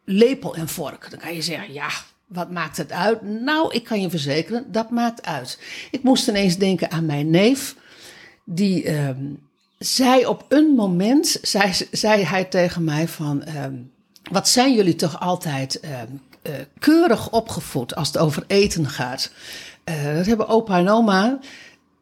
lepel 0.05 0.57
en 0.57 0.69
vork. 0.69 1.11
Dan 1.11 1.19
kan 1.19 1.35
je 1.35 1.43
zeggen, 1.43 1.73
ja, 1.73 1.89
Wat 2.27 2.51
maakt 2.51 2.77
het 2.77 2.93
uit? 2.93 3.23
Nou, 3.23 3.75
ik 3.75 3.85
kan 3.85 4.01
je 4.01 4.11
verzekeren, 4.11 4.73
dat 4.73 4.91
maakt 4.91 5.27
uit. 5.27 5.59
Ik 5.91 6.03
moest 6.03 6.29
ineens 6.29 6.57
denken 6.57 6.91
aan 6.91 7.07
mijn 7.07 7.31
neef, 7.31 7.77
die 8.45 8.85
ehm, 8.85 9.25
zei 9.79 10.27
op 10.27 10.45
een 10.49 10.75
moment, 10.75 11.39
zei, 11.43 11.73
zei 11.91 12.25
hij 12.25 12.45
tegen 12.45 12.85
mij 12.85 13.09
van, 13.09 13.43
ehm, 13.43 13.75
wat 14.31 14.49
zijn 14.49 14.75
jullie 14.75 14.95
toch 14.95 15.21
altijd 15.21 15.81
ehm, 15.81 16.07
eh, 16.43 16.53
keurig 16.79 17.31
opgevoed 17.31 17.95
als 17.95 18.07
het 18.07 18.19
over 18.19 18.45
eten 18.47 18.89
gaat. 18.89 19.33
Eh, 19.85 20.15
dat 20.15 20.27
hebben 20.27 20.49
opa 20.49 20.79
en 20.79 20.89
oma 20.89 21.39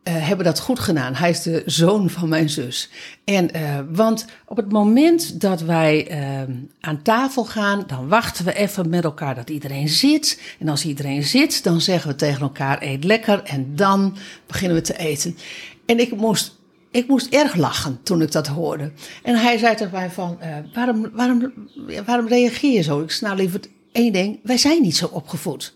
eh, 0.05 0.27
hebben 0.27 0.45
dat 0.45 0.61
goed 0.61 0.79
gedaan. 0.79 1.15
Hij 1.15 1.31
is 1.31 1.43
de 1.43 1.63
zoon 1.67 2.11
van 2.11 2.29
mijn 2.29 2.49
zus. 2.49 2.91
En, 3.25 3.51
eh, 3.51 3.79
want 3.91 4.25
op 4.47 4.57
het 4.57 4.73
moment 4.73 5.41
dat 5.41 5.61
wij 5.61 6.07
eh, 6.09 6.43
aan 6.81 7.03
tafel 7.03 7.45
gaan, 7.45 7.85
dan 7.87 8.09
wachten 8.09 8.45
we 8.45 8.55
even 8.55 8.89
met 8.89 9.05
elkaar 9.05 9.35
dat 9.35 9.51
iedereen 9.51 9.89
zit. 9.89 10.41
En 10.59 10.69
als 10.69 10.85
iedereen 10.85 11.23
zit, 11.23 11.65
dan 11.65 11.81
zeggen 11.81 12.11
we 12.11 12.17
tegen 12.17 12.41
elkaar: 12.41 12.83
eet 12.83 13.05
lekker. 13.05 13.43
En 13.43 13.77
dan 13.77 14.17
beginnen 14.47 14.77
we 14.77 14.83
te 14.83 14.99
eten. 14.99 15.37
En 15.87 16.01
ik 16.01 16.17
moest. 16.17 16.63
Ik 16.91 17.09
moest 17.09 17.35
erg 17.35 17.55
lachen 17.55 17.99
toen 18.03 18.23
ik 18.23 18.33
dat 18.33 18.47
hoorde. 18.47 18.93
En 19.23 19.37
hij 19.37 19.59
zei 19.59 19.75
tegen 19.75 19.93
mij 19.93 20.11
van, 20.11 20.39
waarom, 20.75 21.11
waarom, 21.13 21.53
waarom 22.07 22.29
reageer 22.29 22.73
je 22.73 22.83
zo? 22.83 23.01
Ik 23.01 23.19
nou 23.21 23.37
liever 23.37 23.61
één 23.93 24.13
ding, 24.13 24.41
wij 24.43 24.59
zijn 24.59 24.83
niet 24.83 24.97
zo 24.97 25.07
opgevoed. 25.07 25.75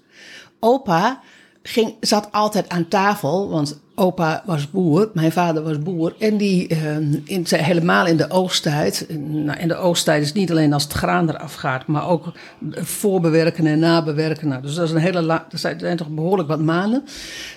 Opa 0.61 1.23
ging, 1.69 1.95
zat 2.01 2.29
altijd 2.33 2.69
aan 2.69 2.89
tafel, 2.89 3.49
want 3.49 3.81
opa 3.95 4.43
was 4.47 4.71
boer, 4.71 5.11
mijn 5.15 5.33
vader 5.33 5.63
was 5.63 5.79
boer. 5.79 6.15
En 6.19 6.37
die, 6.37 6.69
eh, 6.69 6.97
in, 7.25 7.47
helemaal 7.47 8.07
in 8.07 8.17
de 8.17 8.31
oogsttijd, 8.31 9.07
nou, 9.19 9.59
in 9.59 9.69
de 9.69 9.77
oogsttijd 9.77 10.23
is 10.23 10.33
niet 10.33 10.51
alleen 10.51 10.73
als 10.73 10.83
het 10.83 10.93
graan 10.93 11.29
eraf 11.29 11.55
gaat, 11.55 11.87
maar 11.87 12.09
ook 12.09 12.33
voorbewerken 12.73 13.67
en 13.67 13.79
nabewerken. 13.79 14.49
Nou, 14.49 14.63
dus 14.63 14.75
dat 14.75 14.85
is 14.85 14.91
een 14.91 15.01
hele 15.01 15.23
lang, 15.23 15.41
dat 15.49 15.61
zijn 15.61 15.97
toch 15.97 16.09
behoorlijk 16.09 16.49
wat 16.49 16.61
maanden. 16.61 17.05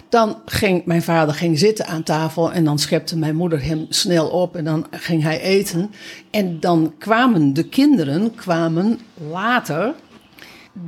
Dan 0.10 0.42
ging 0.46 0.86
mijn 0.86 1.04
vader 1.04 1.34
ging 1.34 1.60
zitten 1.60 1.88
aan 1.88 2.04
tafel 2.04 2.52
en 2.52 2.64
dan 2.64 2.80
schepte 2.80 3.18
mijn 3.18 3.36
moeder 3.36 3.64
hem 3.64 3.86
snel 3.90 4.28
op 4.28 4.56
en 4.56 4.64
dan 4.64 4.88
ging 4.92 5.24
hij 5.24 5.42
eten. 5.42 5.92
En 6.32 6.60
dan 6.60 6.94
kwamen 6.98 7.54
de 7.54 7.64
kinderen 7.64 8.36
kwamen 8.36 9.00
later, 9.32 9.94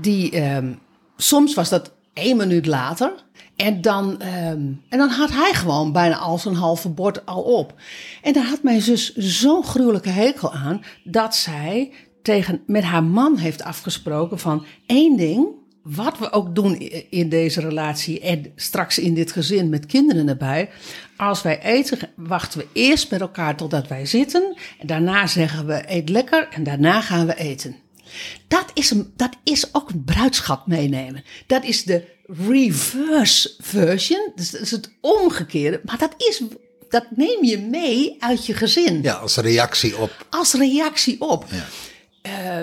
die, 0.01 0.31
ehm, 0.31 0.71
soms 1.17 1.53
was 1.53 1.69
dat 1.69 1.91
één 2.13 2.37
minuut 2.37 2.65
later. 2.65 3.13
En 3.55 3.81
dan, 3.81 4.21
ehm, 4.21 4.61
en 4.89 4.97
dan 4.97 5.09
had 5.09 5.31
hij 5.31 5.53
gewoon 5.53 5.91
bijna 5.91 6.17
al 6.17 6.37
zijn 6.37 6.55
halve 6.55 6.89
bord 6.89 7.25
al 7.25 7.41
op. 7.41 7.73
En 8.21 8.33
daar 8.33 8.45
had 8.45 8.63
mijn 8.63 8.81
zus 8.81 9.15
zo'n 9.15 9.63
gruwelijke 9.63 10.09
hekel 10.09 10.53
aan 10.53 10.81
dat 11.03 11.35
zij 11.35 11.91
tegen, 12.21 12.61
met 12.65 12.83
haar 12.83 13.03
man 13.03 13.37
heeft 13.37 13.63
afgesproken 13.63 14.39
van 14.39 14.65
één 14.85 15.17
ding, 15.17 15.47
wat 15.83 16.17
we 16.17 16.31
ook 16.31 16.55
doen 16.55 16.77
in 17.09 17.29
deze 17.29 17.61
relatie 17.61 18.19
en 18.19 18.51
straks 18.55 18.99
in 18.99 19.13
dit 19.13 19.31
gezin 19.31 19.69
met 19.69 19.85
kinderen 19.85 20.27
erbij. 20.27 20.69
Als 21.17 21.41
wij 21.41 21.61
eten, 21.61 21.99
wachten 22.15 22.59
we 22.59 22.67
eerst 22.73 23.11
met 23.11 23.21
elkaar 23.21 23.55
totdat 23.55 23.87
wij 23.87 24.05
zitten. 24.05 24.57
En 24.79 24.87
daarna 24.87 25.27
zeggen 25.27 25.65
we 25.65 25.83
eet 25.87 26.09
lekker 26.09 26.47
en 26.51 26.63
daarna 26.63 27.01
gaan 27.01 27.25
we 27.25 27.35
eten. 27.35 27.75
Dat 28.47 28.65
is, 28.73 28.91
een, 28.91 29.13
dat 29.15 29.35
is 29.43 29.73
ook 29.73 29.89
een 29.89 30.03
bruidschat 30.03 30.67
meenemen. 30.67 31.23
Dat 31.47 31.63
is 31.63 31.83
de 31.83 32.05
reverse 32.27 33.53
version. 33.59 34.31
Dus 34.35 34.49
dat 34.49 34.61
is 34.61 34.71
het 34.71 34.91
omgekeerde. 35.01 35.81
Maar 35.83 35.97
dat, 35.97 36.13
is, 36.17 36.41
dat 36.89 37.05
neem 37.15 37.43
je 37.43 37.57
mee 37.57 38.15
uit 38.19 38.45
je 38.45 38.53
gezin. 38.53 39.01
Ja, 39.01 39.13
als 39.13 39.35
reactie 39.35 39.97
op. 39.97 40.25
Als 40.29 40.53
reactie 40.53 41.21
op. 41.21 41.45
Eh, 42.21 42.59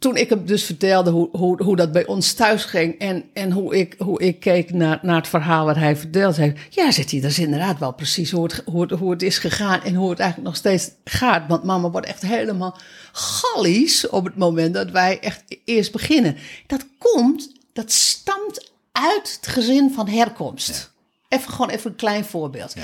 toen 0.00 0.16
ik 0.16 0.28
hem 0.28 0.46
dus 0.46 0.64
vertelde 0.64 1.10
hoe, 1.10 1.28
hoe, 1.32 1.62
hoe 1.62 1.76
dat 1.76 1.92
bij 1.92 2.06
ons 2.06 2.32
thuis 2.32 2.64
ging. 2.64 2.98
En, 2.98 3.24
en 3.32 3.52
hoe, 3.52 3.78
ik, 3.78 3.94
hoe 3.98 4.20
ik 4.20 4.40
keek 4.40 4.72
naar, 4.72 4.98
naar 5.02 5.16
het 5.16 5.28
verhaal 5.28 5.64
wat 5.64 5.76
hij 5.76 5.96
verteld 5.96 6.36
heeft. 6.36 6.74
Ja, 6.74 6.90
zit 6.90 7.10
hij, 7.10 7.20
dat 7.20 7.30
is 7.30 7.38
inderdaad 7.38 7.78
wel 7.78 7.92
precies 7.92 8.30
hoe 8.30 8.42
het, 8.42 8.62
hoe, 8.64 8.82
het, 8.82 8.90
hoe 8.90 9.10
het 9.10 9.22
is 9.22 9.38
gegaan. 9.38 9.82
En 9.82 9.94
hoe 9.94 10.10
het 10.10 10.18
eigenlijk 10.18 10.48
nog 10.48 10.58
steeds 10.58 10.90
gaat. 11.04 11.48
Want 11.48 11.64
mama 11.64 11.90
wordt 11.90 12.06
echt 12.06 12.22
helemaal 12.22 12.78
gallies 13.12 14.08
op 14.08 14.24
het 14.24 14.36
moment 14.36 14.74
dat 14.74 14.90
wij 14.90 15.20
echt 15.20 15.44
eerst 15.64 15.92
beginnen. 15.92 16.36
Dat 16.66 16.86
komt, 16.98 17.52
dat 17.72 17.92
stamt 17.92 18.72
uit 18.92 19.38
het 19.40 19.46
gezin 19.46 19.90
van 19.92 20.08
herkomst. 20.08 20.92
Even 21.28 21.52
gewoon 21.52 21.70
even 21.70 21.90
een 21.90 21.96
klein 21.96 22.24
voorbeeld. 22.24 22.74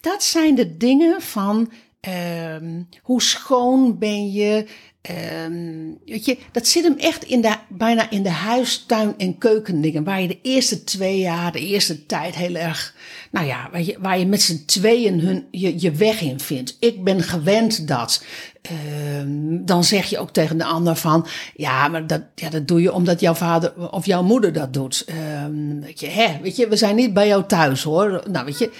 Dat 0.00 0.22
zijn 0.22 0.54
de 0.54 0.76
dingen 0.76 1.22
van 1.22 1.72
ehm, 2.00 2.82
hoe 3.02 3.22
schoon 3.22 3.98
ben 3.98 4.32
je. 4.32 4.66
Ehm, 5.02 5.88
weet 6.06 6.24
je, 6.24 6.38
dat 6.52 6.66
zit 6.66 6.84
hem 6.84 6.98
echt 6.98 7.24
in 7.24 7.40
de, 7.40 7.54
bijna 7.68 8.10
in 8.10 8.22
de 8.22 8.30
huis, 8.30 8.84
tuin 8.86 9.14
en 9.18 9.38
keukendingen. 9.38 10.04
Waar 10.04 10.20
je 10.20 10.28
de 10.28 10.38
eerste 10.42 10.84
twee 10.84 11.18
jaar, 11.18 11.52
de 11.52 11.66
eerste 11.66 12.06
tijd 12.06 12.34
heel 12.34 12.54
erg. 12.54 12.94
Nou 13.30 13.46
ja, 13.46 13.68
waar 13.72 13.82
je, 13.82 13.96
waar 14.00 14.18
je 14.18 14.26
met 14.26 14.42
z'n 14.42 14.64
tweeën 14.66 15.20
hun, 15.20 15.46
je, 15.50 15.80
je 15.80 15.90
weg 15.90 16.20
in 16.20 16.40
vindt. 16.40 16.76
Ik 16.80 17.04
ben 17.04 17.22
gewend 17.22 17.88
dat. 17.88 18.24
Ehm, 18.62 19.64
dan 19.64 19.84
zeg 19.84 20.06
je 20.06 20.18
ook 20.18 20.30
tegen 20.30 20.58
de 20.58 20.64
ander 20.64 20.96
van, 20.96 21.26
ja, 21.54 21.88
maar 21.88 22.06
dat, 22.06 22.22
ja, 22.34 22.50
dat 22.50 22.68
doe 22.68 22.82
je 22.82 22.92
omdat 22.92 23.20
jouw 23.20 23.34
vader 23.34 23.90
of 23.90 24.06
jouw 24.06 24.22
moeder 24.22 24.52
dat 24.52 24.72
doet. 24.72 25.04
Ehm, 25.06 25.80
weet, 25.80 26.00
je, 26.00 26.06
hè, 26.06 26.38
weet 26.42 26.56
je, 26.56 26.68
we 26.68 26.76
zijn 26.76 26.96
niet 26.96 27.12
bij 27.14 27.26
jou 27.26 27.46
thuis 27.46 27.82
hoor. 27.82 28.22
Nou, 28.30 28.44
weet 28.44 28.58
je, 28.58 28.70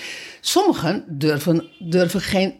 sommigen 0.40 1.04
durven, 1.08 1.68
durven 1.78 2.20
geen 2.20 2.54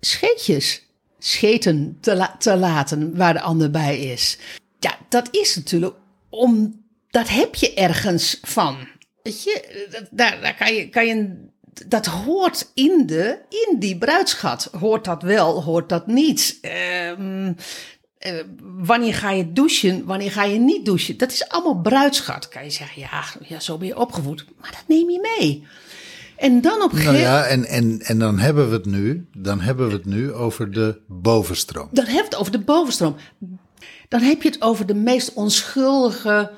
scheetjes, 0.00 0.82
scheten 1.26 1.98
te, 2.00 2.28
te 2.38 2.56
laten 2.56 3.16
waar 3.16 3.32
de 3.32 3.40
ander 3.40 3.70
bij 3.70 3.98
is. 3.98 4.38
Ja, 4.78 4.96
dat 5.08 5.28
is 5.30 5.56
natuurlijk 5.56 5.94
om, 6.28 6.82
dat 7.10 7.28
heb 7.28 7.54
je 7.54 7.74
ergens 7.74 8.38
van. 8.42 8.76
Weet 9.22 9.42
je, 9.42 10.08
daar, 10.10 10.40
daar 10.40 10.54
kan 10.54 10.74
je, 10.74 10.88
kan 10.88 11.06
je 11.06 11.48
dat 11.86 12.06
hoort 12.06 12.70
in, 12.74 13.02
de, 13.06 13.38
in 13.48 13.78
die 13.78 13.98
bruidschat. 13.98 14.68
Hoort 14.78 15.04
dat 15.04 15.22
wel, 15.22 15.62
hoort 15.62 15.88
dat 15.88 16.06
niet? 16.06 16.58
Ehm, 16.60 17.52
eh, 18.18 18.32
wanneer 18.60 19.14
ga 19.14 19.30
je 19.30 19.52
douchen, 19.52 20.04
wanneer 20.04 20.30
ga 20.30 20.44
je 20.44 20.58
niet 20.58 20.84
douchen? 20.84 21.18
Dat 21.18 21.32
is 21.32 21.48
allemaal 21.48 21.80
bruidschat. 21.80 22.48
Kan 22.48 22.64
je 22.64 22.70
zeggen, 22.70 23.00
ja, 23.00 23.24
ja 23.48 23.60
zo 23.60 23.78
ben 23.78 23.86
je 23.86 23.98
opgevoed. 23.98 24.44
Maar 24.60 24.70
dat 24.70 24.84
neem 24.86 25.10
je 25.10 25.36
mee. 25.38 25.66
En 26.36 26.60
dan 26.60 26.82
op 26.82 26.92
een 26.92 27.04
Nou 27.04 27.16
ja, 27.16 27.44
en, 27.44 27.64
en, 27.64 28.00
en 28.02 28.18
dan 28.18 28.38
hebben 28.38 28.68
we 28.68 28.74
het 28.74 28.86
nu, 28.86 29.26
dan 29.36 29.60
hebben 29.60 29.86
we 29.86 29.92
het 29.92 30.04
nu 30.04 30.32
over 30.32 30.70
de 30.70 31.00
bovenstroom. 31.06 31.88
Dan 31.90 32.04
heb 32.04 32.16
je 32.16 32.24
het 32.24 32.36
over 32.36 32.52
de 32.52 32.58
bovenstroom. 32.58 33.16
Dan 34.08 34.20
heb 34.20 34.42
je 34.42 34.48
het 34.48 34.62
over 34.62 34.86
de 34.86 34.94
meest 34.94 35.32
onschuldige 35.32 36.50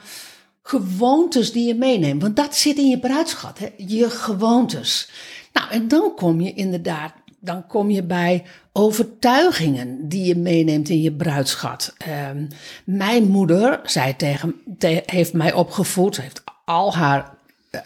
gewoontes 0.62 1.52
die 1.52 1.66
je 1.66 1.74
meeneemt. 1.74 2.22
Want 2.22 2.36
dat 2.36 2.54
zit 2.54 2.76
in 2.78 2.88
je 2.88 2.98
bruidschat, 2.98 3.58
hè? 3.58 3.68
je 3.76 4.10
gewoontes. 4.10 5.10
Nou, 5.52 5.70
en 5.70 5.88
dan 5.88 6.12
kom 6.16 6.40
je 6.40 6.52
inderdaad, 6.52 7.12
dan 7.40 7.66
kom 7.66 7.90
je 7.90 8.02
bij 8.02 8.44
overtuigingen 8.72 10.08
die 10.08 10.24
je 10.24 10.36
meeneemt 10.36 10.88
in 10.88 11.00
je 11.02 11.12
bruidschat. 11.12 11.94
Ehm, 11.98 12.46
mijn 12.84 13.24
moeder 13.28 13.80
zei 13.84 14.16
tegen, 14.16 14.54
te- 14.78 15.02
heeft 15.06 15.32
mij 15.32 15.52
opgevoed, 15.52 16.20
heeft 16.20 16.42
al 16.64 16.94
haar, 16.94 17.35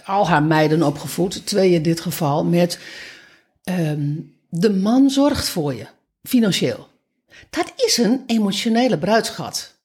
al 0.04 0.28
haar 0.28 0.42
meiden 0.42 0.82
opgevoed, 0.82 1.46
twee 1.46 1.70
in 1.72 1.82
dit 1.82 2.00
geval, 2.00 2.44
met 2.44 2.78
ehm, 3.64 4.14
de 4.48 4.70
man 4.70 5.10
zorgt 5.10 5.48
voor 5.48 5.74
je, 5.74 5.86
financieel. 6.22 6.88
Dat 7.50 7.72
is 7.76 7.96
een 7.96 8.22
emotionele 8.26 8.98
bruidschat. 8.98 9.78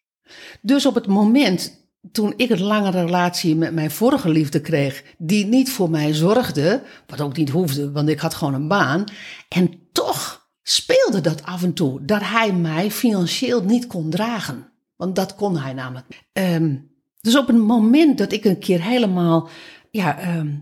Dus 0.61 0.85
op 0.85 0.95
het 0.95 1.07
moment 1.07 1.83
toen 2.11 2.33
ik 2.37 2.49
een 2.49 2.63
lange 2.63 2.91
relatie 2.91 3.55
met 3.55 3.73
mijn 3.73 3.91
vorige 3.91 4.29
liefde 4.29 4.61
kreeg, 4.61 5.03
die 5.17 5.45
niet 5.45 5.71
voor 5.71 5.89
mij 5.89 6.13
zorgde, 6.13 6.81
wat 7.07 7.21
ook 7.21 7.37
niet 7.37 7.49
hoefde, 7.49 7.91
want 7.91 8.09
ik 8.09 8.19
had 8.19 8.33
gewoon 8.33 8.53
een 8.53 8.67
baan, 8.67 9.03
en 9.49 9.73
toch 9.91 10.47
speelde 10.63 11.21
dat 11.21 11.43
af 11.43 11.63
en 11.63 11.73
toe, 11.73 12.05
dat 12.05 12.21
hij 12.23 12.53
mij 12.53 12.91
financieel 12.91 13.63
niet 13.63 13.87
kon 13.87 14.09
dragen. 14.09 14.69
Want 14.95 15.15
dat 15.15 15.35
kon 15.35 15.57
hij 15.57 15.73
namelijk. 15.73 16.05
Ehm, 16.33 16.75
dus 17.21 17.37
op 17.37 17.47
het 17.47 17.57
moment 17.57 18.17
dat 18.17 18.31
ik 18.31 18.45
een 18.45 18.59
keer 18.59 18.83
helemaal 18.83 19.49
ja, 19.95 20.19
ehm, 20.19 20.53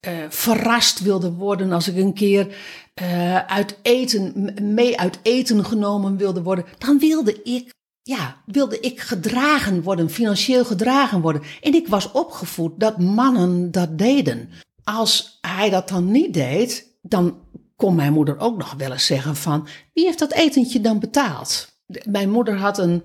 eh, 0.00 0.12
verrast 0.28 1.00
wilde 1.00 1.32
worden 1.32 1.72
als 1.72 1.88
ik 1.88 1.96
een 1.96 2.14
keer 2.14 2.56
eh, 2.94 3.36
uit 3.36 3.78
eten, 3.82 4.54
mee 4.74 4.98
uit 4.98 5.18
eten 5.22 5.64
genomen 5.64 6.16
wilde 6.16 6.42
worden, 6.42 6.64
dan 6.78 6.98
wilde 6.98 7.42
ik, 7.42 7.74
ja, 8.02 8.42
wilde 8.46 8.80
ik 8.80 9.00
gedragen 9.00 9.82
worden, 9.82 10.10
financieel 10.10 10.64
gedragen 10.64 11.20
worden. 11.20 11.42
En 11.60 11.74
ik 11.74 11.88
was 11.88 12.12
opgevoed 12.12 12.80
dat 12.80 12.98
mannen 12.98 13.70
dat 13.70 13.98
deden. 13.98 14.48
Als 14.84 15.38
hij 15.40 15.70
dat 15.70 15.88
dan 15.88 16.10
niet 16.10 16.34
deed, 16.34 16.86
dan 17.02 17.38
kon 17.76 17.94
mijn 17.94 18.12
moeder 18.12 18.38
ook 18.38 18.56
nog 18.56 18.74
wel 18.78 18.92
eens 18.92 19.06
zeggen 19.06 19.36
van, 19.36 19.66
wie 19.92 20.04
heeft 20.04 20.18
dat 20.18 20.32
etentje 20.32 20.80
dan 20.80 20.98
betaald? 20.98 21.76
Mijn 22.04 22.30
moeder 22.30 22.56
had 22.56 22.78
een 22.78 23.02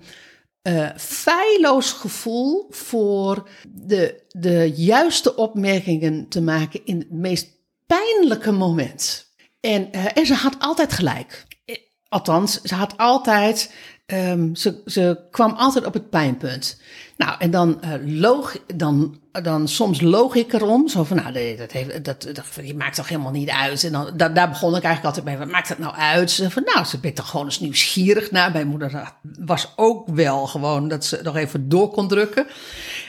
eh 0.68 0.88
feilloos 0.96 1.92
gevoel 1.92 2.66
voor 2.70 3.48
de, 3.68 4.24
de 4.28 4.72
juiste 4.74 5.36
opmerkingen 5.36 6.28
te 6.28 6.40
maken 6.40 6.80
in 6.84 6.98
het 6.98 7.10
meest 7.10 7.48
pijnlijke 7.86 8.52
moment. 8.52 9.32
En, 9.60 9.92
eh, 9.92 10.04
en 10.14 10.26
ze 10.26 10.34
had 10.34 10.56
altijd 10.58 10.92
gelijk. 10.92 11.46
Eh, 11.64 11.76
Althans, 12.08 12.60
ze 12.60 12.74
had 12.74 12.96
altijd 12.96 13.72
ehm, 14.08 14.54
ze, 14.54 14.80
ze 14.86 15.18
kwam 15.30 15.52
altijd 15.52 15.84
op 15.86 15.92
het 15.94 16.10
pijnpunt. 16.10 16.80
Nou, 17.16 17.34
en 17.38 17.50
dan, 17.50 17.82
eh, 17.82 17.90
loog, 18.04 18.56
dan, 18.76 19.20
dan 19.42 19.68
soms 19.68 20.00
loog 20.00 20.34
ik 20.34 20.52
erom. 20.52 20.88
Zo 20.88 21.04
van, 21.04 21.16
nou, 21.16 21.32
dat, 21.32 21.58
dat, 21.58 21.72
heeft, 21.72 22.04
dat, 22.04 22.22
dat, 22.32 22.44
maakt 22.76 22.96
toch 22.96 23.08
helemaal 23.08 23.32
niet 23.32 23.48
uit. 23.50 23.84
En 23.84 23.92
dan, 23.92 24.10
da- 24.16 24.28
daar 24.28 24.48
begon 24.48 24.76
ik 24.76 24.82
eigenlijk 24.82 25.04
altijd 25.04 25.24
mee. 25.24 25.36
Wat 25.46 25.54
maakt 25.54 25.68
dat 25.68 25.78
nou 25.78 25.94
uit? 25.94 26.30
Ze 26.30 26.50
van, 26.50 26.62
nou, 26.74 26.84
ze 26.86 26.98
ben 26.98 27.14
toch 27.14 27.30
gewoon 27.30 27.46
eens 27.46 27.60
nieuwsgierig 27.60 28.30
naar. 28.30 28.52
Mijn 28.52 28.66
moeder 28.68 29.12
was 29.38 29.72
ook 29.76 30.08
wel 30.08 30.46
gewoon 30.46 30.88
dat 30.88 31.04
ze 31.04 31.20
nog 31.22 31.36
even 31.36 31.68
door 31.68 31.90
kon 31.90 32.08
drukken. 32.08 32.46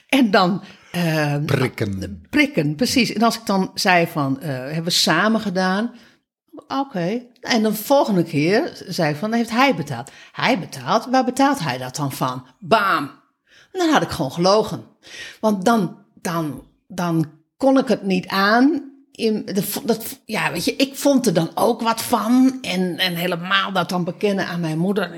En 0.10 0.32
dan... 0.32 0.64
eh, 0.92 1.36
Prikken. 1.46 2.22
prikken, 2.30 2.76
precies. 2.76 3.14
En 3.14 3.22
als 3.22 3.36
ik 3.36 3.46
dan 3.46 3.72
zei 3.74 4.08
van, 4.08 4.42
eh, 4.42 4.48
hebben 4.50 4.84
we 4.84 4.90
samen 4.90 5.42
gedaan? 5.42 5.92
Oké. 6.68 7.26
En 7.42 7.64
de 7.64 7.74
volgende 7.74 8.24
keer 8.24 8.84
zei 8.88 9.10
ik 9.10 9.16
van, 9.16 9.34
heeft 9.34 9.50
hij 9.50 9.76
betaald? 9.76 10.12
Hij 10.32 10.60
betaalt, 10.60 11.06
waar 11.06 11.26
betaalt 11.26 11.60
hij 11.60 11.78
dat 11.78 11.96
dan 11.96 12.12
van? 12.12 12.46
Bam! 12.60 13.12
En 13.72 13.80
dan 13.80 13.90
had 13.90 14.02
ik 14.02 14.10
gewoon 14.10 14.32
gelogen. 14.32 14.84
Want 15.40 15.66
dan, 15.66 15.98
dan, 16.22 16.68
dan 16.88 17.26
kon 17.58 17.78
ik 17.78 17.88
het 17.88 18.04
niet 18.04 18.28
aan. 18.28 18.89
Ja, 20.26 20.52
weet 20.52 20.66
je, 20.66 20.76
ik 20.76 20.96
vond 20.96 21.26
er 21.26 21.34
dan 21.34 21.52
ook 21.56 21.82
wat 21.82 22.02
van. 22.02 22.58
En, 22.62 22.98
en 22.98 23.16
helemaal 23.16 23.72
dat 23.72 23.90
dan 23.90 24.04
bekennen 24.04 24.48
aan 24.48 24.60
mijn 24.60 24.78
moeder. 24.78 25.12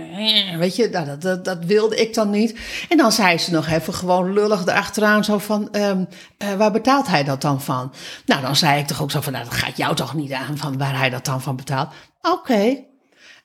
Weet 0.57 0.75
je, 0.75 0.89
dat, 0.89 1.05
dat, 1.05 1.21
dat, 1.21 1.45
dat 1.45 1.65
wilde 1.65 1.95
ik 1.95 2.13
dan 2.13 2.29
niet. 2.29 2.59
En 2.89 2.97
dan 2.97 3.11
zei 3.11 3.37
ze 3.37 3.51
nog 3.51 3.67
even 3.67 3.93
gewoon 3.93 4.33
lullig 4.33 4.65
erachteraan 4.65 5.23
zo 5.23 5.37
van... 5.37 5.71
ehm, 5.71 6.03
eh, 6.37 6.53
waar 6.53 6.71
betaalt 6.71 7.07
hij 7.07 7.23
dat 7.23 7.41
dan 7.41 7.61
van? 7.61 7.93
Nou, 8.25 8.41
dan 8.41 8.55
zei 8.55 8.79
ik 8.79 8.87
toch 8.87 9.01
ook 9.01 9.11
zo 9.11 9.21
van... 9.21 9.33
Nou, 9.33 9.45
dat 9.45 9.53
gaat 9.53 9.77
jou 9.77 9.95
toch 9.95 10.13
niet 10.13 10.31
aan 10.31 10.57
van 10.57 10.77
waar 10.77 10.97
hij 10.97 11.09
dat 11.09 11.25
dan 11.25 11.41
van 11.41 11.55
betaalt? 11.55 11.89
Oké. 12.21 12.77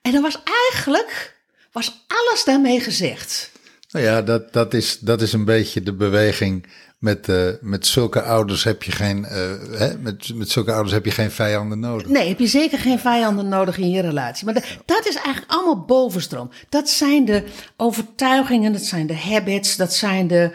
En 0.02 0.12
dan 0.12 0.22
was 0.22 0.38
eigenlijk... 0.64 1.36
was 1.72 2.04
alles 2.06 2.44
daarmee 2.44 2.80
gezegd. 2.80 3.50
Nou 3.90 4.04
ja, 4.04 4.22
dat, 4.22 4.52
dat, 4.52 4.74
is, 4.74 4.98
dat 4.98 5.20
is 5.20 5.32
een 5.32 5.44
beetje 5.44 5.82
de 5.82 5.94
beweging. 5.94 6.66
Met, 6.98 7.28
eh, 7.28 7.48
met 7.60 7.86
zulke 7.86 8.22
ouders 8.22 8.64
heb 8.64 8.82
je 8.82 8.92
geen, 8.92 9.24
eh, 9.24 9.52
hè, 9.70 9.98
met, 9.98 10.34
met 10.34 10.50
zulke 10.50 10.72
ouders 10.72 10.92
heb 10.92 11.04
je 11.04 11.10
geen 11.10 11.30
vijanden 11.30 11.78
nodig. 11.78 12.08
Nee, 12.08 12.28
heb 12.28 12.38
je 12.38 12.46
zeker 12.46 12.78
geen 12.78 12.98
vijanden 12.98 13.48
nodig 13.48 13.78
in 13.78 13.90
je 13.90 14.00
relatie. 14.00 14.44
Maar 14.44 14.80
dat, 14.84 15.06
is 15.06 15.14
eigenlijk 15.14 15.52
allemaal 15.52 15.84
bovenstroom. 15.84 16.50
Dat 16.68 16.88
zijn 16.88 17.24
de 17.24 17.44
overtuigingen, 17.76 18.72
dat 18.72 18.82
zijn 18.82 19.06
de 19.06 19.16
habits, 19.16 19.76
dat 19.76 19.94
zijn 19.94 20.26
de. 20.26 20.50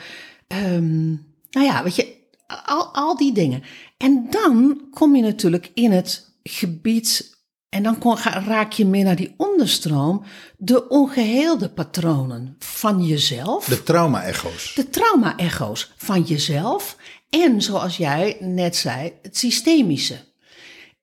ehm, 0.47 1.09
nou 1.51 1.65
ja, 1.65 1.83
weet 1.83 1.95
je, 1.95 2.15
al, 2.65 2.93
al 2.93 3.17
die 3.17 3.33
dingen. 3.33 3.63
En 3.97 4.27
dan 4.29 4.81
kom 4.91 5.15
je 5.15 5.21
natuurlijk 5.21 5.71
in 5.73 5.91
het 5.91 6.29
gebied. 6.43 7.39
En 7.71 7.83
dan 7.83 7.97
kon, 7.97 8.17
ga- 8.17 8.43
raak 8.43 8.71
je 8.71 8.85
meer 8.85 9.03
naar 9.03 9.15
die 9.15 9.33
onderstroom. 9.37 10.23
De 10.57 10.87
ongeheelde 10.89 11.69
patronen 11.69 12.55
van 12.59 13.05
jezelf. 13.05 13.65
De 13.65 13.83
trauma-echo's. 13.83 14.73
de 14.75 14.89
trauma-echo's 14.89 15.91
van 15.97 16.21
jezelf 16.21 16.95
en, 17.29 17.61
zoals 17.61 17.97
jij 17.97 18.37
net 18.39 18.75
zei, 18.75 19.11
het 19.21 19.37
systemische. 19.37 20.15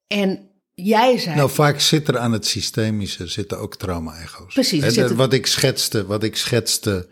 En 0.07 0.49
jij 0.75 1.19
zei, 1.19 1.37
Nou, 1.37 1.51
vaak 1.51 1.81
zit 1.81 2.09
er 2.09 2.19
aan 2.19 2.33
het 2.33 2.47
systemische 2.47 3.27
zitten 3.27 3.59
ook 3.59 3.77
trauma-echo's. 3.77 4.55
Precies, 4.55 4.85
zitten- 4.85 5.17
Wat 5.17 5.33
ik 5.33 5.47
schetste, 5.47 6.07
wat 6.07 6.23
ik 6.23 6.37
schetste 6.37 7.09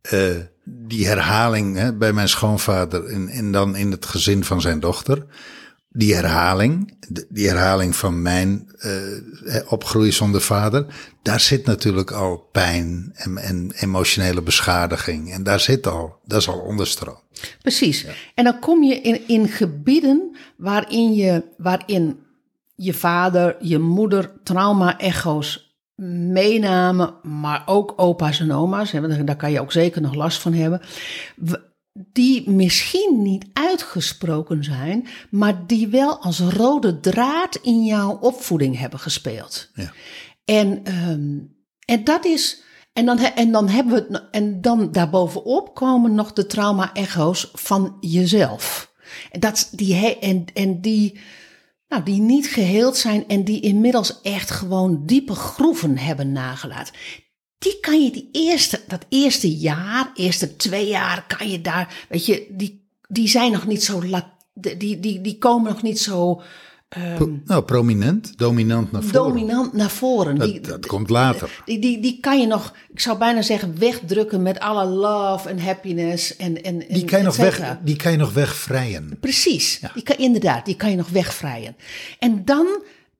eh, 0.00 0.36
die 0.64 1.06
herhaling 1.06 1.76
hè, 1.76 1.92
bij 1.94 2.12
mijn 2.12 2.28
schoonvader 2.28 3.04
en, 3.06 3.28
en 3.28 3.52
dan 3.52 3.76
in 3.76 3.90
het 3.90 4.06
gezin 4.06 4.44
van 4.44 4.60
zijn 4.60 4.80
dochter. 4.80 5.26
Die 5.92 6.14
herhaling, 6.14 6.94
die 7.28 7.48
herhaling 7.48 7.96
van 7.96 8.22
mijn 8.22 8.68
hè, 9.44 9.60
opgroei 9.68 10.12
zonder 10.12 10.40
vader, 10.40 10.86
daar 11.22 11.40
zit 11.40 11.66
natuurlijk 11.66 12.10
al 12.10 12.48
pijn 12.52 13.10
en, 13.14 13.36
en 13.36 13.72
emotionele 13.80 14.42
beschadiging. 14.42 15.32
En 15.32 15.42
daar 15.42 15.60
zit 15.60 15.86
al, 15.86 16.18
dat 16.24 16.40
is 16.40 16.48
al 16.48 16.58
onderstroom. 16.58 17.18
precies. 17.62 18.06
En 18.34 18.44
dan 18.44 18.58
kom 18.58 18.82
je 18.82 19.00
in, 19.00 19.28
in 19.28 19.48
gebieden 19.48 20.36
waarin 20.56 21.14
je, 21.14 21.44
waarin 21.56 22.18
je 22.74 22.94
vader, 22.94 23.56
je 23.60 23.78
moeder 23.78 24.32
trauma-echo's 24.44 25.74
meenamen, 26.32 27.14
maar 27.22 27.62
ook 27.66 27.92
opa's 27.96 28.40
en 28.40 28.52
oma's, 28.52 28.90
hè, 28.90 29.24
daar- 29.24 29.36
kan 29.36 29.50
je 29.52 29.60
ook 29.60 29.72
zeker 29.72 30.00
nog 30.00 30.14
last 30.14 30.40
van 30.40 30.52
hebben, 30.52 30.80
die 31.92 32.50
misschien 32.50 33.22
niet 33.22 33.46
uitgesproken 33.52 34.64
zijn, 34.64 35.06
maar 35.30 35.66
die 35.66 35.88
wel 35.88 36.18
als 36.18 36.38
rode 36.38 37.00
draad 37.00 37.58
in 37.62 37.84
jouw 37.84 38.18
opvoeding 38.20 38.78
hebben 38.78 38.98
gespeeld. 38.98 39.70
Ja. 39.74 39.92
En, 40.44 40.84
ehm, 40.84 41.38
en 41.84 42.04
dat 42.04 42.24
is. 42.24 42.62
En 42.92 43.06
dan, 43.06 43.18
en 43.18 43.52
dan 43.52 43.68
hebben 43.68 43.94
we 43.94 44.06
het. 44.08 44.28
En 44.30 44.60
dan 44.60 44.92
daarbovenop 44.92 45.74
komen 45.74 46.14
nog 46.14 46.32
de 46.32 46.46
trauma-echo's 46.46 47.50
van 47.52 47.96
jezelf. 48.00 48.92
En, 49.30 49.40
dat, 49.40 49.68
die, 49.72 50.18
en, 50.18 50.44
en 50.54 50.80
die, 50.80 51.20
nou, 51.88 52.02
die 52.02 52.20
niet 52.20 52.46
geheeld 52.46 52.96
zijn 52.96 53.28
en 53.28 53.44
die 53.44 53.60
inmiddels 53.60 54.20
echt 54.20 54.50
gewoon 54.50 55.06
diepe 55.06 55.34
groeven 55.34 55.98
hebben 55.98 56.32
nagelaten. 56.32 56.94
Die 57.60 57.78
kan 57.80 58.02
je 58.04 58.10
die 58.10 58.28
eerste, 58.32 58.80
dat 58.88 59.04
eerste 59.08 59.56
jaar, 59.56 60.10
eerste 60.14 60.56
twee 60.56 60.86
jaar, 60.88 61.24
kan 61.38 61.50
je 61.50 61.60
daar, 61.60 62.06
weet 62.08 62.26
je, 62.26 62.46
die, 62.50 62.84
die 63.08 63.28
zijn 63.28 63.52
nog 63.52 63.66
niet 63.66 63.84
zo, 63.84 64.04
la- 64.04 64.32
die, 64.54 65.00
die, 65.00 65.20
die 65.20 65.38
komen 65.38 65.72
nog 65.72 65.82
niet 65.82 66.00
zo 66.00 66.42
Pro- 67.16 67.38
nou, 67.44 67.62
prominent, 67.62 68.38
dominant 68.38 68.92
naar 68.92 69.02
voren. 69.02 69.22
dominant 69.28 69.72
naar 69.72 69.90
voren. 69.90 70.38
Dat, 70.38 70.48
die, 70.50 70.60
dat 70.60 70.86
komt 70.86 71.10
later. 71.10 71.62
die, 71.64 71.78
die, 71.78 72.00
die 72.00 72.20
kan 72.20 72.40
je 72.40 72.46
nog, 72.46 72.74
ik 72.92 73.00
zou 73.00 73.18
bijna 73.18 73.42
zeggen, 73.42 73.78
wegdrukken 73.78 74.42
met 74.42 74.58
alle 74.60 74.84
love 74.84 75.48
en 75.48 75.58
happiness. 75.60 76.36
En, 76.36 76.62
en, 76.62 76.78
Die 76.78 77.04
kan 77.04 77.18
je 77.18 77.24
nog 77.24 77.36
weg, 77.36 77.76
die 77.84 77.96
kan 77.96 78.12
je 78.12 78.18
nog 78.18 78.32
wegvrijen. 78.32 79.16
Precies, 79.20 79.80
die 79.94 80.02
kan, 80.02 80.16
inderdaad, 80.16 80.64
die 80.64 80.76
kan 80.76 80.90
je 80.90 80.96
nog 80.96 81.08
wegvrijen. 81.08 81.76
En 82.18 82.44
dan, 82.44 82.66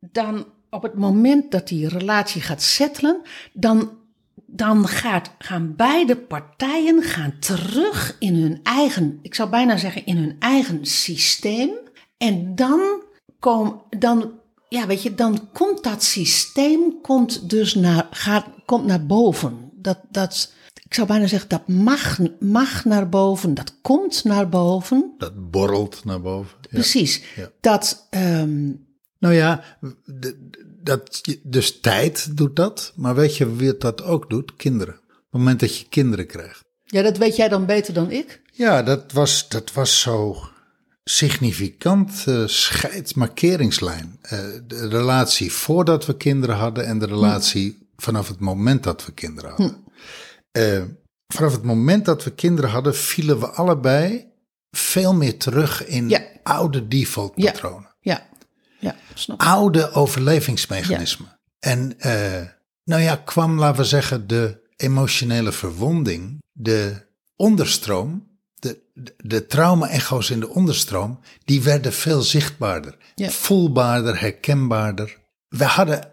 dan 0.01 0.47
op 0.71 0.83
het 0.83 0.95
moment 0.95 1.51
dat 1.51 1.69
die 1.69 1.89
relatie 1.89 2.41
gaat 2.41 2.63
settelen, 2.63 3.21
dan, 3.53 3.91
dan 4.53 4.89
gaat, 4.89 5.31
gaan 5.39 5.77
beide 5.77 6.17
partijen 6.17 7.03
gaan 7.03 7.39
terug 7.39 8.17
in 8.19 8.35
hun 8.35 8.61
eigen, 8.63 9.19
ik 9.23 9.35
zou 9.35 9.51
bijna 9.51 9.77
zeggen, 9.77 10.07
in 10.07 10.17
hun 10.17 10.37
eigen 10.39 10.87
systeem. 10.87 11.71
En 12.19 12.55
dan, 12.55 13.03
kom, 13.39 13.83
dan, 13.99 14.33
ja, 14.69 14.87
weet 14.87 15.03
je, 15.03 15.15
dan 15.15 15.49
komt 15.53 15.85
dat 15.85 16.03
systeem 16.03 17.01
komt 17.03 17.51
dus 17.51 17.75
naar, 17.75 18.07
gaat, 18.11 18.47
komt 18.65 18.87
naar 18.87 19.07
boven. 19.07 19.71
Dat, 19.73 19.99
dat, 20.11 20.53
ik 20.85 20.95
zou 20.95 21.07
bijna 21.07 21.27
zeggen, 21.27 21.49
dat 21.49 21.69
mag, 21.69 22.19
mag 22.41 22.85
naar 22.85 23.09
boven, 23.09 23.55
dat 23.55 23.75
komt 23.83 24.25
naar 24.25 24.49
boven. 24.49 25.15
Dat 25.19 25.51
borrelt 25.51 26.05
naar 26.05 26.21
boven. 26.21 26.59
Precies. 26.71 27.23
Ja. 27.37 27.51
Dat, 27.61 28.07
ehm, 28.11 28.73
Nou 29.19 29.35
ja, 29.35 29.65
d- 30.21 30.23
d- 30.23 30.59
dat, 30.83 31.21
dus 31.43 31.81
tijd 31.81 32.37
doet 32.37 32.57
dat. 32.57 32.93
Maar 32.97 33.15
weet 33.15 33.37
je 33.37 33.57
wie 33.57 33.77
dat 33.77 34.03
ook 34.03 34.31
doet? 34.31 34.57
Kinderen. 34.57 34.95
Op 34.95 35.01
het 35.31 35.41
moment 35.41 35.61
dat 35.61 35.79
je 35.79 35.87
kinderen 35.89 36.27
krijgt. 36.27 36.65
ja, 36.85 37.03
dat 37.03 37.17
weet 37.19 37.37
jij 37.37 37.49
dan 37.49 37.67
beter 37.67 37.95
dan 37.95 38.11
ik. 38.11 38.41
Ja, 38.53 38.83
dat 38.83 39.13
was, 39.13 39.49
dat 39.49 39.73
was 39.73 40.01
zo 40.01 40.37
significant 41.05 42.25
uh, 42.29 42.47
scheidsmarkeringslijn. 42.47 44.19
Uh, 44.25 44.31
de 44.67 44.89
relatie 44.89 45.53
voordat 45.53 46.07
we 46.07 46.17
kinderen 46.17 46.57
hadden 46.57 46.87
en 46.87 46.99
de 46.99 47.07
relatie 47.07 47.89
vanaf 47.97 48.29
het 48.29 48.41
moment 48.41 48.83
dat 48.83 49.05
we 49.07 49.13
kinderen 49.13 49.51
hadden. 49.51 49.85
Uh, 50.59 50.83
vanaf 51.27 51.53
het 51.53 51.63
moment 51.63 52.05
dat 52.05 52.25
we 52.25 52.31
kinderen 52.31 52.71
hadden, 52.71 52.95
vielen 52.95 53.41
we 53.41 53.47
allebei 53.47 54.27
veel 54.71 55.15
meer 55.15 55.39
terug 55.39 55.87
in 55.87 56.09
Ja. 56.09 56.23
oude 56.43 56.89
defaultpatronen. 56.89 57.95
Ja, 58.01 58.13
ja, 58.13 58.29
snap 59.15 59.41
ik. 59.41 59.47
Oude 59.47 59.93
overlevingsmechanismen. 59.93 61.39
En 61.59 61.95
uh, 61.99 62.41
nou 62.85 63.03
ja, 63.03 63.17
kwam, 63.17 63.59
laten 63.59 63.81
we 63.81 63.87
zeggen, 63.87 64.27
de 64.27 64.69
emotionele 64.77 65.53
verwonding, 65.53 66.39
de 66.53 67.07
onderstroom, 67.37 68.29
de, 68.55 68.79
de, 68.95 69.15
de 69.17 69.47
trauma-echo's 69.47 70.31
in 70.31 70.41
de 70.41 70.49
onderstroom, 70.49 71.21
die 71.45 71.63
werden 71.63 71.93
veel 71.93 72.23
zichtbaarder, 72.23 72.97
Ja. 73.15 73.31
voelbaarder, 73.31 74.21
herkenbaarder. 74.21 75.19
We 75.49 75.65
hadden, 75.65 76.13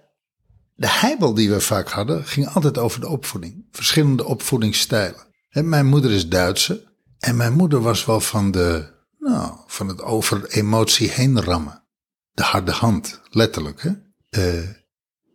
de 0.75 0.89
heibel 0.89 1.33
die 1.33 1.49
we 1.49 1.59
vaak 1.61 1.89
hadden, 1.89 2.25
ging 2.25 2.47
altijd 2.47 2.77
over 2.77 2.99
de 2.99 3.07
opvoeding. 3.07 3.65
Verschillende 3.71 4.25
opvoedingsstijlen. 4.25 5.25
Mijn 5.49 5.85
moeder 5.85 6.11
is 6.11 6.27
Duitse 6.27 6.83
en 7.19 7.35
mijn 7.35 7.53
moeder 7.53 7.81
was 7.81 8.05
wel 8.05 8.19
van 8.19 8.51
de, 8.51 8.93
nou, 9.19 9.51
van 9.67 9.87
het 9.87 10.01
over 10.01 10.45
emotie 10.49 11.09
heen 11.09 11.41
rammen. 11.41 11.83
De 12.37 12.43
harde 12.43 12.71
hand, 12.71 13.21
letterlijk. 13.29 13.81
Hè? 13.81 13.89
Uh, 14.59 14.67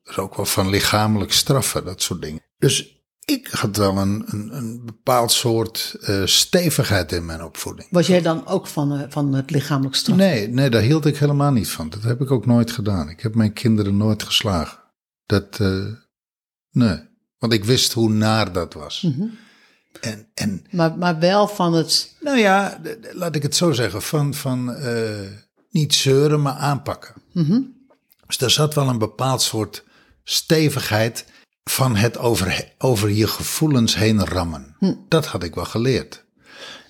dus 0.02 0.18
ook 0.18 0.36
wel 0.36 0.46
van 0.46 0.68
lichamelijk 0.68 1.32
straffen, 1.32 1.84
dat 1.84 2.02
soort 2.02 2.22
dingen. 2.22 2.40
Dus 2.58 3.04
ik 3.24 3.46
had 3.46 3.76
wel 3.76 3.96
een, 3.96 4.24
een, 4.26 4.56
een 4.56 4.84
bepaald 4.84 5.32
soort 5.32 5.96
uh, 6.00 6.26
stevigheid 6.26 7.12
in 7.12 7.26
mijn 7.26 7.42
opvoeding. 7.44 7.88
Was 7.90 8.06
jij 8.06 8.22
dan 8.22 8.46
ook 8.46 8.66
van, 8.66 8.92
uh, 9.00 9.02
van 9.08 9.32
het 9.32 9.50
lichamelijk 9.50 9.94
straf? 9.94 10.16
Nee, 10.16 10.48
nee, 10.48 10.70
daar 10.70 10.82
hield 10.82 11.06
ik 11.06 11.16
helemaal 11.16 11.52
niet 11.52 11.68
van. 11.68 11.90
Dat 11.90 12.02
heb 12.02 12.20
ik 12.20 12.30
ook 12.30 12.46
nooit 12.46 12.70
gedaan. 12.70 13.08
Ik 13.08 13.20
heb 13.20 13.34
mijn 13.34 13.52
kinderen 13.52 13.96
nooit 13.96 14.22
geslagen. 14.22 14.78
Dat, 15.26 15.58
nee. 16.70 16.98
Want 17.38 17.52
ik 17.52 17.64
wist 17.64 17.92
hoe 17.92 18.10
naar 18.10 18.52
dat 18.52 18.74
was. 18.74 19.02
Mhm. 19.02 19.26
En, 20.00 20.28
en 20.34 20.64
Maar, 20.70 20.98
maar 20.98 21.18
wel 21.18 21.48
van 21.48 21.72
het. 21.72 22.16
nou 22.20 22.38
ja, 22.38 22.80
laat 23.12 23.34
ik 23.34 23.42
het 23.42 23.56
zo 23.56 23.72
zeggen, 23.72 24.02
van, 24.02 24.34
van 24.34 24.74
eh, 24.74 25.20
niet 25.72 25.94
zeuren, 25.94 26.42
maar 26.42 26.54
aanpakken. 26.54 27.14
Dus 28.26 28.38
daar 28.38 28.50
zat 28.50 28.74
wel 28.74 28.88
een 28.88 28.98
bepaald 28.98 29.42
soort 29.42 29.84
stevigheid 30.24 31.24
van 31.64 31.96
het 31.96 32.18
over, 32.18 32.72
over 32.78 33.10
je 33.10 33.26
gevoelens 33.26 33.94
heen 33.94 34.24
rammen. 34.24 34.76
Dat 35.08 35.26
had 35.26 35.42
ik 35.42 35.54
wel 35.54 35.64
geleerd. 35.64 36.24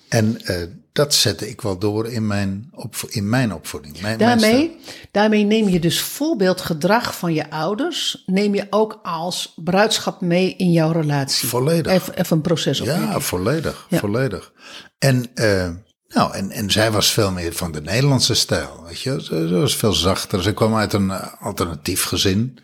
En 0.09 0.41
eh, 0.41 0.63
dat 0.91 1.13
zette 1.13 1.49
ik 1.49 1.61
wel 1.61 1.77
door 1.77 2.07
in 2.07 2.27
mijn, 2.27 2.69
opvo- 2.71 3.07
in 3.09 3.29
mijn 3.29 3.53
opvoeding. 3.53 4.01
Mijn. 4.01 4.17
Daarmee, 4.17 4.79
daarmee 5.11 5.43
neem 5.43 5.69
je 5.69 5.79
dus 5.79 6.01
voorbeeldgedrag 6.01 7.17
van 7.17 7.33
je 7.33 7.49
ouders. 7.49 8.23
Neem 8.25 8.55
je 8.55 8.67
ook 8.69 8.99
als 9.03 9.53
bruidschap 9.55 10.21
mee 10.21 10.55
in 10.55 10.71
jouw 10.71 10.91
relatie. 10.91 11.47
Volledig. 11.47 11.91
Even, 11.91 12.17
even 12.17 12.35
een 12.35 12.41
proces 12.41 12.81
op. 12.81 12.87
Ja, 12.87 13.19
volledig. 13.19 13.85
Ja. 13.89 13.99
volledig. 13.99 14.51
En, 14.99 15.25
eh, 15.33 15.69
nou, 16.13 16.33
en, 16.33 16.51
en 16.51 16.71
zij 16.71 16.91
was 16.91 17.11
veel 17.11 17.31
meer 17.31 17.53
van 17.53 17.71
de 17.71 17.81
Nederlandse 17.81 18.33
stijl. 18.33 18.83
Weet 18.83 19.01
je? 19.01 19.23
Ze, 19.23 19.49
was 19.49 19.75
veel 19.75 19.93
zachter. 19.93 20.43
Ze 20.43 20.53
kwam 20.53 20.75
uit 20.75 20.93
een 20.93 21.11
eh, 21.11 21.33
alternatief 21.41 22.03
gezin. 22.03 22.59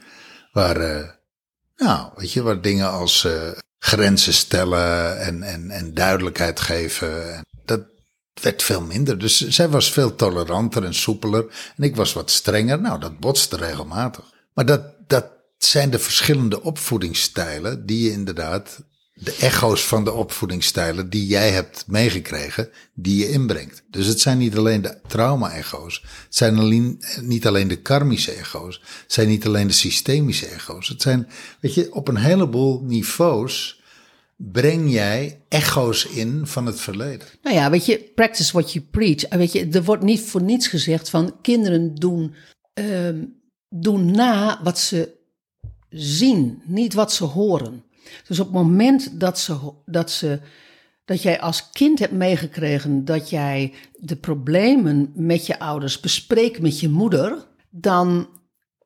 Waar, 0.52 0.78
eh, 0.78 1.10
nou, 1.76 2.12
weet 2.16 2.32
je, 2.32 2.42
waar 2.42 2.62
dingen 2.62 2.92
als 2.92 3.26
eh, 3.26 3.52
grenzen 3.80 4.34
stellen 4.34 5.20
en, 5.20 5.44
en, 5.44 5.72
en 5.72 5.94
duidelijkheid 5.94 6.60
geven. 6.60 7.34
En 7.36 7.46
dat 7.66 7.82
werd 8.42 8.64
veel 8.64 8.82
minder. 8.82 9.20
Dus 9.20 9.48
zij 9.48 9.70
was 9.70 9.92
veel 9.92 10.16
toleranter 10.16 10.84
en 10.84 10.94
soepeler. 10.94 11.46
En 11.78 11.84
ik 11.84 11.96
was 11.96 12.14
wat 12.14 12.32
strenger. 12.32 12.82
Nou, 12.82 13.00
dat 13.00 13.20
botste 13.20 13.56
regelmatig. 13.58 14.26
Maar 14.54 14.66
dat, 14.66 14.82
dat 15.08 15.26
zijn 15.58 15.90
de 15.90 16.00
verschillende 16.00 16.62
opvoedingsstijlen 16.62 17.86
die 17.86 18.04
je 18.04 18.12
inderdaad 18.12 18.80
de 19.20 19.36
echo's 19.40 19.86
van 19.86 20.04
de 20.04 20.12
opvoedingsstijlen 20.12 21.10
die 21.10 21.28
jij 21.28 21.52
hebt 21.52 21.84
meegekregen, 21.88 22.70
die 22.94 23.18
je 23.18 23.30
inbrengt. 23.30 23.84
Dus 23.90 24.06
het 24.06 24.20
zijn 24.20 24.38
niet 24.38 24.58
alleen 24.58 24.82
de 24.82 24.98
trauma-echo's, 25.08 26.02
het 26.26 26.36
zijn 26.36 26.98
niet 27.22 27.48
alleen 27.48 27.68
de 27.68 27.82
karmische 27.82 28.32
echo's, 28.32 28.82
het 29.04 29.14
zijn 29.14 29.28
niet 29.28 29.46
alleen 29.46 29.68
de 29.68 29.74
systemische 29.74 30.46
echo's. 30.46 30.88
Het 30.88 31.02
zijn, 31.02 31.28
weet 31.60 31.74
je, 31.74 31.94
op 31.94 32.08
een 32.08 32.18
heleboel 32.18 32.82
niveaus 32.84 33.82
breng 34.36 34.92
jij 34.92 35.42
echo's 35.50 36.06
in 36.06 36.48
van 36.48 36.66
het 36.66 36.80
verleden. 36.80 37.28
Nou 37.42 37.56
ja, 37.56 37.70
weet 37.70 37.86
je, 37.86 38.12
practice 38.16 38.52
what 38.52 38.74
you 38.74 38.86
preach. 38.92 39.30
Weet 39.30 39.52
je, 39.52 39.68
er 39.72 39.84
wordt 39.84 40.04
niet 40.04 40.22
voor 40.22 40.42
niets 40.42 40.68
gezegd 40.68 41.10
van 41.10 41.42
kinderen 41.42 41.96
doen, 41.96 42.36
ehm, 42.74 43.24
doen 43.70 44.12
na 44.12 44.60
wat 44.64 44.80
ze 44.80 45.18
zien, 45.90 46.62
niet 46.66 46.94
wat 46.94 47.14
ze 47.14 47.24
horen. 47.24 47.84
Dus 48.28 48.40
op 48.40 48.46
het 48.46 48.56
moment 48.56 49.20
dat, 49.20 49.40
ze, 49.40 49.58
dat, 49.86 50.12
ze, 50.12 50.40
dat 51.06 51.22
jij 51.22 51.40
als 51.40 51.70
kind 51.70 52.00
hebt 52.00 52.14
meegekregen 52.14 53.06
dat 53.06 53.30
jij 53.30 53.74
de 53.98 54.16
problemen 54.16 55.12
met 55.16 55.46
je 55.46 55.60
ouders 55.60 56.00
bespreekt 56.00 56.62
met 56.62 56.80
je 56.80 56.90
moeder, 56.90 57.46
dan 57.70 58.28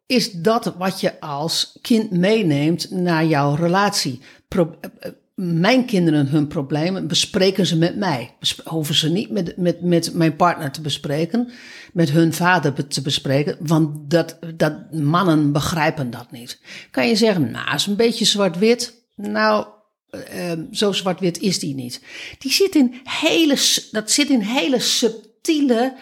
is 0.06 0.32
dat 0.32 0.74
wat 0.78 1.00
je 1.00 1.20
als 1.20 1.78
kind 1.82 2.12
meeneemt 2.12 2.92
naar 2.92 3.26
jouw 3.26 3.56
relatie. 3.56 4.22
Eh, 4.48 4.60
eh, 4.60 5.12
mijn 5.36 5.86
kinderen 5.86 6.28
hun 6.28 6.48
problemen 6.48 7.08
bespreken 7.08 7.66
ze 7.66 7.78
met 7.78 7.96
mij. 7.96 8.36
Hoeven 8.64 8.96
ze 8.96 9.10
niet 9.10 9.30
met, 9.30 9.58
met, 9.58 9.82
met 9.82 10.14
mijn 10.14 10.36
partner 10.36 10.72
te 10.72 10.82
bespreken, 10.82 11.50
met 11.94 12.12
hun 12.12 12.34
vader 12.34 12.88
te 12.88 13.02
bespreken, 13.02 13.58
want 13.60 14.10
dat, 14.10 14.38
dat 14.56 14.92
mannen 14.92 15.52
begrijpen 15.52 16.10
dat 16.10 16.32
niet. 16.32 16.60
Kan 16.92 17.08
je 17.08 17.16
zeggen, 17.16 17.52
nou, 17.52 17.76
is 17.76 17.86
een 17.86 17.96
beetje 17.96 18.26
zwart-wit. 18.26 19.03
Nou, 19.16 19.66
eh, 20.10 20.52
eh, 20.52 20.60
zo 20.72 20.92
zwart-wit 20.92 21.40
is 21.40 21.60
die 21.60 21.76
niet. 21.76 22.02
Die 22.38 22.52
zit 22.52 22.76
in 22.76 23.00
hele, 23.04 23.56
dat 23.92 24.12
zit 24.12 24.30
in 24.30 24.40
hele 24.40 24.80
subtiele. 24.80 25.96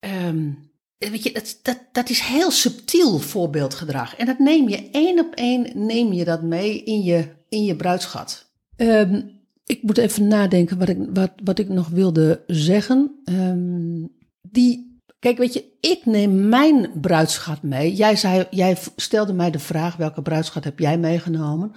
ehm, 0.00 0.50
weet 0.98 1.22
je, 1.22 1.32
dat, 1.32 1.58
dat, 1.62 1.78
dat 1.92 2.10
is 2.10 2.20
heel 2.20 2.50
subtiel 2.50 3.18
voorbeeldgedrag. 3.18 4.16
En 4.16 4.26
dat 4.26 4.38
neem 4.38 4.68
je 4.68 4.90
één 4.90 5.18
op 5.18 5.34
één 5.34 5.86
neem 5.86 6.12
je 6.12 6.24
dat 6.24 6.42
mee 6.42 6.82
in 6.82 7.02
je, 7.02 7.28
in 7.48 7.64
je 7.64 7.76
bruidschat. 7.76 8.50
Ehm, 8.76 9.22
ik 9.66 9.82
moet 9.82 9.98
even 9.98 10.28
nadenken 10.28 10.78
wat 10.78 10.88
ik, 10.88 10.98
wat, 11.14 11.32
wat 11.44 11.58
ik 11.58 11.68
nog 11.68 11.88
wilde 11.88 12.44
zeggen. 12.46 13.20
Ehm, 13.24 14.06
die, 14.42 15.00
kijk, 15.18 15.38
weet 15.38 15.54
je, 15.54 15.64
ik 15.80 16.06
neem 16.06 16.48
mijn 16.48 16.90
bruidschat 17.00 17.62
mee. 17.62 17.94
Jij, 17.94 18.16
zei, 18.16 18.46
jij 18.50 18.76
stelde 18.96 19.32
mij 19.32 19.50
de 19.50 19.58
vraag: 19.58 19.96
welke 19.96 20.22
bruidschat 20.22 20.64
heb 20.64 20.78
jij 20.78 20.98
meegenomen? 20.98 21.72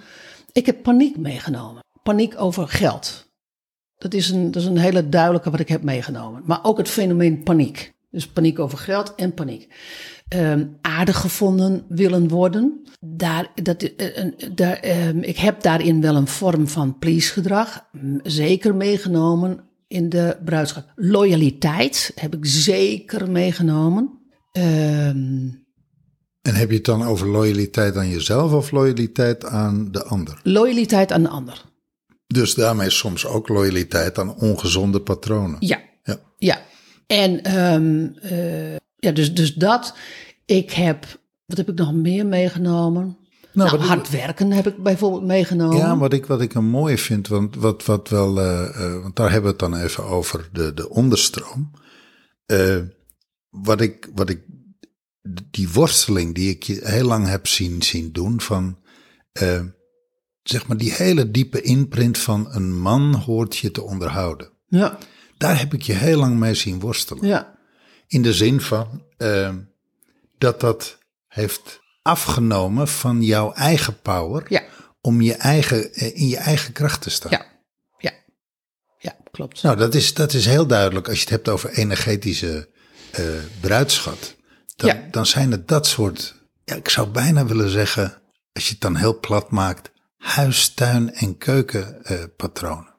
Ik 0.52 0.66
heb 0.66 0.82
paniek 0.82 1.16
meegenomen. 1.16 1.82
Paniek 2.02 2.40
over 2.40 2.68
geld. 2.68 3.30
Dat 3.96 4.14
is, 4.14 4.30
een, 4.30 4.50
dat 4.50 4.62
is 4.62 4.68
een 4.68 4.78
hele 4.78 5.08
duidelijke 5.08 5.50
wat 5.50 5.60
ik 5.60 5.68
heb 5.68 5.82
meegenomen. 5.82 6.42
Maar 6.44 6.64
ook 6.64 6.78
het 6.78 6.88
fenomeen 6.88 7.42
paniek. 7.42 7.92
Dus 8.10 8.28
paniek 8.28 8.58
over 8.58 8.78
geld 8.78 9.14
en 9.14 9.34
paniek. 9.34 9.68
Ehm, 10.28 10.66
aardig 10.80 11.20
gevonden 11.20 11.84
willen 11.88 12.28
worden. 12.28 12.82
Daar, 13.00 13.50
dat, 13.62 13.82
eh, 13.82 14.24
daar, 14.54 14.76
ehm, 14.76 15.18
ik 15.18 15.36
heb 15.36 15.62
daarin 15.62 16.00
wel 16.00 16.16
een 16.16 16.26
vorm 16.26 16.68
van 16.68 16.98
please 16.98 17.32
gedrag. 17.32 17.88
Zeker 18.22 18.74
meegenomen 18.74 19.64
in 19.88 20.08
de 20.08 20.36
bruidschap. 20.44 20.92
Loyaliteit 20.94 22.12
heb 22.14 22.34
ik 22.34 22.46
zeker 22.46 23.30
meegenomen. 23.30 24.10
Ehm, 24.52 25.48
En 26.42 26.54
heb 26.54 26.68
je 26.70 26.74
het 26.76 26.84
dan 26.84 27.02
over 27.02 27.26
loyaliteit 27.28 27.96
aan 27.96 28.08
jezelf 28.08 28.52
of 28.52 28.70
loyaliteit 28.70 29.44
aan 29.44 29.88
de 29.92 30.04
ander? 30.04 30.40
loyaliteit 30.42 31.12
aan 31.12 31.22
de 31.22 31.28
ander. 31.28 31.64
Dus 32.26 32.54
daarmee 32.54 32.90
soms 32.90 33.26
ook 33.26 33.48
loyaliteit 33.48 34.18
aan 34.18 34.34
ongezonde 34.34 35.00
patronen. 35.00 35.56
Ja, 35.60 35.80
Ja. 36.04 36.18
Ja, 36.38 36.60
en 37.06 37.42
ehm, 37.42 38.06
eh, 38.20 38.72
ja, 38.96 39.10
dus, 39.12 39.34
dus 39.34 39.54
dat. 39.54 39.94
Ik 40.46 40.70
heb, 40.72 41.04
wat 41.46 41.56
heb 41.56 41.68
ik 41.68 41.74
nog 41.74 41.92
meer 41.94 42.26
meegenomen? 42.26 43.16
Nou, 43.52 43.74
ik- 43.76 43.80
hard 43.80 44.10
werken 44.10 44.50
heb 44.50 44.66
ik 44.66 44.82
bijvoorbeeld 44.82 45.24
meegenomen. 45.24 45.76
Ja, 45.76 45.96
wat 45.98 46.12
ik, 46.12 46.26
wat 46.26 46.40
ik 46.40 46.54
een 46.54 46.64
mooie 46.68 46.98
vind, 46.98 47.28
want, 47.28 47.56
wat, 47.56 47.84
wat 47.84 48.08
wel, 48.08 48.40
eh, 48.40 48.84
eh, 48.84 49.02
want 49.02 49.16
daar 49.16 49.30
hebben 49.32 49.56
we 49.56 49.64
het 49.64 49.72
dan 49.72 49.82
even 49.82 50.04
over 50.04 50.48
de, 50.52 50.74
de 50.74 50.88
onderstroom. 50.90 51.70
Wat, 53.50 53.80
ik, 53.80 54.10
wat 54.14 54.28
ik, 54.30 54.40
die 55.50 55.68
worsteling 55.70 56.34
die 56.34 56.50
ik 56.50 56.62
je 56.62 56.80
heel 56.82 57.06
lang 57.06 57.26
heb 57.26 57.46
zien, 57.46 57.82
zien 57.82 58.12
doen 58.12 58.40
van, 58.40 58.78
eh, 59.32 59.60
zeg 60.42 60.66
maar, 60.66 60.76
die 60.76 60.92
hele 60.92 61.30
diepe 61.30 61.60
imprint 61.60 62.18
van 62.18 62.46
een 62.54 62.78
man 62.80 63.14
hoort 63.14 63.56
je 63.56 63.70
te 63.70 63.82
onderhouden. 63.82 64.50
ja, 64.66 64.98
Daar 65.38 65.58
heb 65.58 65.74
ik 65.74 65.82
je 65.82 65.92
heel 65.92 66.18
lang 66.18 66.38
mee 66.38 66.54
zien 66.54 66.80
worstelen. 66.80 67.26
ja, 67.26 67.58
In 68.06 68.22
de 68.22 68.32
zin 68.32 68.60
van 68.60 69.04
eh, 69.16 69.54
dat 70.38 70.60
dat 70.60 70.98
heeft 71.28 71.80
afgenomen 72.02 72.88
van 72.88 73.22
jouw 73.22 73.52
eigen 73.52 74.00
power 74.00 74.44
ja, 74.48 74.62
om 75.00 75.20
je 75.20 75.34
eigen, 75.34 75.92
eh, 75.92 76.16
in 76.16 76.28
je 76.28 76.36
eigen 76.36 76.72
kracht 76.72 77.02
te 77.02 77.10
staan. 77.10 77.30
ja, 77.30 77.46
ja, 77.98 78.12
ja, 78.98 79.16
klopt. 79.30 79.62
Nou, 79.62 79.76
dat 79.76 79.94
is, 79.94 80.14
dat 80.14 80.32
is 80.32 80.46
heel 80.46 80.66
duidelijk 80.66 81.06
als 81.08 81.16
je 81.16 81.22
het 81.22 81.30
hebt 81.30 81.48
over 81.48 81.70
energetische 81.70 82.70
bruidschat. 83.60 84.36
Dan, 84.82 84.96
Ja. 84.96 85.08
dan 85.10 85.26
zijn 85.26 85.50
het 85.50 85.68
dat 85.68 85.86
soort, 85.86 86.34
ja, 86.64 86.74
ik 86.74 86.88
zou 86.88 87.08
bijna 87.08 87.46
willen 87.46 87.70
zeggen, 87.70 88.22
als 88.52 88.64
je 88.66 88.72
het 88.72 88.80
dan 88.80 88.96
heel 88.96 89.20
plat 89.20 89.50
maakt, 89.50 89.90
huis, 90.16 90.68
tuin 90.74 91.14
en 91.14 91.38
keukenpatronen. 91.38 92.90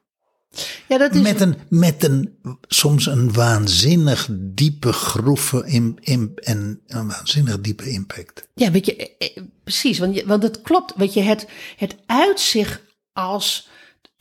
ja, 0.88 0.98
dat 0.98 1.14
is, 1.14 1.20
met 1.20 1.40
een, 1.40 1.56
met 1.68 2.04
een, 2.04 2.38
soms 2.68 3.06
een 3.06 3.32
waanzinnig 3.32 4.28
diepe 4.32 4.92
groeven 4.92 5.66
in, 5.66 5.98
in, 6.00 6.32
en 6.34 6.80
een 6.86 7.08
waanzinnig 7.08 7.60
diepe 7.60 7.90
impact. 7.90 8.48
ja, 8.54 8.70
weet 8.70 8.86
je, 8.86 8.96
eh, 8.96 9.28
eh, 9.36 9.42
precies, 9.64 9.98
want, 9.98 10.14
je, 10.14 10.26
want 10.26 10.42
het 10.42 10.62
klopt. 10.62 10.92
Weet 10.96 11.14
je, 11.14 11.20
het, 11.22 11.46
het 11.76 11.96
uitzicht 12.06 12.80
als, 13.12 13.68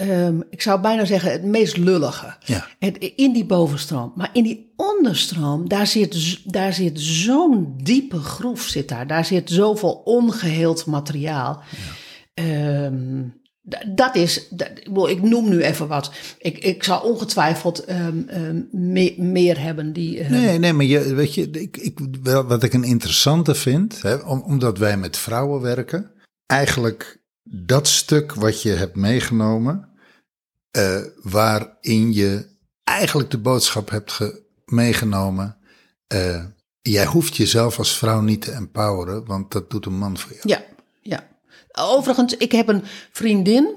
ehm, 0.10 0.40
ik 0.50 0.62
zou 0.62 0.82
bijna 0.82 1.06
zeggen, 1.06 1.32
het 1.32 1.44
meest 1.44 1.78
lullige. 1.78 2.36
Ja. 2.40 2.68
Het, 2.80 2.98
in 3.16 3.34
die 3.34 3.46
bovenstroom. 3.46 4.12
Maar 4.16 4.30
in 4.34 4.44
die 4.44 4.74
onderstroom, 4.76 5.70
daar 5.70 5.88
zit, 5.88 6.40
daar 6.52 6.74
zit 6.74 7.00
zo'n 7.00 7.74
diepe 7.84 8.18
groef 8.18 8.62
zit 8.62 8.90
daar. 8.90 9.08
Daar 9.08 9.26
zit 9.26 9.50
zoveel 9.50 9.92
ongeheeld 10.04 10.86
materiaal. 10.86 11.62
Ehm, 12.34 13.22
dat 13.96 14.16
is, 14.16 14.48
dat- 14.50 15.10
ik 15.10 15.22
noem 15.22 15.50
nu 15.50 15.62
even 15.62 15.88
wat. 15.88 16.12
Ik, 16.38 16.58
ik 16.58 16.84
zal 16.84 17.00
ongetwijfeld 17.00 17.86
ehm, 17.86 18.18
me- 18.72 19.14
meer 19.18 19.60
hebben 19.62 19.94
die. 19.94 20.24
Nee, 20.24 20.60
nee, 20.60 20.74
maar 20.74 20.86
je, 20.86 21.14
weet 21.14 21.34
je, 21.34 21.50
ik, 21.50 21.78
ik, 21.78 22.00
wat 22.24 22.64
ik 22.64 22.74
een 22.74 22.84
interessante 22.84 23.56
vind, 23.56 24.02
hè, 24.02 24.16
om, 24.16 24.42
omdat 24.42 24.78
wij 24.78 24.98
met 24.98 25.18
vrouwen 25.18 25.62
werken, 25.62 26.12
eigenlijk 26.46 27.22
dat 27.44 27.88
stuk 27.88 28.34
wat 28.34 28.62
je 28.62 28.70
hebt 28.72 28.96
meegenomen, 28.96 29.90
eh, 30.74 31.02
waarin 31.22 32.14
je 32.14 32.46
eigenlijk 32.84 33.32
de 33.32 33.38
boodschap 33.38 33.90
hebt 33.90 34.12
ge- 34.12 34.42
meegenomen, 34.66 35.58
eh, 36.08 36.44
jij 36.82 37.06
hoeft 37.06 37.36
jezelf 37.38 37.78
als 37.78 37.98
vrouw 37.98 38.22
niet 38.22 38.42
te 38.42 38.52
empoweren, 38.52 39.26
want 39.26 39.52
dat 39.52 39.70
doet 39.70 39.86
een 39.86 39.98
man 39.98 40.18
voor 40.18 40.32
jou. 40.32 40.42
Ja, 40.50 40.64
ja. 41.02 41.28
Overigens, 41.72 42.38
ik 42.38 42.52
heb 42.52 42.68
een 42.68 42.84
vriendin, 43.12 43.70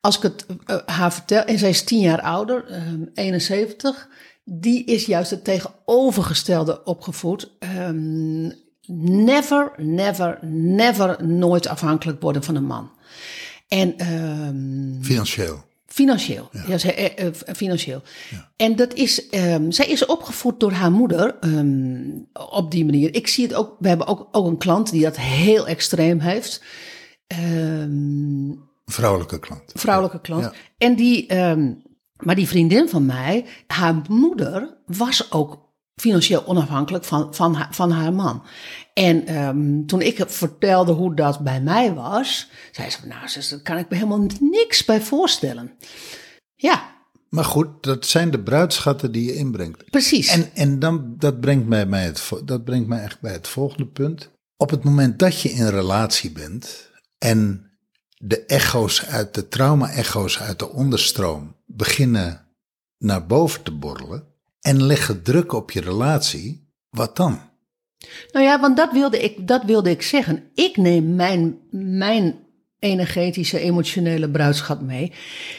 als 0.00 0.16
ik 0.16 0.22
het 0.22 0.46
eh, 0.66 0.76
haar 0.86 1.12
vertel, 1.12 1.42
en 1.44 1.58
zij 1.58 1.68
is 1.68 1.84
tien 1.84 2.00
jaar 2.00 2.20
ouder, 2.20 2.64
ehm, 2.66 3.00
71, 3.14 4.08
die 4.44 4.84
is 4.84 5.06
juist 5.06 5.30
het 5.30 5.44
tegenovergestelde 5.44 6.84
opgevoed. 6.84 7.50
Ehm, 7.58 8.50
never, 9.24 9.72
never, 9.76 10.38
never 10.50 11.24
nooit 11.26 11.66
afhankelijk 11.66 12.20
worden 12.22 12.42
van 12.44 12.54
een 12.54 12.64
man. 12.64 12.90
En 13.68 13.96
ehm, 13.98 15.02
Financieel. 15.02 15.64
Financieel, 15.96 16.48
ja. 16.66 16.78
zij, 16.78 17.14
eh, 17.16 17.26
eh, 17.26 17.34
financieel. 17.54 18.02
En 18.56 18.76
dat 18.76 18.94
is, 18.94 19.28
ehm, 19.28 19.70
zij 19.70 19.86
is 19.86 20.06
opgevoed 20.06 20.60
door 20.60 20.72
haar 20.72 20.90
moeder 20.90 21.36
ehm, 21.40 22.10
op 22.50 22.70
die 22.70 22.84
manier. 22.84 23.14
Ik 23.14 23.26
zie 23.26 23.46
het 23.46 23.54
ook, 23.54 23.76
we 23.78 23.88
hebben 23.88 24.06
ook, 24.06 24.28
ook 24.32 24.46
een 24.46 24.58
klant 24.58 24.90
die 24.90 25.02
dat 25.02 25.16
heel 25.16 25.66
extreem 25.66 26.18
heeft. 26.20 26.62
Ehm, 27.26 28.52
Vrouwelijke 28.84 29.38
klant. 29.38 29.72
vrouwelijke 29.74 30.20
klant. 30.20 30.44
Ja. 30.44 30.52
En 30.78 30.94
die, 30.96 31.34
maar 32.16 32.34
die 32.34 32.48
vriendin 32.48 32.88
van 32.88 33.06
mij, 33.06 33.44
haar 33.66 34.02
moeder 34.08 34.76
was 34.86 35.32
ook 35.32 35.65
financieel 36.00 36.46
onafhankelijk 36.46 37.04
van, 37.04 37.34
van, 37.34 37.54
haar, 37.54 37.68
van 37.70 37.90
haar 37.90 38.12
man. 38.12 38.42
En 38.94 39.26
ehm, 39.26 39.84
toen 39.86 40.00
ik 40.02 40.24
vertelde 40.26 40.92
hoe 40.92 41.14
dat 41.14 41.40
bij 41.40 41.60
mij 41.60 41.94
was, 41.94 42.50
zei 42.72 42.90
ze, 42.90 43.06
nou 43.06 43.28
zus, 43.28 43.48
daar 43.48 43.60
kan 43.60 43.76
ik 43.78 43.88
me 43.88 43.96
helemaal 43.96 44.26
niks 44.40 44.84
bij 44.84 45.00
voorstellen. 45.00 45.72
Ja, 46.54 46.94
Maar 47.28 47.44
goed, 47.44 47.68
dat 47.80 48.06
zijn 48.06 48.30
de 48.30 48.42
bruidschatten 48.42 49.12
die 49.12 49.24
je 49.24 49.34
inbrengt. 49.34 49.90
precies. 49.90 50.28
En, 50.28 50.50
en 50.54 50.78
dan, 50.78 51.14
dat 51.18 51.40
brengt 51.40 51.66
mij, 51.66 51.88
bij 51.88 52.04
het, 52.04 52.30
dat 52.44 52.64
brengt 52.64 52.88
mij 52.88 53.02
echt 53.02 53.20
bij 53.20 53.32
het 53.32 53.48
volgende 53.48 53.86
punt. 53.86 54.30
Op 54.56 54.70
het 54.70 54.84
moment 54.84 55.18
dat 55.18 55.40
je 55.40 55.48
in 55.48 55.68
relatie 55.68 56.32
bent 56.32 56.90
en 57.18 57.70
de 58.18 58.44
echo's 58.44 59.04
uit 59.04 59.34
de 59.34 59.48
trauma-echo's 59.48 60.40
uit 60.40 60.58
de 60.58 60.68
onderstroom 60.68 61.56
beginnen 61.66 62.46
naar 62.98 63.26
boven 63.26 63.62
te 63.62 63.72
borrelen 63.72 64.34
en 64.60 64.82
leggen 64.82 65.22
druk 65.22 65.52
op 65.52 65.70
je 65.70 65.80
relatie, 65.80 66.70
wat 66.90 67.16
dan? 67.16 67.40
Nou 68.32 68.44
ja, 68.44 68.60
want 68.60 68.76
dat 68.76 68.92
wilde 68.92 69.18
ik, 69.18 69.48
dat 69.48 69.64
wilde 69.64 69.90
ik 69.90 70.02
zeggen. 70.02 70.50
Ik 70.54 70.76
neem 70.76 71.14
mijn, 71.14 71.58
mijn 71.70 72.46
energetische, 72.78 73.58
emotionele 73.58 74.30
bruidschat 74.30 74.80
mee. 74.80 75.12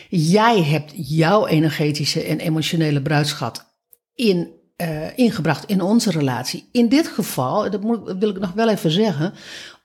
Jij 0.09 0.63
hebt 0.63 0.93
jouw 0.95 1.47
energetische 1.47 2.23
en 2.23 2.39
emotionele 2.39 3.01
bruidschat 3.01 3.65
in, 4.13 4.51
eh, 4.75 5.17
ingebracht 5.17 5.65
in 5.65 5.81
onze 5.81 6.11
relatie. 6.11 6.69
In 6.71 6.89
dit 6.89 7.07
geval, 7.07 7.71
dat, 7.71 7.81
dat 7.81 8.17
wil 8.17 8.29
ik 8.29 8.39
nog 8.39 8.53
wel 8.53 8.69
even 8.69 8.91
zeggen, 8.91 9.33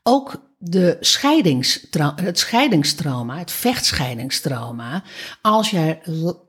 ook 0.03 0.52
de 0.65 0.97
scheidingstrau- 1.01 2.23
het 2.23 2.39
scheidingstrauma, 2.39 3.39
het 3.39 3.51
vechtscheidingstrauma. 3.53 5.03
Als 5.41 5.71
jij, 5.71 6.01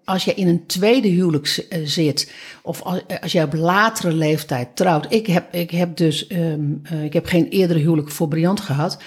als 0.06 0.24
jij 0.24 0.34
in 0.34 0.48
een 0.48 0.66
tweede 0.66 1.08
huwelijk 1.08 1.66
eh, 1.70 1.80
zit, 1.86 2.32
of 2.62 2.82
als, 2.82 3.02
als 3.22 3.32
jij 3.32 3.44
op 3.44 3.54
latere 3.54 4.14
leeftijd 4.14 4.76
trouwt. 4.76 5.06
Ik 5.10 5.28
heb, 5.28 5.54
ik 5.54 5.72
heb 5.72 5.98
dus 5.98 6.28
ehm, 6.28 6.62
eh, 6.84 7.04
ik 7.04 7.14
heb 7.14 7.26
geen 7.26 7.48
eerdere 7.48 7.80
huwelijk 7.80 8.12
voor 8.12 8.28
Briant 8.28 8.60
gehad. 8.60 8.98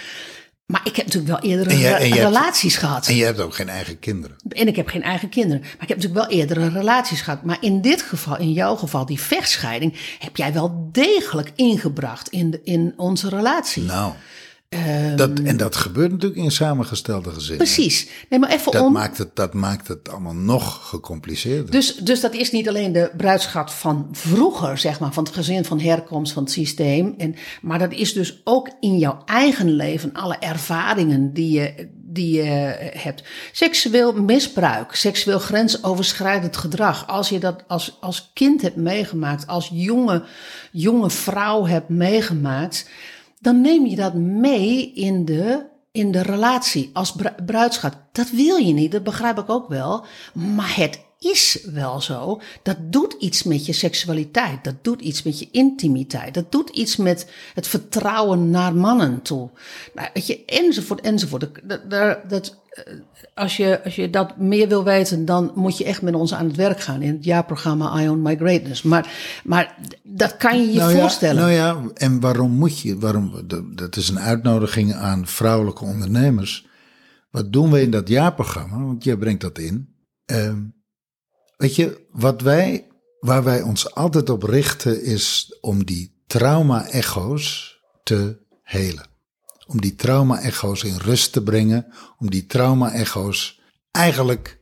Maar 0.66 0.80
ik 0.84 0.96
heb 0.96 1.06
natuurlijk 1.06 1.40
wel 1.40 1.50
eerdere 1.50 1.78
jij- 1.78 1.98
re- 1.98 2.08
hebt- 2.08 2.20
relaties 2.20 2.76
gehad. 2.76 3.06
En 3.06 3.14
je 3.16 3.24
hebt 3.24 3.40
ook 3.40 3.54
geen 3.54 3.68
eigen 3.68 3.98
kinderen. 3.98 4.36
En 4.48 4.68
ik 4.68 4.76
heb 4.76 4.88
geen 4.88 5.02
eigen 5.02 5.28
kinderen. 5.28 5.60
Maar 5.60 5.82
ik 5.82 5.88
heb 5.88 5.96
natuurlijk 6.02 6.28
wel 6.28 6.38
eerdere 6.38 6.68
relaties 6.68 7.20
gehad. 7.20 7.42
Maar 7.42 7.58
in 7.60 7.80
dit 7.80 8.02
geval, 8.02 8.38
in 8.38 8.52
jouw 8.52 8.76
geval, 8.76 9.06
die 9.06 9.20
vechtscheiding, 9.20 10.16
heb 10.18 10.36
jij 10.36 10.52
wel 10.52 10.88
degelijk 10.92 11.52
ingebracht 11.54 12.28
in, 12.28 12.50
de, 12.50 12.60
in 12.64 12.92
onze 12.96 13.28
relatie. 13.28 13.82
Nou, 13.82 14.12
dat, 15.16 15.40
en 15.40 15.56
dat 15.56 15.76
gebeurt 15.76 16.10
natuurlijk 16.10 16.40
in 16.40 16.50
samengestelde 16.50 17.30
gezinnen. 17.30 17.56
Precies. 17.56 18.08
Nee, 18.28 18.38
maar 18.38 18.50
even 18.50 18.72
Dat 18.72 18.82
om. 18.82 18.92
maakt, 18.92 19.18
het, 19.18 19.36
dat 19.36 19.54
maakt 19.54 19.88
het 19.88 20.08
allemaal 20.10 20.34
nog 20.34 20.88
gecompliceerder. 20.88 21.70
Dus, 21.70 21.96
dus 21.96 22.20
dat 22.20 22.34
is 22.34 22.50
niet 22.50 22.68
alleen 22.68 22.92
de 22.92 23.10
bruidschat 23.16 23.72
van 23.72 24.08
vroeger, 24.12 24.78
zeg 24.78 25.00
maar, 25.00 25.12
van 25.12 25.24
het 25.24 25.34
gezin, 25.34 25.64
van 25.64 25.80
herkomst, 25.80 26.32
van 26.32 26.42
het 26.42 26.52
systeem. 26.52 27.14
En, 27.18 27.34
maar 27.62 27.78
dat 27.78 27.92
is 27.92 28.12
dus 28.12 28.40
ook 28.44 28.70
in 28.80 28.98
jouw 28.98 29.22
eigen 29.24 29.70
leven, 29.70 30.12
alle 30.12 30.36
ervaringen 30.38 31.32
die 31.32 31.60
je, 31.60 31.88
die 32.16 32.32
je 32.36 32.42
hebt. 32.96 33.22
Seksueel 33.52 34.12
misbruik, 34.12 34.94
seksueel 34.94 35.38
grensoverschrijdend 35.38 36.56
gedrag. 36.56 37.06
Als 37.06 37.28
je 37.28 37.38
dat 37.38 37.64
als, 37.66 37.96
als 38.00 38.30
kind 38.34 38.62
hebt 38.62 38.76
meegemaakt, 38.76 39.46
als 39.46 39.70
jonge, 39.72 40.24
jonge 40.72 41.10
vrouw 41.10 41.66
hebt 41.66 41.88
meegemaakt, 41.88 42.88
dan 43.46 43.60
neem 43.60 43.86
je 43.86 43.96
dat 43.96 44.14
mee 44.14 44.92
in 44.92 45.24
de 45.24 45.66
in 45.92 46.12
de 46.12 46.22
relatie 46.22 46.90
als 46.92 47.12
bru- 47.12 47.44
bruidschat. 47.46 47.96
Dat 48.12 48.30
wil 48.30 48.56
je 48.56 48.72
niet, 48.72 48.92
dat 48.92 49.02
begrijp 49.02 49.38
ik 49.38 49.50
ook 49.50 49.68
wel. 49.68 50.04
Maar 50.32 50.76
het 50.76 51.00
is 51.18 51.58
wel 51.72 52.00
zo. 52.00 52.40
Dat 52.62 52.76
doet 52.80 53.12
iets 53.18 53.42
met 53.42 53.66
je 53.66 53.72
seksualiteit. 53.72 54.64
Dat 54.64 54.74
doet 54.82 55.00
iets 55.00 55.22
met 55.22 55.38
je 55.38 55.48
intimiteit. 55.50 56.34
Dat 56.34 56.52
doet 56.52 56.70
iets 56.70 56.96
met 56.96 57.30
het 57.54 57.66
vertrouwen 57.66 58.50
naar 58.50 58.74
mannen 58.74 59.22
toe. 59.22 59.50
Nou, 59.94 60.08
weet 60.14 60.26
je, 60.26 60.44
enzovoort, 60.44 61.00
enzovoort. 61.00 61.48
Dat, 61.62 61.90
dat, 61.90 62.30
dat, 62.30 62.56
eh, 62.70 62.82
als, 63.34 63.56
je, 63.56 63.84
als 63.84 63.96
je 63.96 64.10
dat 64.10 64.36
meer 64.36 64.68
wil 64.68 64.84
weten, 64.84 65.24
dan 65.24 65.52
moet 65.54 65.78
je 65.78 65.84
echt 65.84 66.02
met 66.02 66.14
ons 66.14 66.34
aan 66.34 66.46
het 66.46 66.56
werk 66.56 66.80
gaan 66.80 67.02
in 67.02 67.14
het 67.14 67.24
jaarprogramma 67.24 68.00
Ion 68.00 68.22
My 68.22 68.36
Greatness. 68.36 68.82
Maar, 68.82 69.10
maar 69.44 69.76
dat 70.02 70.36
kan 70.36 70.60
je 70.60 70.72
je 70.72 70.78
nou 70.78 70.94
voorstellen. 70.94 71.50
Ja, 71.50 71.72
nou 71.72 71.84
ja, 71.84 71.92
en 71.94 72.20
waarom 72.20 72.50
moet 72.50 72.80
je? 72.80 72.98
Waarom, 72.98 73.46
dat 73.74 73.96
is 73.96 74.08
een 74.08 74.20
uitnodiging 74.20 74.94
aan 74.94 75.26
vrouwelijke 75.26 75.84
ondernemers. 75.84 76.66
Wat 77.30 77.52
doen 77.52 77.70
we 77.70 77.80
in 77.80 77.90
dat 77.90 78.08
jaarprogramma? 78.08 78.84
Want 78.84 79.04
jij 79.04 79.16
brengt 79.16 79.40
dat 79.40 79.58
in. 79.58 79.94
Ehm, 80.24 80.58
weet 81.56 81.76
je, 81.76 82.06
wat 82.10 82.40
wij, 82.40 82.86
waar 83.20 83.44
wij 83.44 83.62
ons 83.62 83.94
altijd 83.94 84.30
op 84.30 84.42
richten, 84.42 85.02
is 85.02 85.56
om 85.60 85.84
die 85.84 86.22
trauma-echo's 86.26 87.78
te 88.02 88.38
helen. 88.62 89.06
Om 89.66 89.80
die 89.80 89.94
trauma-echo's 89.94 90.82
in 90.82 90.96
rust 90.96 91.32
te 91.32 91.42
brengen. 91.42 91.86
Om 92.18 92.30
die 92.30 92.46
trauma-echo's 92.46 93.60
eigenlijk 93.90 94.58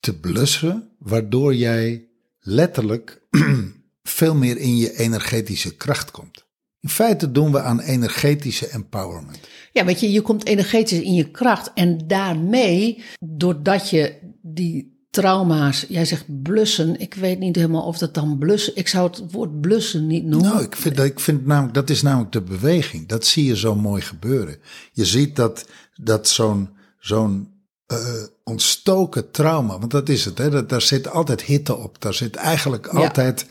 te 0.00 0.18
blussen, 0.18 0.90
waardoor 0.98 1.54
jij 1.54 2.08
letterlijk 2.40 3.22
veel 4.02 4.34
meer 4.34 4.56
in 4.56 4.76
je 4.76 4.98
energetische 4.98 5.74
kracht 5.74 6.10
komt. 6.10 6.44
In 6.80 6.88
feite 6.88 7.32
doen 7.32 7.52
we 7.52 7.60
aan 7.60 7.80
energetische 7.80 8.66
empowerment. 8.66 9.38
Ja, 9.72 9.84
weet 9.84 10.00
je, 10.00 10.12
je 10.12 10.20
komt 10.20 10.44
energetisch 10.44 11.00
in 11.00 11.14
je 11.14 11.30
kracht. 11.30 11.70
En 11.74 12.06
daarmee, 12.06 13.02
doordat 13.20 13.90
je 13.90 14.18
die 14.40 14.91
trauma's, 15.12 15.84
jij 15.88 16.04
zegt 16.04 16.42
blussen. 16.42 17.00
Ik 17.00 17.14
weet 17.14 17.38
niet 17.38 17.56
helemaal 17.56 17.82
of 17.82 17.98
dat 17.98 18.14
dan 18.14 18.38
blussen. 18.38 18.76
Ik 18.76 18.88
zou 18.88 19.10
het 19.10 19.22
woord 19.32 19.60
blussen 19.60 20.06
niet 20.06 20.24
noemen. 20.24 20.48
Nou, 20.50 20.62
ik 20.62 20.76
vind, 20.76 20.96
dat- 20.96 21.06
ik 21.06 21.20
vind 21.20 21.46
namelijk, 21.46 21.74
dat 21.74 21.90
is 21.90 22.02
namelijk 22.02 22.32
de 22.32 22.40
beweging. 22.42 23.08
Dat 23.08 23.26
zie 23.26 23.44
je 23.44 23.56
zo 23.56 23.74
mooi 23.74 24.02
gebeuren. 24.02 24.56
Je 24.92 25.04
ziet 25.04 25.36
dat, 25.36 25.64
dat 25.94 26.28
zo'n 26.28 26.68
zo'n 26.98 27.48
eh, 27.86 27.98
ontstoken 28.44 29.30
trauma, 29.30 29.78
want 29.78 29.90
dat 29.90 30.08
is 30.08 30.24
het, 30.24 30.38
hè, 30.38 30.50
dat, 30.50 30.68
daar 30.68 30.82
zit 30.82 31.10
altijd 31.10 31.42
hitte 31.42 31.76
op. 31.76 32.00
Daar 32.00 32.14
zit 32.14 32.36
eigenlijk 32.36 32.86
altijd 32.86 33.46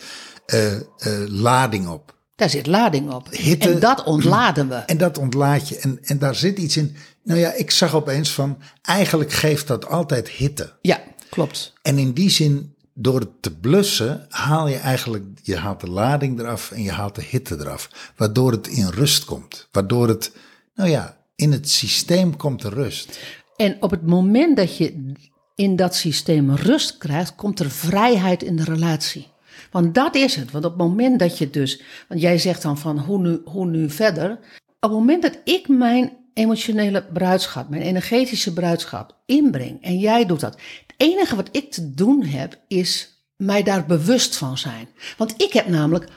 eh, 0.45 0.75
eh, 0.75 0.81
lading 1.27 1.87
op. 1.87 2.15
Daar 2.35 2.49
zit 2.49 2.67
lading 2.67 3.11
op. 3.13 3.27
Hitte- 3.31 3.69
En 3.69 3.79
dat 3.79 4.03
ontladen 4.03 4.69
we. 4.69 4.75
En 4.93 4.97
dat 4.97 5.17
ontlaat 5.17 5.69
je. 5.69 5.77
En, 5.77 5.99
en 6.01 6.17
daar 6.19 6.35
zit 6.35 6.57
iets 6.59 6.77
in. 6.77 6.95
Nou 7.23 7.39
ja, 7.39 7.53
ik 7.53 7.71
zag 7.71 7.95
opeens 7.95 8.31
van, 8.31 8.57
eigenlijk 8.81 9.31
geeft 9.31 9.67
dat 9.67 9.87
altijd 9.87 10.29
hitte. 10.29 10.73
Ja, 10.81 10.99
klopt. 11.31 11.73
En 11.81 11.97
in 11.97 12.11
die 12.11 12.29
zin, 12.29 12.75
door 12.93 13.19
het 13.19 13.41
te 13.41 13.55
blussen, 13.55 14.25
haal 14.29 14.67
je 14.67 14.75
eigenlijk, 14.75 15.23
je 15.43 15.57
haalt 15.57 15.81
de 15.81 15.89
lading 15.89 16.39
eraf 16.39 16.71
en 16.71 16.83
je 16.83 16.91
haalt 16.91 17.15
de 17.15 17.23
hitte 17.23 17.55
eraf. 17.59 18.11
Waardoor 18.15 18.51
het 18.51 18.67
in 18.67 18.87
rust 18.87 19.25
komt. 19.25 19.67
Waardoor 19.71 20.07
het, 20.07 20.35
nou 20.75 20.89
ja, 20.89 21.17
in 21.35 21.51
het 21.51 21.69
systeem 21.69 22.35
komt 22.37 22.61
de 22.61 22.69
rust. 22.69 23.19
En 23.55 23.77
op 23.79 23.91
het 23.91 24.05
moment 24.05 24.57
dat 24.57 24.77
je 24.77 25.13
in 25.55 25.75
dat 25.75 25.95
systeem 25.95 26.55
rust 26.55 26.97
krijgt, 26.97 27.35
komt 27.35 27.59
er 27.59 27.71
vrijheid 27.71 28.43
in 28.43 28.55
de 28.55 28.63
relatie. 28.63 29.27
Want 29.71 29.95
dat 29.95 30.15
is 30.15 30.35
het. 30.35 30.51
Want 30.51 30.65
op 30.65 30.71
het 30.71 30.87
moment 30.87 31.19
dat 31.19 31.37
je 31.37 31.49
dus, 31.49 31.81
want 32.07 32.21
jij 32.21 32.37
zegt 32.37 32.61
dan 32.61 32.77
van 32.77 32.99
hoe 32.99 33.19
nu, 33.19 33.41
hoe 33.45 33.65
nu 33.65 33.89
verder. 33.89 34.31
Op 34.79 34.89
het 34.89 34.91
moment 34.91 35.21
dat 35.21 35.39
ik 35.43 35.67
mijn 35.67 36.11
emotionele 36.33 37.03
bruidschap, 37.13 37.69
mijn 37.69 37.81
energetische 37.81 38.53
bruidschap 38.53 39.15
inbreng 39.25 39.83
en 39.83 39.99
jij 39.99 40.25
doet 40.25 40.39
dat. 40.39 40.53
Het 40.87 40.95
enige 40.97 41.35
wat 41.35 41.49
ik 41.51 41.71
te 41.71 41.93
doen 41.93 42.23
heb 42.23 42.59
is 42.67 43.11
mij 43.35 43.63
daar 43.63 43.85
bewust 43.85 44.35
van 44.35 44.57
zijn. 44.57 44.89
Want 45.17 45.33
ik 45.41 45.53
heb 45.53 45.67
namelijk 45.67 46.09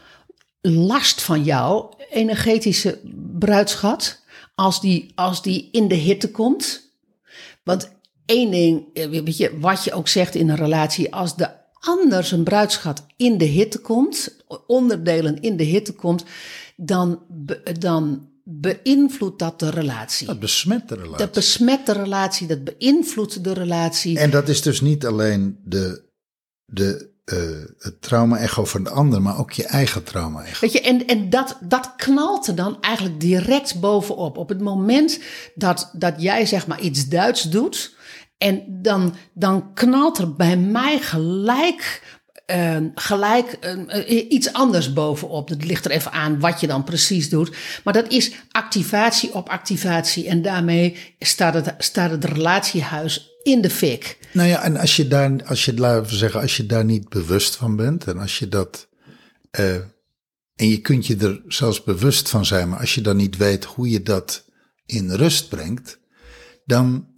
last 0.60 1.22
van 1.22 1.44
jouw 1.44 1.96
energetische 2.10 3.00
bruidschat 3.38 4.22
als 4.54 4.80
die, 4.80 5.12
als 5.14 5.42
die 5.42 5.68
in 5.72 5.88
de 5.88 5.94
hitte 5.94 6.30
komt. 6.30 6.92
Want 7.62 7.92
één 8.26 8.50
ding, 8.50 8.84
eh, 8.94 9.08
weet 9.08 9.36
je, 9.36 9.58
wat 9.58 9.84
je 9.84 9.92
ook 9.92 10.08
zegt 10.08 10.34
in 10.34 10.48
een 10.48 10.56
relatie, 10.56 11.14
als 11.14 11.36
de 11.36 11.50
ander 11.72 12.24
zijn 12.24 12.44
bruidschat 12.44 13.06
in 13.16 13.38
de 13.38 13.44
hitte 13.44 13.78
komt, 13.78 14.36
onderdelen 14.66 15.40
in 15.40 15.56
de 15.56 15.64
hitte 15.64 15.92
komt, 15.92 16.24
dan, 16.76 17.22
dan 17.78 18.28
beïnvloedt 18.44 19.38
dat 19.38 19.60
de 19.60 19.70
relatie. 19.70 20.26
Dat 20.26 20.40
besmet 20.40 20.88
de 20.88 20.94
relatie. 20.94 21.16
Dat 21.16 21.32
besmet 21.32 21.86
de 21.86 21.92
relatie, 21.92 22.46
dat 22.46 22.64
beïnvloedt 22.64 23.44
de 23.44 23.52
relatie. 23.52 24.18
En 24.18 24.30
dat 24.30 24.48
is 24.48 24.62
dus 24.62 24.80
niet 24.80 25.06
alleen 25.06 25.58
de, 25.64 26.10
de, 26.64 27.12
eh, 27.24 27.38
het 27.78 28.02
trauma-echo 28.02 28.64
van 28.64 28.82
de 28.82 28.90
ander, 28.90 29.22
maar 29.22 29.38
ook 29.38 29.52
je 29.52 29.64
eigen 29.64 30.02
trauma-echo. 30.02 30.60
Weet 30.60 30.72
je, 30.72 30.80
en, 30.80 31.06
en 31.06 31.30
dat, 31.30 31.58
dat 31.60 31.94
knalt 31.96 32.46
er 32.46 32.54
dan 32.54 32.80
eigenlijk 32.80 33.20
direct 33.20 33.80
bovenop. 33.80 34.36
Op 34.36 34.48
het 34.48 34.60
moment 34.60 35.20
dat, 35.54 35.90
dat 35.92 36.22
jij 36.22 36.46
zeg 36.46 36.66
maar 36.66 36.80
iets 36.80 37.08
Duits 37.08 37.42
doet, 37.42 37.96
en 38.38 38.64
dan, 38.82 39.14
dan 39.34 39.74
knalt 39.74 40.18
er 40.18 40.34
bij 40.34 40.56
mij 40.56 40.98
gelijk, 40.98 42.02
eh, 42.46 42.76
gelijk 42.94 43.52
eh, 43.52 44.30
iets 44.30 44.52
anders 44.52 44.92
bovenop. 44.92 45.48
Dat 45.48 45.64
ligt 45.64 45.84
er 45.84 45.90
even 45.90 46.12
aan 46.12 46.40
wat 46.40 46.60
je 46.60 46.66
dan 46.66 46.84
precies 46.84 47.28
doet. 47.28 47.56
Maar 47.84 47.92
dat 47.92 48.10
is 48.10 48.32
activatie 48.50 49.34
op 49.34 49.48
activatie. 49.48 50.28
En 50.28 50.42
daarmee 50.42 50.96
staat 51.18 51.54
het, 51.54 51.74
staat 51.78 52.10
het 52.10 52.24
relatiehuis 52.24 53.34
in 53.42 53.60
de 53.60 53.70
fik. 53.70 54.18
Nou 54.32 54.48
ja, 54.48 54.62
en 54.62 54.76
als 54.76 54.96
je 54.96 55.08
daar, 55.08 55.44
als 55.44 55.64
je, 55.64 55.74
laten 55.74 56.10
we 56.10 56.16
zeggen, 56.16 56.40
als 56.40 56.56
je 56.56 56.66
daar 56.66 56.84
niet 56.84 57.08
bewust 57.08 57.56
van 57.56 57.76
bent 57.76 58.04
en 58.04 58.18
als 58.18 58.38
je 58.38 58.48
dat, 58.48 58.88
eh, 59.50 59.74
en 60.54 60.68
je 60.68 60.80
kunt 60.80 61.06
je 61.06 61.16
er 61.16 61.42
zelfs 61.46 61.82
bewust 61.82 62.28
van 62.28 62.44
zijn, 62.44 62.68
maar 62.68 62.78
als 62.78 62.94
je 62.94 63.00
dan 63.00 63.16
niet 63.16 63.36
weet 63.36 63.64
hoe 63.64 63.90
je 63.90 64.02
dat 64.02 64.44
in 64.86 65.10
rust 65.10 65.48
brengt, 65.48 65.98
dan 66.64 67.08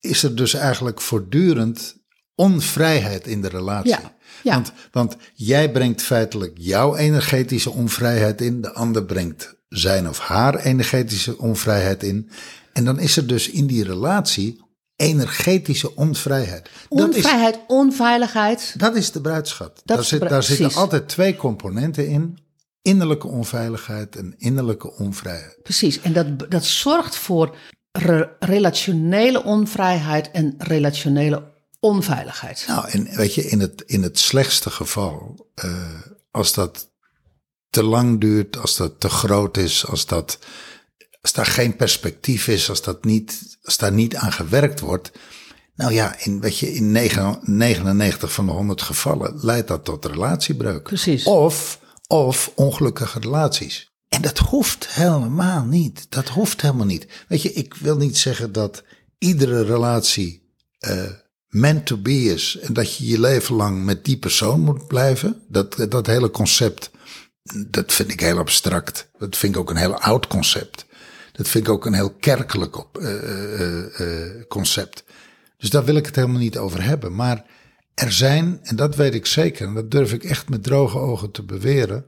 is 0.00 0.22
er 0.22 0.36
dus 0.36 0.54
eigenlijk 0.54 1.00
voortdurend 1.00 2.02
onvrijheid 2.34 3.26
in 3.26 3.40
de 3.40 3.48
relatie. 3.48 3.90
Ja, 3.90 4.14
ja. 4.42 4.54
Want, 4.54 4.72
want 4.92 5.16
jij 5.34 5.70
brengt 5.70 6.02
feitelijk 6.02 6.52
jouw 6.58 6.96
energetische 6.96 7.70
onvrijheid 7.70 8.40
in, 8.40 8.60
de 8.60 8.72
ander 8.72 9.04
brengt 9.04 9.54
zijn 9.68 10.08
of 10.08 10.18
haar 10.18 10.54
energetische 10.58 11.38
onvrijheid 11.38 12.02
in. 12.02 12.30
En 12.72 12.84
dan 12.84 12.98
is 12.98 13.16
er 13.16 13.26
dus 13.26 13.50
in 13.50 13.66
die 13.66 13.84
relatie 13.84 14.62
energetische 14.96 15.96
onvrijheid. 15.96 16.70
Dat 16.88 17.08
is, 17.08 17.16
Onvrijheid, 17.16 17.58
onveiligheid. 17.66 18.74
dat 18.76 18.96
is 18.96 19.12
de 19.12 19.20
bruidschat. 19.20 19.82
Dat 19.84 19.96
daar 19.96 20.04
zit, 20.06 20.28
daar 20.28 20.42
zitten 20.42 20.74
altijd 20.74 21.08
twee 21.08 21.36
componenten 21.36 22.08
in. 22.08 22.38
Innerlijke 22.82 23.26
onveiligheid 23.28 24.16
en 24.16 24.34
innerlijke 24.38 24.92
onvrijheid. 24.92 25.58
Precies. 25.62 26.00
En 26.00 26.12
dat, 26.12 26.50
dat 26.50 26.64
zorgt 26.64 27.16
voor 27.16 27.56
re- 27.92 28.28
relationele 28.38 29.44
onvrijheid 29.44 30.30
en 30.30 30.54
relationele 30.58 31.52
onveiligheid. 31.84 32.64
Nou, 32.68 32.88
en 32.88 33.16
weet 33.16 33.34
je, 33.34 33.44
in 33.44 33.60
het, 33.60 33.82
in 33.86 34.02
het 34.02 34.18
slechtste 34.18 34.70
geval, 34.70 35.46
eh, 35.54 36.00
als 36.30 36.52
dat 36.52 36.90
te 37.70 37.82
lang 37.82 38.20
duurt, 38.20 38.56
als 38.56 38.76
dat 38.76 39.00
te 39.00 39.08
groot 39.08 39.56
is, 39.56 39.86
als, 39.86 40.06
dat, 40.06 40.38
als 41.20 41.32
daar 41.32 41.46
geen 41.46 41.76
perspectief 41.76 42.48
is, 42.48 42.68
als, 42.68 42.82
dat 42.82 43.04
niet, 43.04 43.58
als 43.62 43.76
daar 43.76 43.92
niet 43.92 44.16
aan 44.16 44.32
gewerkt 44.32 44.80
wordt. 44.80 45.10
Nou 45.74 45.92
ja, 45.92 46.16
in, 46.18 46.40
weet 46.40 46.58
je, 46.58 46.74
in 46.74 46.92
negen- 46.92 47.38
99 47.42 48.32
van 48.32 48.46
de 48.46 48.52
100 48.52 48.82
gevallen 48.82 49.38
leidt 49.44 49.68
dat 49.68 49.84
tot 49.84 50.04
relatiebreuk. 50.04 50.82
Precies. 50.82 51.24
Of, 51.24 51.80
of 52.06 52.52
ongelukkige 52.54 53.18
relaties. 53.20 53.92
En 54.08 54.22
dat 54.22 54.38
hoeft 54.38 54.94
helemaal 54.94 55.64
niet. 55.64 56.06
Dat 56.08 56.28
hoeft 56.28 56.60
helemaal 56.60 56.86
niet. 56.86 57.06
Weet 57.28 57.42
je, 57.42 57.52
ik 57.52 57.74
wil 57.74 57.96
niet 57.96 58.16
zeggen 58.18 58.52
dat 58.52 58.82
iedere 59.18 59.62
relatie 59.62 60.52
eh, 60.78 61.10
meant 61.54 61.86
to 61.86 61.96
be 61.96 62.24
is. 62.24 62.58
En 62.60 62.72
dat 62.72 62.96
je 62.96 63.06
je 63.06 63.20
leven 63.20 63.54
lang 63.54 63.84
met 63.84 64.04
die 64.04 64.16
persoon 64.16 64.60
moet 64.60 64.86
blijven. 64.86 65.42
Dat, 65.48 65.86
dat 65.88 66.06
hele 66.06 66.30
concept, 66.30 66.90
dat 67.66 67.92
vind 67.92 68.10
ik 68.12 68.20
heel 68.20 68.38
abstract. 68.38 69.08
Dat 69.18 69.36
vind 69.36 69.54
ik 69.54 69.60
ook 69.60 69.70
een 69.70 69.76
heel 69.76 69.98
oud 69.98 70.26
concept. 70.26 70.86
Dat 71.32 71.48
vind 71.48 71.66
ik 71.66 71.72
ook 71.72 71.86
een 71.86 71.94
heel 71.94 72.14
kerkelijk 72.14 72.78
op, 72.78 72.98
eh, 72.98 73.60
eh, 73.60 74.00
eh, 74.00 74.46
concept. 74.48 75.04
Dus 75.56 75.70
daar 75.70 75.84
wil 75.84 75.94
ik 75.94 76.06
het 76.06 76.16
helemaal 76.16 76.40
niet 76.40 76.58
over 76.58 76.82
hebben. 76.82 77.14
Maar 77.14 77.44
er 77.94 78.12
zijn, 78.12 78.58
en 78.62 78.76
dat 78.76 78.96
weet 78.96 79.14
ik 79.14 79.26
zeker, 79.26 79.66
en 79.66 79.74
dat 79.74 79.90
durf 79.90 80.12
ik 80.12 80.24
echt 80.24 80.48
met 80.48 80.62
droge 80.62 80.98
ogen 80.98 81.30
te 81.30 81.42
beweren. 81.42 82.06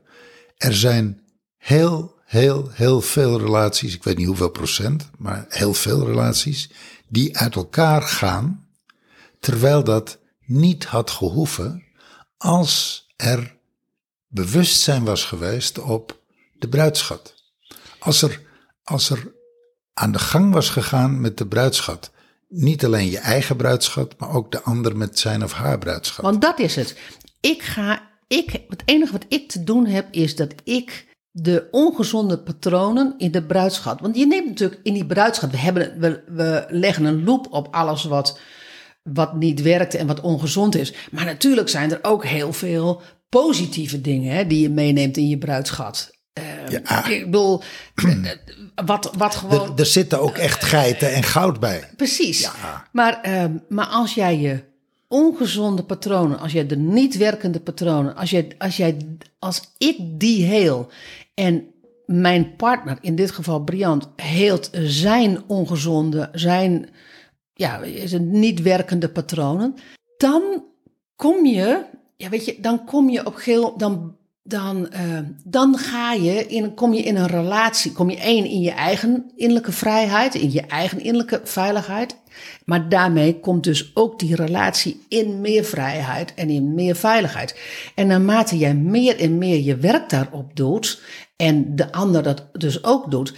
Er 0.57 0.74
zijn 0.74 1.20
heel, 1.57 2.14
heel, 2.24 2.70
heel 2.72 3.01
veel 3.01 3.40
relaties, 3.40 3.94
ik 3.94 4.05
weet 4.05 4.16
niet 4.16 4.26
hoeveel 4.26 4.51
procent, 4.51 5.11
maar 5.18 5.44
heel 5.49 5.74
veel 5.74 6.07
relaties, 6.07 6.70
die 7.09 7.38
uit 7.38 7.55
elkaar 7.55 8.03
gaan, 8.03 8.66
terwijl 9.47 9.84
dat 9.84 10.18
niet 10.47 10.84
had 10.84 11.11
gehoeven 11.11 11.84
als 12.36 13.07
er 13.16 13.57
bewustzijn 14.26 15.05
was 15.05 15.24
geweest 15.24 15.78
op 15.78 16.20
de 16.59 16.68
bruidschat. 16.68 17.34
Als 17.99 18.22
er, 18.22 18.40
als 18.84 19.11
er 19.11 19.32
aan 19.94 20.12
de 20.12 20.18
gang 20.18 20.53
was 20.53 20.68
gegaan 20.68 21.20
met 21.20 21.38
de 21.38 21.47
bruidschat, 21.47 22.11
niet 22.49 22.84
alleen 22.84 23.11
je 23.11 23.18
eigen 23.18 23.57
bruidschat, 23.57 24.18
maar 24.18 24.34
ook 24.34 24.53
de 24.53 24.62
ander 24.62 24.97
met 24.97 25.18
zijn 25.18 25.44
of 25.44 25.53
haar 25.53 25.78
bruidschat. 25.78 26.24
Want 26.24 26.40
dat 26.42 26.59
is 26.59 26.76
het. 26.76 26.99
Ik 27.40 27.62
ga, 27.62 28.03
ik, 28.26 28.64
het 28.68 28.82
enige 28.84 29.12
wat 29.12 29.24
ik 29.28 29.49
te 29.49 29.64
doen 29.64 29.86
heb, 29.86 30.09
is 30.11 30.36
dat 30.36 30.55
ik 30.64 31.07
de 31.30 31.68
ongezonde 31.70 32.38
patronen 32.38 33.14
in 33.18 33.30
de 33.30 33.42
bruidschat. 33.42 34.01
Want 34.01 34.16
je 34.16 34.26
neemt 34.26 34.49
natuurlijk 34.49 34.80
in 34.82 34.94
die 34.94 35.07
bruidschat, 35.07 35.51
we, 35.51 35.57
hebben, 35.57 35.99
we, 35.99 36.22
we 36.26 36.66
leggen 36.68 37.05
een 37.05 37.24
loop 37.24 37.47
op 37.51 37.74
alles 37.74 38.05
wat, 38.05 38.38
wat 39.14 39.34
niet 39.34 39.62
werkt 39.62 39.94
en 39.94 40.07
wat 40.07 40.20
ongezond 40.20 40.76
is. 40.76 40.94
Maar 41.11 41.24
natuurlijk 41.24 41.68
zijn 41.68 41.92
er 41.92 41.98
ook 42.02 42.24
heel 42.24 42.52
veel 42.52 43.02
positieve 43.28 44.00
dingen 44.00 44.34
hè, 44.34 44.46
die 44.46 44.61
je 44.61 44.70
meeneemt 44.70 45.16
in 45.16 45.28
je 45.28 45.38
bruidschat. 45.38 46.14
Eh, 46.32 46.44
Ja. 46.68 47.07
Ik 47.07 47.24
bedoel, 47.24 47.62
eh, 47.94 48.30
wat, 48.84 49.11
wat 49.16 49.34
gewoon. 49.34 49.72
Er, 49.72 49.80
er 49.80 49.86
zitten 49.86 50.20
ook 50.20 50.36
echt 50.36 50.64
geiten 50.64 51.12
en 51.12 51.22
goud 51.22 51.61
bij. 51.61 51.88
Precies. 51.96 52.50
Maar, 52.92 53.20
ehm, 53.20 53.52
maar 53.68 53.86
als 53.86 54.14
jij 54.14 54.38
je 54.38 54.62
ongezonde 55.09 55.82
patronen, 55.82 56.38
als 56.38 56.52
jij 56.52 56.66
de 56.66 56.76
niet 56.76 57.16
werkende 57.16 57.61
patronen, 57.61 58.16
als, 58.16 58.30
jij, 58.30 58.48
als, 58.59 58.76
jij, 58.76 58.96
als 59.38 59.62
ik 59.78 59.96
die 60.00 60.44
heel 60.44 60.90
en 61.34 61.64
mijn 62.07 62.57
partner, 62.57 62.98
in 63.00 63.16
dit 63.16 63.30
geval 63.30 63.61
Briant, 63.61 64.09
heelt 64.16 64.70
zijn 64.82 65.42
ongezonde, 65.46 66.28
zijn 66.32 66.88
ja, 67.57 67.80
niet 68.18 68.62
werkende 68.62 69.09
patronen, 69.09 69.74
dan 70.16 70.42
kom 71.16 71.46
je, 71.46 71.84
ja, 72.16 72.28
weet 72.28 72.44
je, 72.44 72.57
dan 72.61 72.84
kom 72.84 73.09
je 73.09 73.26
op 73.26 73.34
geel, 73.34 73.76
dan, 73.76 74.16
dan, 74.42 74.90
eh, 74.90 75.18
dan 75.44 75.78
ga 75.78 76.12
je 76.12 76.46
in, 76.46 76.74
kom 76.74 76.92
je 76.92 77.02
in 77.02 77.16
een 77.16 77.26
relatie, 77.26 77.92
kom 77.92 78.11
je 78.11 78.16
één 78.16 78.44
in 78.44 78.61
je 78.61 78.70
eigen 78.70 79.30
innerlijke 79.34 79.72
vrijheid, 79.72 80.34
in 80.34 80.52
je 80.52 80.61
eigen 80.61 81.00
innerlijke 81.00 81.40
veiligheid, 81.44 82.16
maar 82.64 82.88
daarmee 82.88 83.40
komt 83.40 83.64
dus 83.64 83.90
ook 83.94 84.18
die 84.18 84.34
relatie 84.34 85.00
in 85.09 85.40
meer 85.40 85.64
vrijheid 85.64 86.34
en 86.34 86.50
in 86.50 86.74
meer 86.74 86.96
veiligheid. 86.96 87.61
En 87.94 88.07
naarmate 88.07 88.59
jij 88.59 88.74
meer 88.74 89.20
en 89.20 89.38
meer 89.38 89.61
je 89.61 89.76
werk 89.76 90.11
daarop 90.11 90.57
doet 90.57 91.00
en 91.36 91.76
de 91.76 91.92
ander 91.92 92.22
dat 92.22 92.46
dus 92.52 92.84
ook 92.84 93.11
doet, 93.11 93.34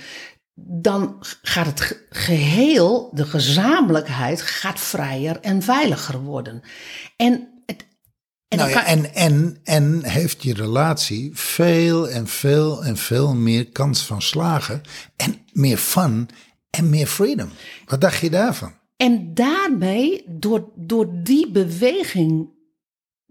dan 0.66 1.16
gaat 1.42 1.66
het 1.66 1.80
ge- 1.80 2.06
geheel, 2.10 3.10
de 3.14 3.24
gezamenlijkheid, 3.26 4.42
gaat 4.42 4.80
vrijer 4.80 5.40
en 5.40 5.62
veiliger 5.62 6.20
worden. 6.22 6.62
En, 7.16 7.62
het, 7.66 7.86
en, 8.48 8.58
Nou 8.58 8.70
dan 8.72 8.78
ja, 8.78 8.84
kan- 8.84 8.84
en, 8.84 9.14
en, 9.14 9.58
en 9.64 10.04
heeft 10.04 10.42
je 10.42 10.54
relatie 10.54 11.30
veel 11.34 12.08
en 12.08 12.26
veel 12.26 12.84
en 12.84 12.96
veel 12.96 13.34
meer 13.34 13.68
kans 13.70 14.02
van 14.06 14.22
slagen. 14.22 14.80
En 15.16 15.38
meer 15.52 15.76
fun 15.78 16.28
en 16.70 16.90
meer 16.90 17.06
freedom. 17.06 17.50
Wat 17.86 18.00
dacht 18.00 18.20
je 18.20 18.30
daarvan? 18.30 18.72
En 18.96 19.34
daarmee, 19.34 20.24
door, 20.26 20.68
door 20.76 21.08
die 21.22 21.50
beweging 21.50 22.48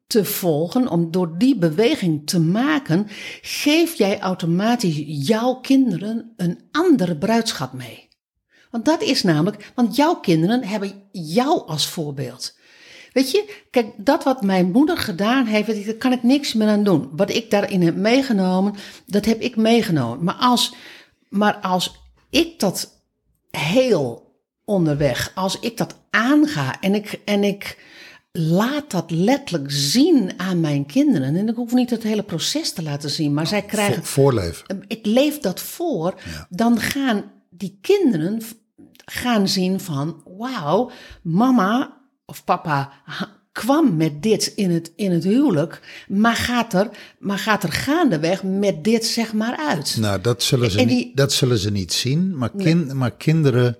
te 0.07 0.25
volgen, 0.25 0.87
om 0.87 1.11
door 1.11 1.37
die 1.37 1.57
beweging 1.57 2.27
te 2.27 2.39
maken, 2.39 3.07
geef 3.41 3.93
jij 3.93 4.19
automatisch 4.19 5.03
jouw 5.05 5.55
kinderen 5.55 6.33
een 6.35 6.59
andere 6.71 7.17
bruidschat 7.17 7.73
mee. 7.73 8.07
Want 8.71 8.85
dat 8.85 9.01
is 9.01 9.23
namelijk, 9.23 9.71
want 9.75 9.95
jouw 9.95 10.15
kinderen 10.15 10.63
hebben 10.63 11.03
jou 11.11 11.67
als 11.67 11.87
voorbeeld. 11.87 12.55
Weet 13.13 13.31
je, 13.31 13.65
kijk, 13.71 13.93
dat 13.97 14.23
wat 14.23 14.41
mijn 14.41 14.71
moeder 14.71 14.97
gedaan 14.97 15.45
heeft, 15.45 15.85
daar 15.85 15.93
kan 15.93 16.11
ik 16.11 16.23
niks 16.23 16.53
meer 16.53 16.67
aan 16.67 16.83
doen. 16.83 17.09
Wat 17.11 17.29
ik 17.29 17.51
daarin 17.51 17.81
heb 17.81 17.95
meegenomen, 17.95 18.73
dat 19.05 19.25
heb 19.25 19.41
ik 19.41 19.55
meegenomen. 19.55 20.23
Maar 20.23 20.35
als, 20.35 20.73
maar 21.29 21.55
als 21.55 21.95
ik 22.29 22.59
dat 22.59 23.01
heel 23.51 24.35
onderweg, 24.65 25.31
als 25.35 25.59
ik 25.59 25.77
dat 25.77 25.95
aanga 26.09 26.81
en 26.81 26.95
ik, 26.95 27.21
en 27.25 27.43
ik 27.43 27.77
laat 28.39 28.91
dat 28.91 29.11
letterlijk 29.11 29.71
zien 29.71 30.31
aan 30.37 30.59
mijn 30.59 30.85
kinderen. 30.85 31.35
En 31.35 31.47
ik 31.47 31.55
hoef 31.55 31.73
niet 31.73 31.89
het 31.89 32.03
hele 32.03 32.23
proces 32.23 32.73
te 32.73 32.83
laten 32.83 33.09
zien, 33.09 33.33
maar 33.33 33.47
zij 33.47 33.61
krijgen 33.61 33.95
Vo- 34.03 34.21
voorleven. 34.21 34.65
ik 34.87 35.05
leef 35.05 35.39
dat 35.39 35.59
voor, 35.61 36.13
dan 36.49 36.79
gaan 36.79 37.23
die 37.49 37.77
kinderen 37.81 38.41
gaan 39.05 39.47
zien 39.47 39.79
van, 39.79 40.23
wauw, 40.37 40.91
mama 41.21 41.97
of 42.25 42.43
papa 42.43 42.91
kwam 43.51 43.95
met 43.97 44.23
dit 44.23 44.45
in 44.55 44.71
het, 44.71 44.91
in 44.95 45.11
het 45.11 45.23
huwelijk, 45.23 46.03
maar 46.07 46.35
gaat, 46.35 46.73
er, 46.73 46.89
maar 47.19 47.37
gaat 47.39 47.63
er 47.63 47.71
gaandeweg 47.71 48.43
met 48.43 48.83
dit 48.83 49.05
zeg 49.05 49.33
maar 49.33 49.57
uit. 49.57 49.97
Nou, 49.99 50.21
dat 50.21 50.43
zullen 50.43 50.71
ze, 50.71 50.77
die- 50.77 50.85
niet, 50.85 51.17
dat 51.17 51.33
zullen 51.33 51.57
ze 51.57 51.71
niet 51.71 51.93
zien. 51.93 52.37
Maar, 52.37 52.51
maar 52.95 53.11
kinderen, 53.11 53.77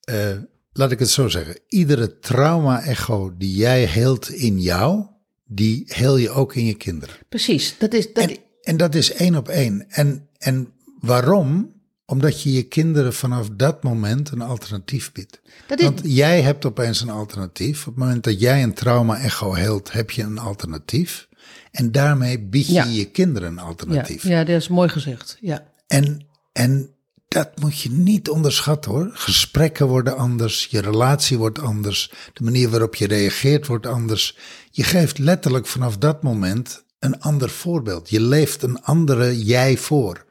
eh, 0.00 0.36
laat 0.80 0.90
ik 0.90 0.98
het 0.98 1.10
zo 1.10 1.28
zeggen. 1.28 1.58
Iedere 1.68 2.18
trauma-echo 2.18 3.32
die 3.38 3.54
jij 3.54 3.84
heelt 3.84 4.30
in 4.30 4.60
jou, 4.60 5.04
die 5.46 5.82
heel 5.86 6.16
je 6.16 6.30
ook 6.30 6.54
in 6.54 6.64
je 6.64 6.74
kinderen. 6.74 7.14
Precies, 7.28 7.74
dat 7.78 7.92
is, 7.94 8.12
dat, 8.12 8.24
En, 8.30 8.36
en 8.62 8.76
dat 8.76 8.94
is 8.94 9.12
één 9.12 9.34
op 9.36 9.48
één. 9.48 9.84
En, 9.90 10.28
en 10.38 10.72
waarom? 11.00 11.72
Omdat 12.06 12.42
je 12.42 12.52
je 12.52 12.62
kinderen 12.62 13.14
vanaf 13.14 13.48
dat 13.56 13.82
moment 13.82 14.30
een 14.30 14.40
alternatief 14.40 15.12
biedt. 15.12 15.40
dat 15.66 15.78
is, 15.78 15.84
Want 15.84 16.00
jij 16.04 16.40
hebt 16.42 16.64
opeens 16.64 17.00
een 17.00 17.10
alternatief. 17.10 17.80
Op 17.80 17.94
het 17.94 18.04
moment 18.04 18.24
dat 18.24 18.40
jij 18.40 18.62
een 18.62 18.74
trauma-echo 18.74 19.54
heelt, 19.54 19.92
heb 19.92 20.10
je 20.10 20.22
een 20.22 20.38
alternatief. 20.38 21.28
En 21.70 21.92
daarmee 21.92 22.38
bied 22.40 22.66
je 22.66 22.72
Ja. 22.72 22.84
je 22.84 23.04
kinderen 23.04 23.48
een 23.48 23.54
ja, 23.54 23.60
alternatief. 23.62 24.22
ja, 24.22 24.44
dat 24.44 24.56
is 24.56 24.68
mooi 24.68 24.88
gezegd. 24.88 25.36
Ja. 25.40 25.66
En, 25.86 26.26
en 26.52 26.90
dat 27.34 27.60
moet 27.60 27.80
je 27.80 27.90
niet 27.90 28.28
onderschatten 28.28 28.90
hoor. 28.90 29.10
Gesprekken 29.12 29.86
worden 29.86 30.16
anders, 30.16 30.66
je 30.70 30.80
relatie 30.80 31.38
wordt 31.38 31.58
anders, 31.58 32.12
de 32.32 32.44
manier 32.44 32.70
waarop 32.70 32.94
je 32.94 33.06
reageert 33.06 33.66
wordt 33.66 33.86
anders. 33.86 34.36
Je 34.70 34.82
geeft 34.82 35.18
letterlijk 35.18 35.66
vanaf 35.66 35.96
dat 35.96 36.22
moment 36.22 36.84
een 36.98 37.20
ander 37.20 37.50
voorbeeld. 37.50 38.10
Je 38.10 38.20
leeft 38.20 38.62
een 38.62 38.82
andere 38.82 39.44
jij 39.44 39.76
voor. 39.76 40.24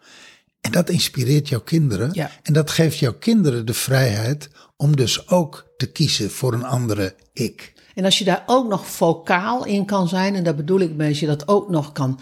En 0.61 0.71
dat 0.71 0.89
inspireert 0.89 1.49
jouw 1.49 1.61
kinderen. 1.61 2.09
Ja. 2.13 2.31
En 2.43 2.53
dat 2.53 2.69
geeft 2.69 2.97
jouw 2.97 3.13
kinderen 3.19 3.65
de 3.65 3.73
vrijheid 3.73 4.49
om 4.77 4.95
dus 4.95 5.27
ook 5.29 5.65
te 5.77 5.91
kiezen 5.91 6.31
voor 6.31 6.53
een 6.53 6.65
andere 6.65 7.15
ik. 7.33 7.73
En 7.95 8.05
als 8.05 8.17
je 8.17 8.25
daar 8.25 8.43
ook 8.45 8.69
nog 8.69 8.87
vocaal 8.87 9.65
in 9.65 9.85
kan 9.85 10.07
zijn, 10.07 10.35
en 10.35 10.43
daar 10.43 10.55
bedoel 10.55 10.79
ik 10.79 10.95
mee, 10.95 11.09
als 11.09 11.19
je 11.19 11.25
dat 11.25 11.47
ook 11.47 11.69
nog 11.69 11.91
kan. 11.91 12.19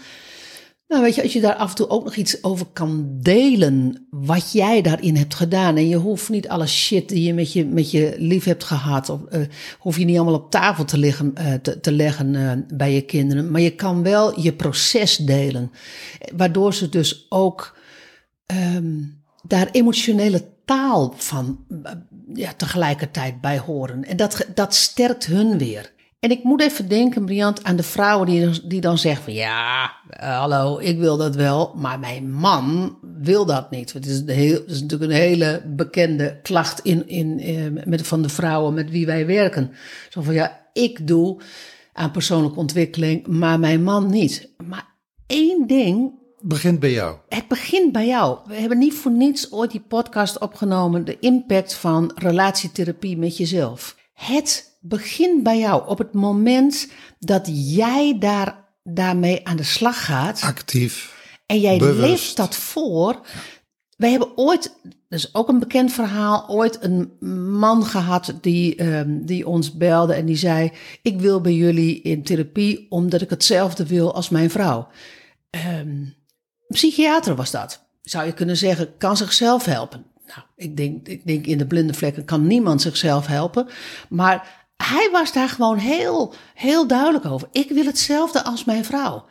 Nou, 0.88 1.02
weet 1.02 1.14
je, 1.14 1.22
als 1.22 1.32
je 1.32 1.40
daar 1.40 1.54
af 1.54 1.70
en 1.70 1.76
toe 1.76 1.88
ook 1.88 2.04
nog 2.04 2.16
iets 2.16 2.42
over 2.44 2.66
kan 2.72 3.08
delen, 3.20 4.06
wat 4.10 4.52
jij 4.52 4.82
daarin 4.82 5.16
hebt 5.16 5.34
gedaan. 5.34 5.76
En 5.76 5.88
je 5.88 5.96
hoeft 5.96 6.28
niet 6.28 6.48
alle 6.48 6.66
shit 6.66 7.08
die 7.08 7.22
je 7.22 7.34
met 7.34 7.52
je, 7.52 7.64
met 7.64 7.90
je 7.90 8.14
lief 8.18 8.44
hebt 8.44 8.64
gehad, 8.64 9.08
of, 9.08 9.24
eh, 9.24 9.40
hoef 9.78 9.98
je 9.98 10.04
niet 10.04 10.16
allemaal 10.16 10.34
op 10.34 10.50
tafel 10.50 10.84
te, 10.84 10.98
liggen, 10.98 11.34
eh, 11.34 11.54
te, 11.54 11.80
te 11.80 11.92
leggen 11.92 12.34
eh, 12.34 12.76
bij 12.76 12.94
je 12.94 13.00
kinderen. 13.00 13.50
Maar 13.50 13.60
je 13.60 13.74
kan 13.74 14.02
wel 14.02 14.40
je 14.40 14.52
proces 14.52 15.16
delen. 15.16 15.70
Waardoor 16.36 16.74
ze 16.74 16.88
dus 16.88 17.26
ook 17.28 17.76
ehm, 18.46 18.96
daar 19.42 19.68
emotionele 19.70 20.44
taal 20.64 21.14
van 21.16 21.64
ja, 22.34 22.52
tegelijkertijd 22.52 23.40
bij 23.40 23.58
horen. 23.58 24.04
En 24.04 24.16
dat, 24.16 24.46
dat 24.54 24.74
sterkt 24.74 25.26
hun 25.26 25.58
weer. 25.58 25.96
En 26.20 26.30
ik 26.30 26.42
moet 26.44 26.60
even 26.62 26.88
denken, 26.88 27.24
Briant, 27.24 27.64
aan 27.64 27.76
de 27.76 27.82
vrouwen 27.82 28.26
die, 28.26 28.44
dan- 28.44 28.60
die 28.64 28.80
dan 28.80 28.98
zeggen 28.98 29.24
van... 29.24 29.32
ja, 29.32 29.92
eh, 30.10 30.38
hallo, 30.38 30.78
ik 30.78 30.98
wil 30.98 31.16
dat 31.16 31.34
wel, 31.34 31.72
maar 31.76 31.98
mijn 31.98 32.32
man 32.32 32.98
wil 33.22 33.46
dat 33.46 33.70
niet. 33.70 33.92
Het 33.92 34.06
is, 34.06 34.22
heel, 34.26 34.54
het 34.60 34.70
is 34.70 34.80
natuurlijk 34.80 35.10
een 35.10 35.16
hele 35.18 35.62
bekende 35.66 36.38
klacht 36.42 36.80
in, 36.80 37.08
in, 37.08 37.40
eh, 37.40 37.84
met, 37.84 38.06
van 38.06 38.22
de 38.22 38.28
vrouwen 38.28 38.74
met 38.74 38.90
wie 38.90 39.06
wij 39.06 39.26
werken. 39.26 39.70
Zo 40.08 40.22
van, 40.22 40.34
ja, 40.34 40.66
ik 40.72 41.06
doe 41.06 41.40
aan 41.92 42.10
persoonlijke 42.10 42.58
ontwikkeling, 42.58 43.26
maar 43.26 43.58
mijn 43.60 43.82
man 43.82 44.10
niet. 44.10 44.48
Maar 44.66 44.86
één 45.26 45.66
ding 45.66 46.12
Begint 46.40 46.80
bij 46.80 46.92
jou. 46.92 47.16
het 47.28 47.48
begint 47.48 47.92
bij 47.92 48.06
jou. 48.06 48.38
We 48.46 48.54
hebben 48.54 48.78
niet 48.78 48.94
voor 48.94 49.10
niets 49.10 49.52
ooit 49.52 49.70
die 49.70 49.84
podcast 49.88 50.38
opgenomen. 50.38 51.04
De 51.04 51.18
impact 51.20 51.74
van 51.74 52.12
relatietherapie 52.14 53.16
met 53.18 53.36
jezelf. 53.36 53.96
Het 54.14 54.67
begint 54.78 55.42
bij 55.42 55.58
jou. 55.58 55.88
Op 55.88 55.98
het 55.98 56.12
moment 56.12 56.88
dat 57.18 57.48
jij 57.52 58.16
daar, 58.18 58.64
daarmee 58.82 59.46
aan 59.46 59.56
de 59.56 59.62
slag 59.62 60.04
gaat. 60.04 60.42
Actief. 60.42 61.16
En 61.46 61.60
jij 61.60 61.78
bewust. 61.78 62.00
leeft 62.00 62.36
dat 62.36 62.56
voor. 62.56 63.20
Wij 63.96 64.10
hebben 64.10 64.36
ooit, 64.36 64.74
dat 64.82 65.18
is 65.18 65.34
ook 65.34 65.48
een 65.48 65.58
bekend 65.58 65.92
verhaal, 65.92 66.48
ooit 66.48 66.82
een 66.82 67.12
man 67.58 67.84
gehad 67.84 68.34
die, 68.40 68.76
ehm, 68.76 69.24
die 69.24 69.46
ons 69.46 69.76
belde 69.76 70.14
en 70.14 70.26
die 70.26 70.36
zei: 70.36 70.72
Ik 71.02 71.20
wil 71.20 71.40
bij 71.40 71.54
jullie 71.54 72.02
in 72.02 72.22
therapie 72.22 72.86
omdat 72.88 73.20
ik 73.20 73.30
hetzelfde 73.30 73.86
wil 73.86 74.14
als 74.14 74.28
mijn 74.28 74.50
vrouw. 74.50 74.88
Een 75.50 76.14
psychiater 76.68 77.34
was 77.34 77.50
dat. 77.50 77.86
Zou 78.02 78.26
je 78.26 78.32
kunnen 78.32 78.56
zeggen, 78.56 78.96
kan 78.96 79.16
zichzelf 79.16 79.64
helpen. 79.64 80.04
Nou, 80.26 80.40
ik 80.56 80.76
denk, 80.76 81.08
ik 81.08 81.26
denk 81.26 81.46
in 81.46 81.58
de 81.58 81.66
blinde 81.66 81.94
vlekken 81.94 82.24
kan 82.24 82.46
niemand 82.46 82.82
zichzelf 82.82 83.26
helpen. 83.26 83.66
Maar 84.08 84.57
hij 84.84 85.08
was 85.12 85.32
daar 85.32 85.48
gewoon 85.48 85.78
heel, 85.78 86.34
heel 86.54 86.86
duidelijk 86.86 87.24
over. 87.24 87.48
Ik 87.52 87.70
wil 87.70 87.84
hetzelfde 87.84 88.44
als 88.44 88.64
mijn 88.64 88.84
vrouw. 88.84 89.24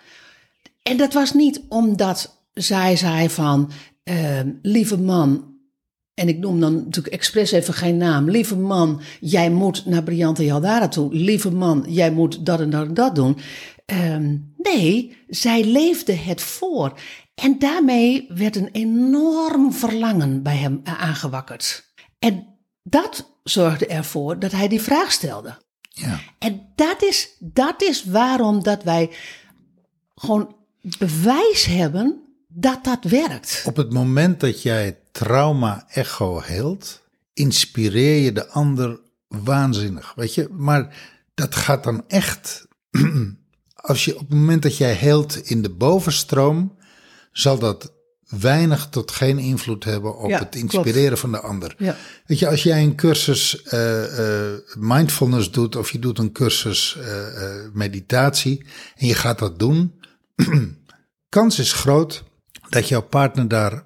En 0.84 0.98
dat 0.98 1.14
was 1.14 1.34
niet 1.34 1.62
omdat 1.70 2.44
zij 2.54 2.96
zei 2.96 3.30
van, 3.30 3.72
ehm, 4.04 4.52
lieve 4.62 4.98
man, 4.98 5.58
en 6.14 6.28
ik 6.28 6.38
noem 6.38 6.60
dan 6.60 6.76
natuurlijk 6.76 7.16
expres 7.16 7.52
even 7.52 7.74
geen 7.74 7.98
naam. 7.98 8.30
Lieve 8.30 8.56
man, 8.58 9.02
jij 9.20 9.50
moet 9.50 9.86
naar 9.86 10.04
Briante 10.04 10.46
Jaldara 10.46 10.88
toe. 10.88 11.14
Lieve 11.14 11.52
man, 11.52 11.86
jij 11.88 12.12
moet 12.12 12.46
dat 12.46 12.60
en 12.60 12.70
dat 12.70 12.88
en 12.88 12.94
dat 12.94 13.16
doen. 13.16 13.38
Ehm, 13.86 14.38
nee, 14.58 15.18
zij 15.28 15.64
leefde 15.64 16.14
het 16.14 16.42
voor. 16.42 17.00
En 17.36 17.60
daarmee 17.60 18.26
werd 18.30 18.56
een 18.56 18.70
enorm 18.72 19.74
verlangen 19.74 20.44
bij 20.44 20.56
hem 20.56 20.82
eh, 20.84 21.02
aangewakkerd. 21.02 21.94
En 22.20 22.57
dat 22.90 23.30
zorgde 23.44 23.88
ervoor 23.88 24.40
dat 24.40 24.52
hij 24.52 24.68
die 24.68 24.82
vraag 24.82 25.12
stelde. 25.12 25.58
Ja. 25.90 26.20
En 26.40 26.72
dat 26.76 27.04
is, 27.04 27.30
dat 27.40 27.82
is 27.82 28.04
waarom 28.04 28.64
dat 28.64 28.84
wij 28.84 29.12
gewoon 30.16 30.56
bewijs 30.98 31.66
hebben 31.66 32.22
dat 32.48 32.84
dat 32.84 33.04
werkt. 33.04 33.64
Op 33.66 33.76
het 33.76 33.94
moment 33.94 34.40
dat 34.40 34.62
jij 34.62 35.00
trauma-echo 35.12 36.42
heelt, 36.42 37.02
inspireer 37.34 38.24
je 38.24 38.32
de 38.32 38.48
ander 38.48 39.00
waanzinnig. 39.28 40.14
Weet 40.16 40.34
je, 40.34 40.48
maar 40.52 40.96
dat 41.34 41.56
gaat 41.56 41.84
dan 41.84 42.04
echt. 42.08 42.68
Als 43.76 44.06
je 44.06 44.14
op 44.14 44.20
het 44.20 44.38
moment 44.38 44.62
dat 44.62 44.78
jij 44.78 44.94
heelt 44.94 45.36
in 45.36 45.62
de 45.62 45.70
bovenstroom, 45.70 46.78
zal 47.32 47.60
dat 47.60 47.94
weinig 48.30 48.88
tot 48.90 49.12
geen 49.12 49.40
invloed 49.40 49.84
hebben 49.84 50.18
op 50.18 50.30
Ja, 50.30 50.40
het 50.40 50.56
inspireren 50.56 51.18
van 51.18 51.32
de 51.32 51.40
ander. 51.40 51.76
Ja. 51.78 51.96
Weet 52.26 52.40
je, 52.40 52.48
als 52.48 52.64
jij 52.64 52.84
een 52.84 52.96
cursus 52.96 53.64
eh, 53.64 54.54
mindfulness 54.78 55.52
doet 55.52 55.76
of 55.76 55.92
je 55.92 56.00
doet 56.00 56.20
een 56.20 56.32
cursus 56.32 56.98
eh, 56.98 57.56
meditatie 57.74 58.66
en 58.96 59.08
je 59.08 59.16
gaat 59.16 59.40
dat 59.40 59.60
doen, 59.60 60.02
kans 61.30 61.60
is 61.60 61.74
groot 61.74 62.24
dat 62.70 62.88
jouw 62.88 63.02
partner 63.02 63.48
daar, 63.48 63.86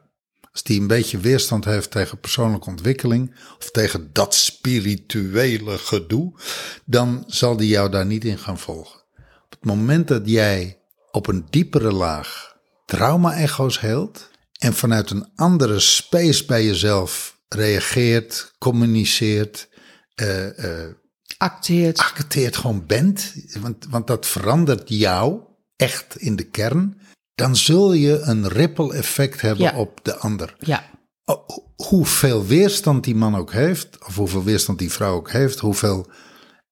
als 0.52 0.64
die 0.64 0.80
een 0.80 0.88
beetje 0.88 1.18
weerstand 1.18 1.66
heeft 1.66 1.92
tegen 1.92 2.20
persoonlijke 2.20 2.70
ontwikkeling 2.70 3.36
of 3.60 3.72
tegen 3.72 4.10
dat 4.14 4.36
spirituele 4.36 5.78
gedoe, 5.78 6.34
dan 6.86 7.24
zal 7.28 7.58
die 7.58 7.68
jou 7.68 7.90
daar 7.90 8.06
niet 8.06 8.26
in 8.26 8.38
gaan 8.38 8.60
volgen. 8.60 9.00
Op 9.46 9.52
het 9.52 9.66
moment 9.66 10.08
dat 10.08 10.22
jij 10.30 10.80
op 11.12 11.28
een 11.28 11.46
diepere 11.50 11.92
laag 11.92 12.56
trauma-echo's 12.86 13.80
heelt 13.80 14.30
en 14.62 14.74
vanuit 14.74 15.10
een 15.10 15.30
andere 15.36 15.80
space 15.80 16.46
bij 16.46 16.66
jezelf 16.66 17.40
reageert, 17.48 18.54
communiceert, 18.58 19.70
eh, 20.16 20.84
eh, 20.84 20.94
Acteert. 21.38 22.00
accepteert 22.00 22.58
gewoon 22.58 22.86
bent, 22.86 23.34
want, 23.60 23.86
want 23.90 24.08
dat 24.08 24.26
verandert 24.26 24.90
jou 24.90 25.40
echt 25.76 26.16
in 26.18 26.36
de 26.36 26.44
kern, 26.44 27.00
dan 27.36 27.56
zul 27.56 27.94
je 27.94 28.20
een 28.20 28.48
ripple 28.48 28.94
effect 28.94 29.42
hebben 29.42 29.64
Ja. 29.66 29.78
op 29.78 30.00
de 30.04 30.16
ander. 30.16 30.56
Ja, 30.60 30.90
O- 31.26 31.46
Hoeveel 31.76 32.46
weerstand 32.46 33.04
die 33.04 33.16
man 33.16 33.36
ook 33.36 33.52
heeft, 33.52 34.06
of 34.06 34.16
hoeveel 34.16 34.44
weerstand 34.44 34.80
die 34.80 34.92
vrouw 34.92 35.14
ook 35.16 35.32
heeft, 35.32 35.60
hoeveel 35.60 36.08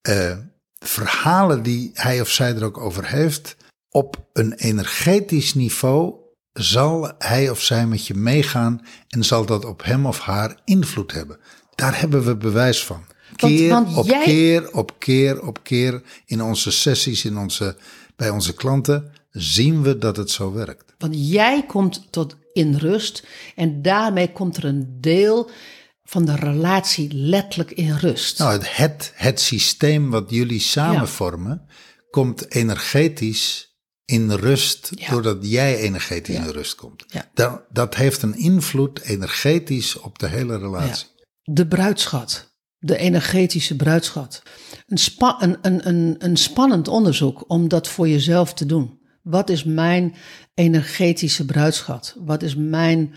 eh, 0.01 0.37
verhalen 0.85 1.63
die 1.63 1.91
hij 1.93 2.21
of 2.21 2.29
zij 2.29 2.55
er 2.55 2.63
ook 2.63 2.77
over 2.77 3.07
heeft, 3.07 3.55
op 3.89 4.29
een 4.33 4.53
energetisch 4.53 5.53
niveau 5.53 6.13
zal 6.53 7.11
hij 7.17 7.49
of 7.49 7.61
zij 7.61 7.87
met 7.87 8.07
je 8.07 8.13
meegaan 8.13 8.81
en 9.07 9.23
zal 9.23 9.45
dat 9.45 9.65
op 9.65 9.83
hem 9.83 10.05
of 10.05 10.19
haar 10.19 10.59
invloed 10.65 11.11
hebben. 11.11 11.39
Daar 11.75 11.99
hebben 11.99 12.23
we 12.25 12.35
bewijs 12.37 12.83
van. 12.83 13.03
Want- 13.37 13.53
Keer 13.55 13.69
want 13.69 13.95
op 13.97 14.05
jij- 14.05 14.23
keer 14.23 14.71
op 14.73 14.95
keer 14.99 15.41
op 15.47 15.63
keer 15.63 16.01
in 16.25 16.41
onze 16.43 16.71
sessies, 16.71 17.25
in 17.25 17.37
onze, 17.37 17.77
bij 18.15 18.29
onze 18.29 18.53
klanten, 18.53 19.11
zien 19.31 19.81
we 19.81 19.97
dat 19.97 20.17
het 20.17 20.31
zo 20.31 20.53
werkt. 20.53 20.93
want 20.97 21.13
jij 21.29 21.65
komt 21.65 22.07
tot 22.11 22.35
in 22.53 22.75
rust 22.75 23.27
en 23.55 23.81
daarmee 23.81 24.31
komt 24.31 24.57
er 24.57 24.65
een 24.65 24.97
deel 25.01 25.49
van 26.03 26.25
de 26.25 26.35
relatie 26.35 27.13
letterlijk 27.13 27.71
in 27.71 27.95
rust. 27.95 28.39
Nou, 28.39 28.51
het, 28.51 28.75
het, 28.77 29.11
het 29.15 29.39
systeem 29.41 30.09
wat 30.09 30.29
jullie 30.29 30.59
samen 30.59 30.93
Ja. 31.01 31.05
vormen, 31.07 31.65
komt 32.09 32.51
energetisch 32.51 33.68
in 34.09 34.31
rust, 34.31 34.91
Ja. 34.95 35.09
doordat 35.09 35.37
jij 35.41 35.77
energetisch 35.77 36.35
Ja. 36.35 36.43
in 36.43 36.49
rust 36.49 36.75
komt. 36.75 37.03
Ja. 37.07 37.29
Dat, 37.33 37.61
dat 37.71 37.95
heeft 37.95 38.21
een 38.21 38.35
invloed 38.37 39.01
energetisch 39.01 39.99
op 39.99 40.19
de 40.19 40.27
hele 40.27 40.57
relatie. 40.57 41.07
De 41.43 41.67
bruidschat. 41.67 42.47
de 42.81 42.97
energetische 42.97 43.75
bruidschat. 43.75 44.41
Een, 44.87 44.97
spa, 44.97 45.37
een, 45.39 45.57
een, 45.61 45.87
een, 45.87 46.15
een 46.19 46.37
spannend 46.37 46.87
onderzoek 46.87 47.43
om 47.47 47.67
dat 47.67 47.87
voor 47.87 48.07
jezelf 48.07 48.53
te 48.53 48.65
doen. 48.65 48.99
Wat 49.21 49.49
is 49.49 49.63
mijn 49.63 50.15
energetische 50.53 51.45
bruidschat? 51.45 52.15
Wat 52.17 52.41
is 52.43 52.55
mijn 52.55 53.13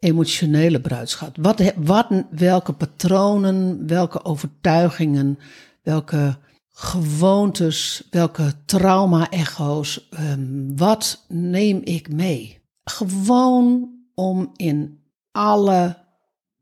emotionele 0.00 0.80
bruidschat? 0.80 1.36
Wat, 1.40 1.72
wat, 1.76 2.06
welke 2.30 2.72
patronen, 2.72 3.86
welke 3.86 4.24
overtuigingen, 4.24 5.38
welke 5.82 6.38
gewoontes, 6.72 8.02
welke 8.10 8.52
trauma-echo's, 8.66 10.08
ehm, 10.10 10.76
wat 10.76 11.24
neem 11.28 11.80
ik 11.84 12.12
mee? 12.12 12.60
Gewoon 12.84 13.90
om 14.14 14.50
in 14.56 15.00
alle, 15.32 15.96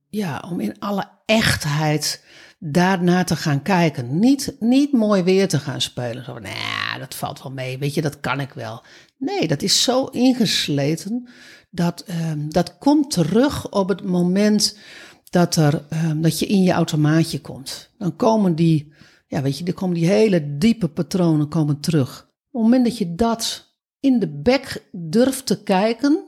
ja, 0.08 0.44
om 0.50 0.61
in 0.61 0.78
alle 0.78 1.08
echtheid 1.26 2.24
daarna 2.58 3.24
te 3.24 3.36
gaan 3.36 3.62
kijken. 3.62 4.18
Niet, 4.18 4.56
niet 4.58 4.92
mooi 4.92 5.22
weer 5.22 5.48
te 5.48 5.58
gaan 5.58 5.80
spelen. 5.80 6.24
Zo, 6.24 6.38
nou, 6.38 6.98
dat 6.98 7.14
valt 7.14 7.42
wel 7.42 7.52
mee. 7.52 7.78
Weet 7.78 7.94
je, 7.94 8.02
dat 8.02 8.20
kan 8.20 8.40
ik 8.40 8.52
wel. 8.52 8.82
Nee, 9.16 9.48
dat 9.48 9.62
is 9.62 9.82
zo 9.82 10.04
ingesleten. 10.04 11.28
Dat, 11.70 12.00
ehm, 12.06 12.48
dat 12.48 12.78
komt 12.78 13.11
terug 13.11 13.70
op 13.70 13.88
het 13.88 14.04
moment 14.04 14.78
dat, 15.30 15.56
er, 15.56 15.84
ehm, 15.88 16.20
dat 16.20 16.38
je 16.38 16.46
in 16.46 16.62
je 16.62 16.72
automaatje 16.72 17.40
komt. 17.40 17.90
Dan 17.98 18.16
komen 18.16 18.54
die, 18.54 18.92
ja, 19.31 19.43
weet 19.43 19.59
je, 19.59 19.64
dan 19.64 19.74
komen 19.74 19.95
die 19.95 20.07
hele 20.07 20.57
diepe 20.59 20.89
patronen 20.89 21.49
komen 21.49 21.81
terug. 21.81 22.20
Op 22.20 22.53
het 22.53 22.62
moment 22.62 22.85
dat 22.85 22.99
je 22.99 23.14
dat 23.14 23.74
in 24.01 24.18
de 24.18 24.28
bek 24.28 24.83
durft 24.93 25.47
te 25.47 25.62
kijken, 25.62 26.24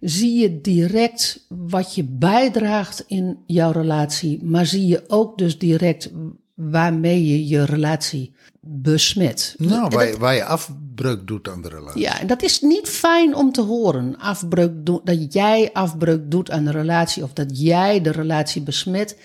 zie 0.00 0.40
je 0.40 0.60
direct 0.60 1.46
wat 1.48 1.94
je 1.94 2.04
bijdraagt 2.04 3.04
in 3.06 3.38
jouw 3.46 3.70
relatie, 3.70 4.44
maar 4.44 4.66
zie 4.66 4.86
je 4.86 5.04
ook 5.08 5.38
dus 5.38 5.58
direct 5.58 6.10
waarmee 6.54 7.26
je 7.26 7.46
je 7.46 7.64
relatie 7.64 8.34
besmet. 8.60 9.54
Nou, 9.58 9.88
waar 9.88 10.06
je, 10.06 10.18
waar 10.18 10.34
je 10.34 10.44
afbreuk 10.44 11.26
doet 11.26 11.48
aan 11.48 11.62
de 11.62 11.68
relatie. 11.68 12.00
Ja, 12.00 12.20
en 12.20 12.26
dat 12.26 12.42
is 12.42 12.60
niet 12.60 12.88
fijn 12.88 13.34
om 13.34 13.52
te 13.52 13.60
horen. 13.60 14.18
Afbreuk 14.18 14.86
do- 14.86 15.00
dat 15.04 15.32
jij 15.32 15.70
afbreuk 15.72 16.30
doet 16.30 16.50
aan 16.50 16.64
de 16.64 16.70
relatie 16.70 17.22
of 17.22 17.32
dat 17.32 17.60
jij 17.60 18.00
de 18.00 18.10
relatie 18.10 18.62
besmet. 18.62 19.18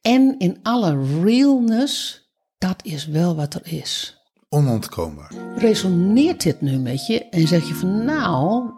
En 0.00 0.34
in 0.38 0.58
alle 0.62 1.04
realness, 1.22 2.21
dat 2.62 2.76
is 2.82 3.06
wel 3.06 3.36
wat 3.36 3.54
er 3.54 3.60
is. 3.64 4.16
Onontkoombaar. 4.48 5.30
Resoneert 5.56 6.42
dit 6.42 6.60
nu 6.60 6.78
met 6.78 7.06
je 7.06 7.28
en 7.28 7.48
zeg 7.48 7.68
je 7.68 7.74
van 7.74 8.04
nou, 8.04 8.70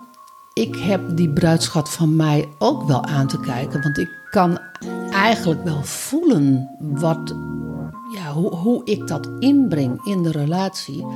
ik 0.52 0.76
heb 0.76 1.16
die 1.16 1.32
bruidschat 1.32 1.90
van 1.90 2.16
mij 2.16 2.48
ook 2.58 2.82
wel 2.82 3.04
aan 3.04 3.26
te 3.26 3.40
kijken. 3.40 3.82
Want 3.82 3.98
ik 3.98 4.10
kan 4.30 4.58
eigenlijk 5.10 5.64
wel 5.64 5.82
voelen 5.82 6.70
wat, 6.78 7.34
ja, 8.14 8.32
hoe, 8.32 8.54
hoe 8.54 8.84
ik 8.84 9.08
dat 9.08 9.28
inbreng 9.38 10.04
in 10.04 10.22
de 10.22 10.30
relatie. 10.30 11.06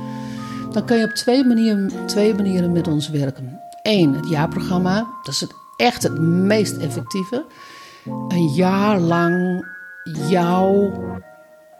Dan 0.71 0.85
kun 0.85 0.97
je 0.97 1.05
op 1.05 1.13
twee 1.13 1.43
manieren, 1.45 2.05
twee 2.05 2.33
manieren 2.33 2.71
met 2.71 2.87
ons 2.87 3.09
werken. 3.09 3.59
Eén, 3.81 4.13
het 4.13 4.29
jaarprogramma. 4.29 5.07
Dat 5.23 5.33
is 5.33 5.41
het, 5.41 5.53
echt 5.77 6.03
het 6.03 6.19
meest 6.21 6.77
effectieve. 6.77 7.45
Een 8.27 8.47
jaar 8.47 8.99
lang 8.99 9.65
jouw 10.27 10.91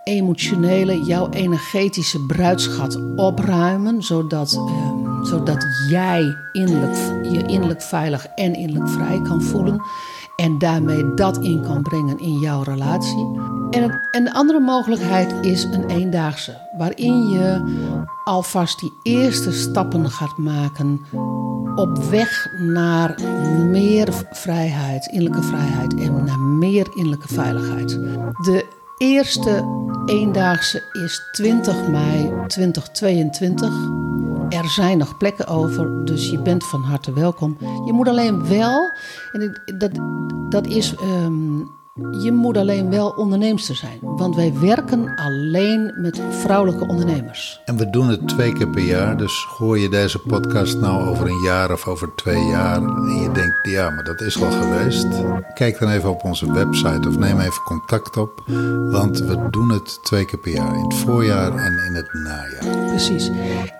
emotionele, 0.04 1.04
jouw 1.04 1.30
energetische 1.30 2.26
bruidschat 2.26 3.00
opruimen, 3.16 4.04
zodat, 4.04 4.54
ehm, 4.54 5.26
zodat 5.26 5.66
jij 5.90 6.36
innerlijk, 6.52 6.98
je 7.32 7.44
innerlijk 7.46 7.82
veilig 7.82 8.28
en 8.36 8.54
innerlijk 8.54 8.90
vrij 8.90 9.22
kan 9.22 9.42
voelen 9.42 9.82
en 10.40 10.58
daarmee 10.58 11.14
dat 11.14 11.38
in 11.38 11.62
kan 11.62 11.82
brengen 11.82 12.20
in 12.20 12.40
jouw 12.40 12.62
relatie. 12.62 13.40
En, 13.70 14.08
en 14.12 14.24
de 14.24 14.34
andere 14.34 14.60
mogelijkheid 14.60 15.46
is 15.46 15.64
een 15.64 15.90
eendaagse, 15.90 16.58
waarin 16.78 17.30
je 17.30 17.62
alvast 18.24 18.80
die 18.80 18.94
eerste 19.04 19.52
stappen 19.52 20.10
gaat 20.10 20.38
maken 20.38 21.06
op 21.76 21.98
weg 21.98 22.48
naar 22.60 23.20
meer 23.70 24.08
vrijheid, 24.32 25.06
innerlijke 25.06 25.48
vrijheid 25.48 25.96
en 25.96 26.24
naar 26.24 26.40
meer 26.40 26.88
innerlijke 26.94 27.34
veiligheid. 27.34 27.90
De 28.44 28.69
eerste 29.00 29.64
eendaagse 30.06 30.84
is 31.04 31.22
20 31.32 31.88
mei 31.88 32.32
2022. 32.48 33.70
Er 34.50 34.70
zijn 34.70 34.98
nog 34.98 35.18
plekken 35.18 35.48
over, 35.48 36.06
dus 36.06 36.30
je 36.30 36.40
bent 36.40 36.66
van 36.66 36.82
harte 36.82 37.14
welkom. 37.14 37.58
Je 37.86 37.94
moet 37.94 38.08
alleen 38.08 38.48
wel, 38.48 38.92
en 39.32 39.62
dat, 39.78 39.92
dat 40.50 40.68
is, 40.68 40.96
ehm, 40.96 41.60
je 42.24 42.32
moet 42.32 42.58
alleen 42.58 42.90
wel 42.90 43.10
onderneemster 43.10 43.76
zijn. 43.76 44.00
Want 44.02 44.36
wij 44.36 44.54
werken 44.60 45.16
alleen 45.16 45.94
met 45.96 46.22
vrouwelijke 46.30 46.88
ondernemers. 46.88 47.62
En 47.66 47.78
we 47.78 47.90
doen 47.90 48.10
het 48.10 48.28
twee 48.28 48.54
keer 48.54 48.68
per 48.68 48.84
jaar. 48.84 49.18
Dus 49.18 49.48
hoor 49.58 49.80
je 49.80 49.90
deze 49.90 50.20
podcast 50.20 50.80
nou 50.80 51.08
over 51.08 51.28
een 51.28 51.42
jaar 51.44 51.72
of 51.72 51.88
over 51.88 52.16
twee 52.16 52.46
jaar. 52.46 52.76
En 52.76 53.22
je 53.22 53.32
denkt, 53.34 53.58
ja, 53.62 53.90
maar 53.90 54.04
dat 54.04 54.22
is 54.22 54.44
al 54.44 54.52
geweest. 54.52 55.08
Kijk 55.54 55.80
dan 55.80 55.90
even 55.90 56.10
op 56.10 56.24
onze 56.24 56.52
website 56.52 57.08
of 57.08 57.18
neem 57.18 57.40
even 57.40 57.64
contact 57.64 58.18
op. 58.18 58.44
Want 58.92 59.20
we 59.20 59.48
doen 59.50 59.70
het 59.70 60.00
twee 60.04 60.26
keer 60.26 60.40
per 60.40 60.52
jaar. 60.52 60.76
In 60.76 60.84
het 60.84 60.96
voorjaar 60.96 61.56
en 61.56 61.78
in 61.88 61.94
het 61.94 62.14
najaar. 62.14 62.88
Precies. 62.88 63.32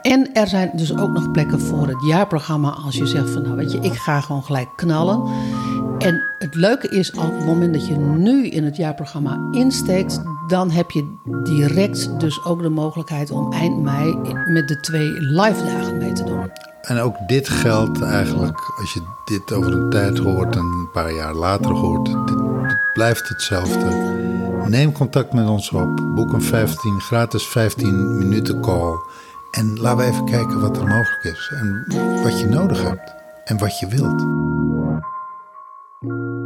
En 0.02 0.34
er 0.34 0.48
zijn 0.48 0.72
dus 0.74 0.98
ook 0.98 1.12
nog 1.12 1.32
plekken 1.32 1.60
voor 1.60 1.88
het 1.88 2.02
jaarprogramma 2.06 2.70
als 2.70 2.96
je 2.96 3.08
zegt 3.08 3.30
van 3.30 3.42
nou 3.42 3.56
weet 3.56 3.72
je, 3.72 3.80
ik 3.80 3.94
ga 3.94 4.22
gewoon 4.22 4.44
gelijk 4.44 4.70
knallen. 4.76 5.24
En 6.00 6.24
het 6.40 6.56
leuke 6.56 6.90
is, 6.90 7.12
op 7.12 7.36
het 7.36 7.46
moment 7.46 7.74
dat 7.74 7.88
je 7.88 7.96
nu 7.98 8.48
in 8.48 8.64
het 8.64 8.76
jaarprogramma 8.76 9.40
insteekt, 9.52 10.22
dan 10.48 10.72
heb 10.72 10.92
je 10.92 11.16
direct 11.44 12.20
dus 12.20 12.44
ook 12.44 12.62
de 12.62 12.70
mogelijkheid 12.70 13.32
om 13.32 13.54
eind 13.54 13.82
mei 13.82 14.16
met 14.46 14.68
de 14.68 14.80
twee 14.80 15.12
live 15.22 15.66
dagen 15.66 15.98
mee 15.98 16.14
te 16.14 16.24
doen. 16.24 16.52
En 16.82 17.00
ook 17.00 17.16
dit 17.28 17.50
geldt 17.50 18.02
eigenlijk 18.02 18.74
als 18.80 18.94
je 18.94 19.02
dit 19.26 19.54
over 19.54 19.74
een 19.74 19.90
tijd 19.90 20.18
hoort 20.18 20.56
en 20.56 20.62
een 20.62 20.90
paar 20.92 21.14
jaar 21.14 21.34
later 21.34 21.72
hoort. 21.72 22.06
Dit, 22.06 22.38
blijft 22.94 23.30
hetzelfde. 23.30 24.18
Neem 24.68 24.92
contact 24.92 25.34
met 25.34 25.48
ons 25.48 25.72
op. 25.72 26.16
Boek 26.16 26.34
een 26.34 26.42
15, 26.42 27.00
gratis 27.00 27.48
15 27.48 28.18
minuten 28.18 28.62
call. 28.62 28.96
En 29.52 29.80
laten 29.80 29.98
we 29.98 30.12
even 30.12 30.26
kijken 30.26 30.62
wat 30.62 30.78
er 30.78 30.88
mogelijk 30.88 31.24
is. 31.24 31.52
En 31.56 31.86
wat 32.24 32.40
je 32.40 32.46
nodig 32.46 32.84
hebt. 32.84 33.16
En 33.46 33.58
wat 33.58 33.80
je 33.80 33.88
wilt. 33.88 34.26
thank 36.02 36.12
you 36.12 36.39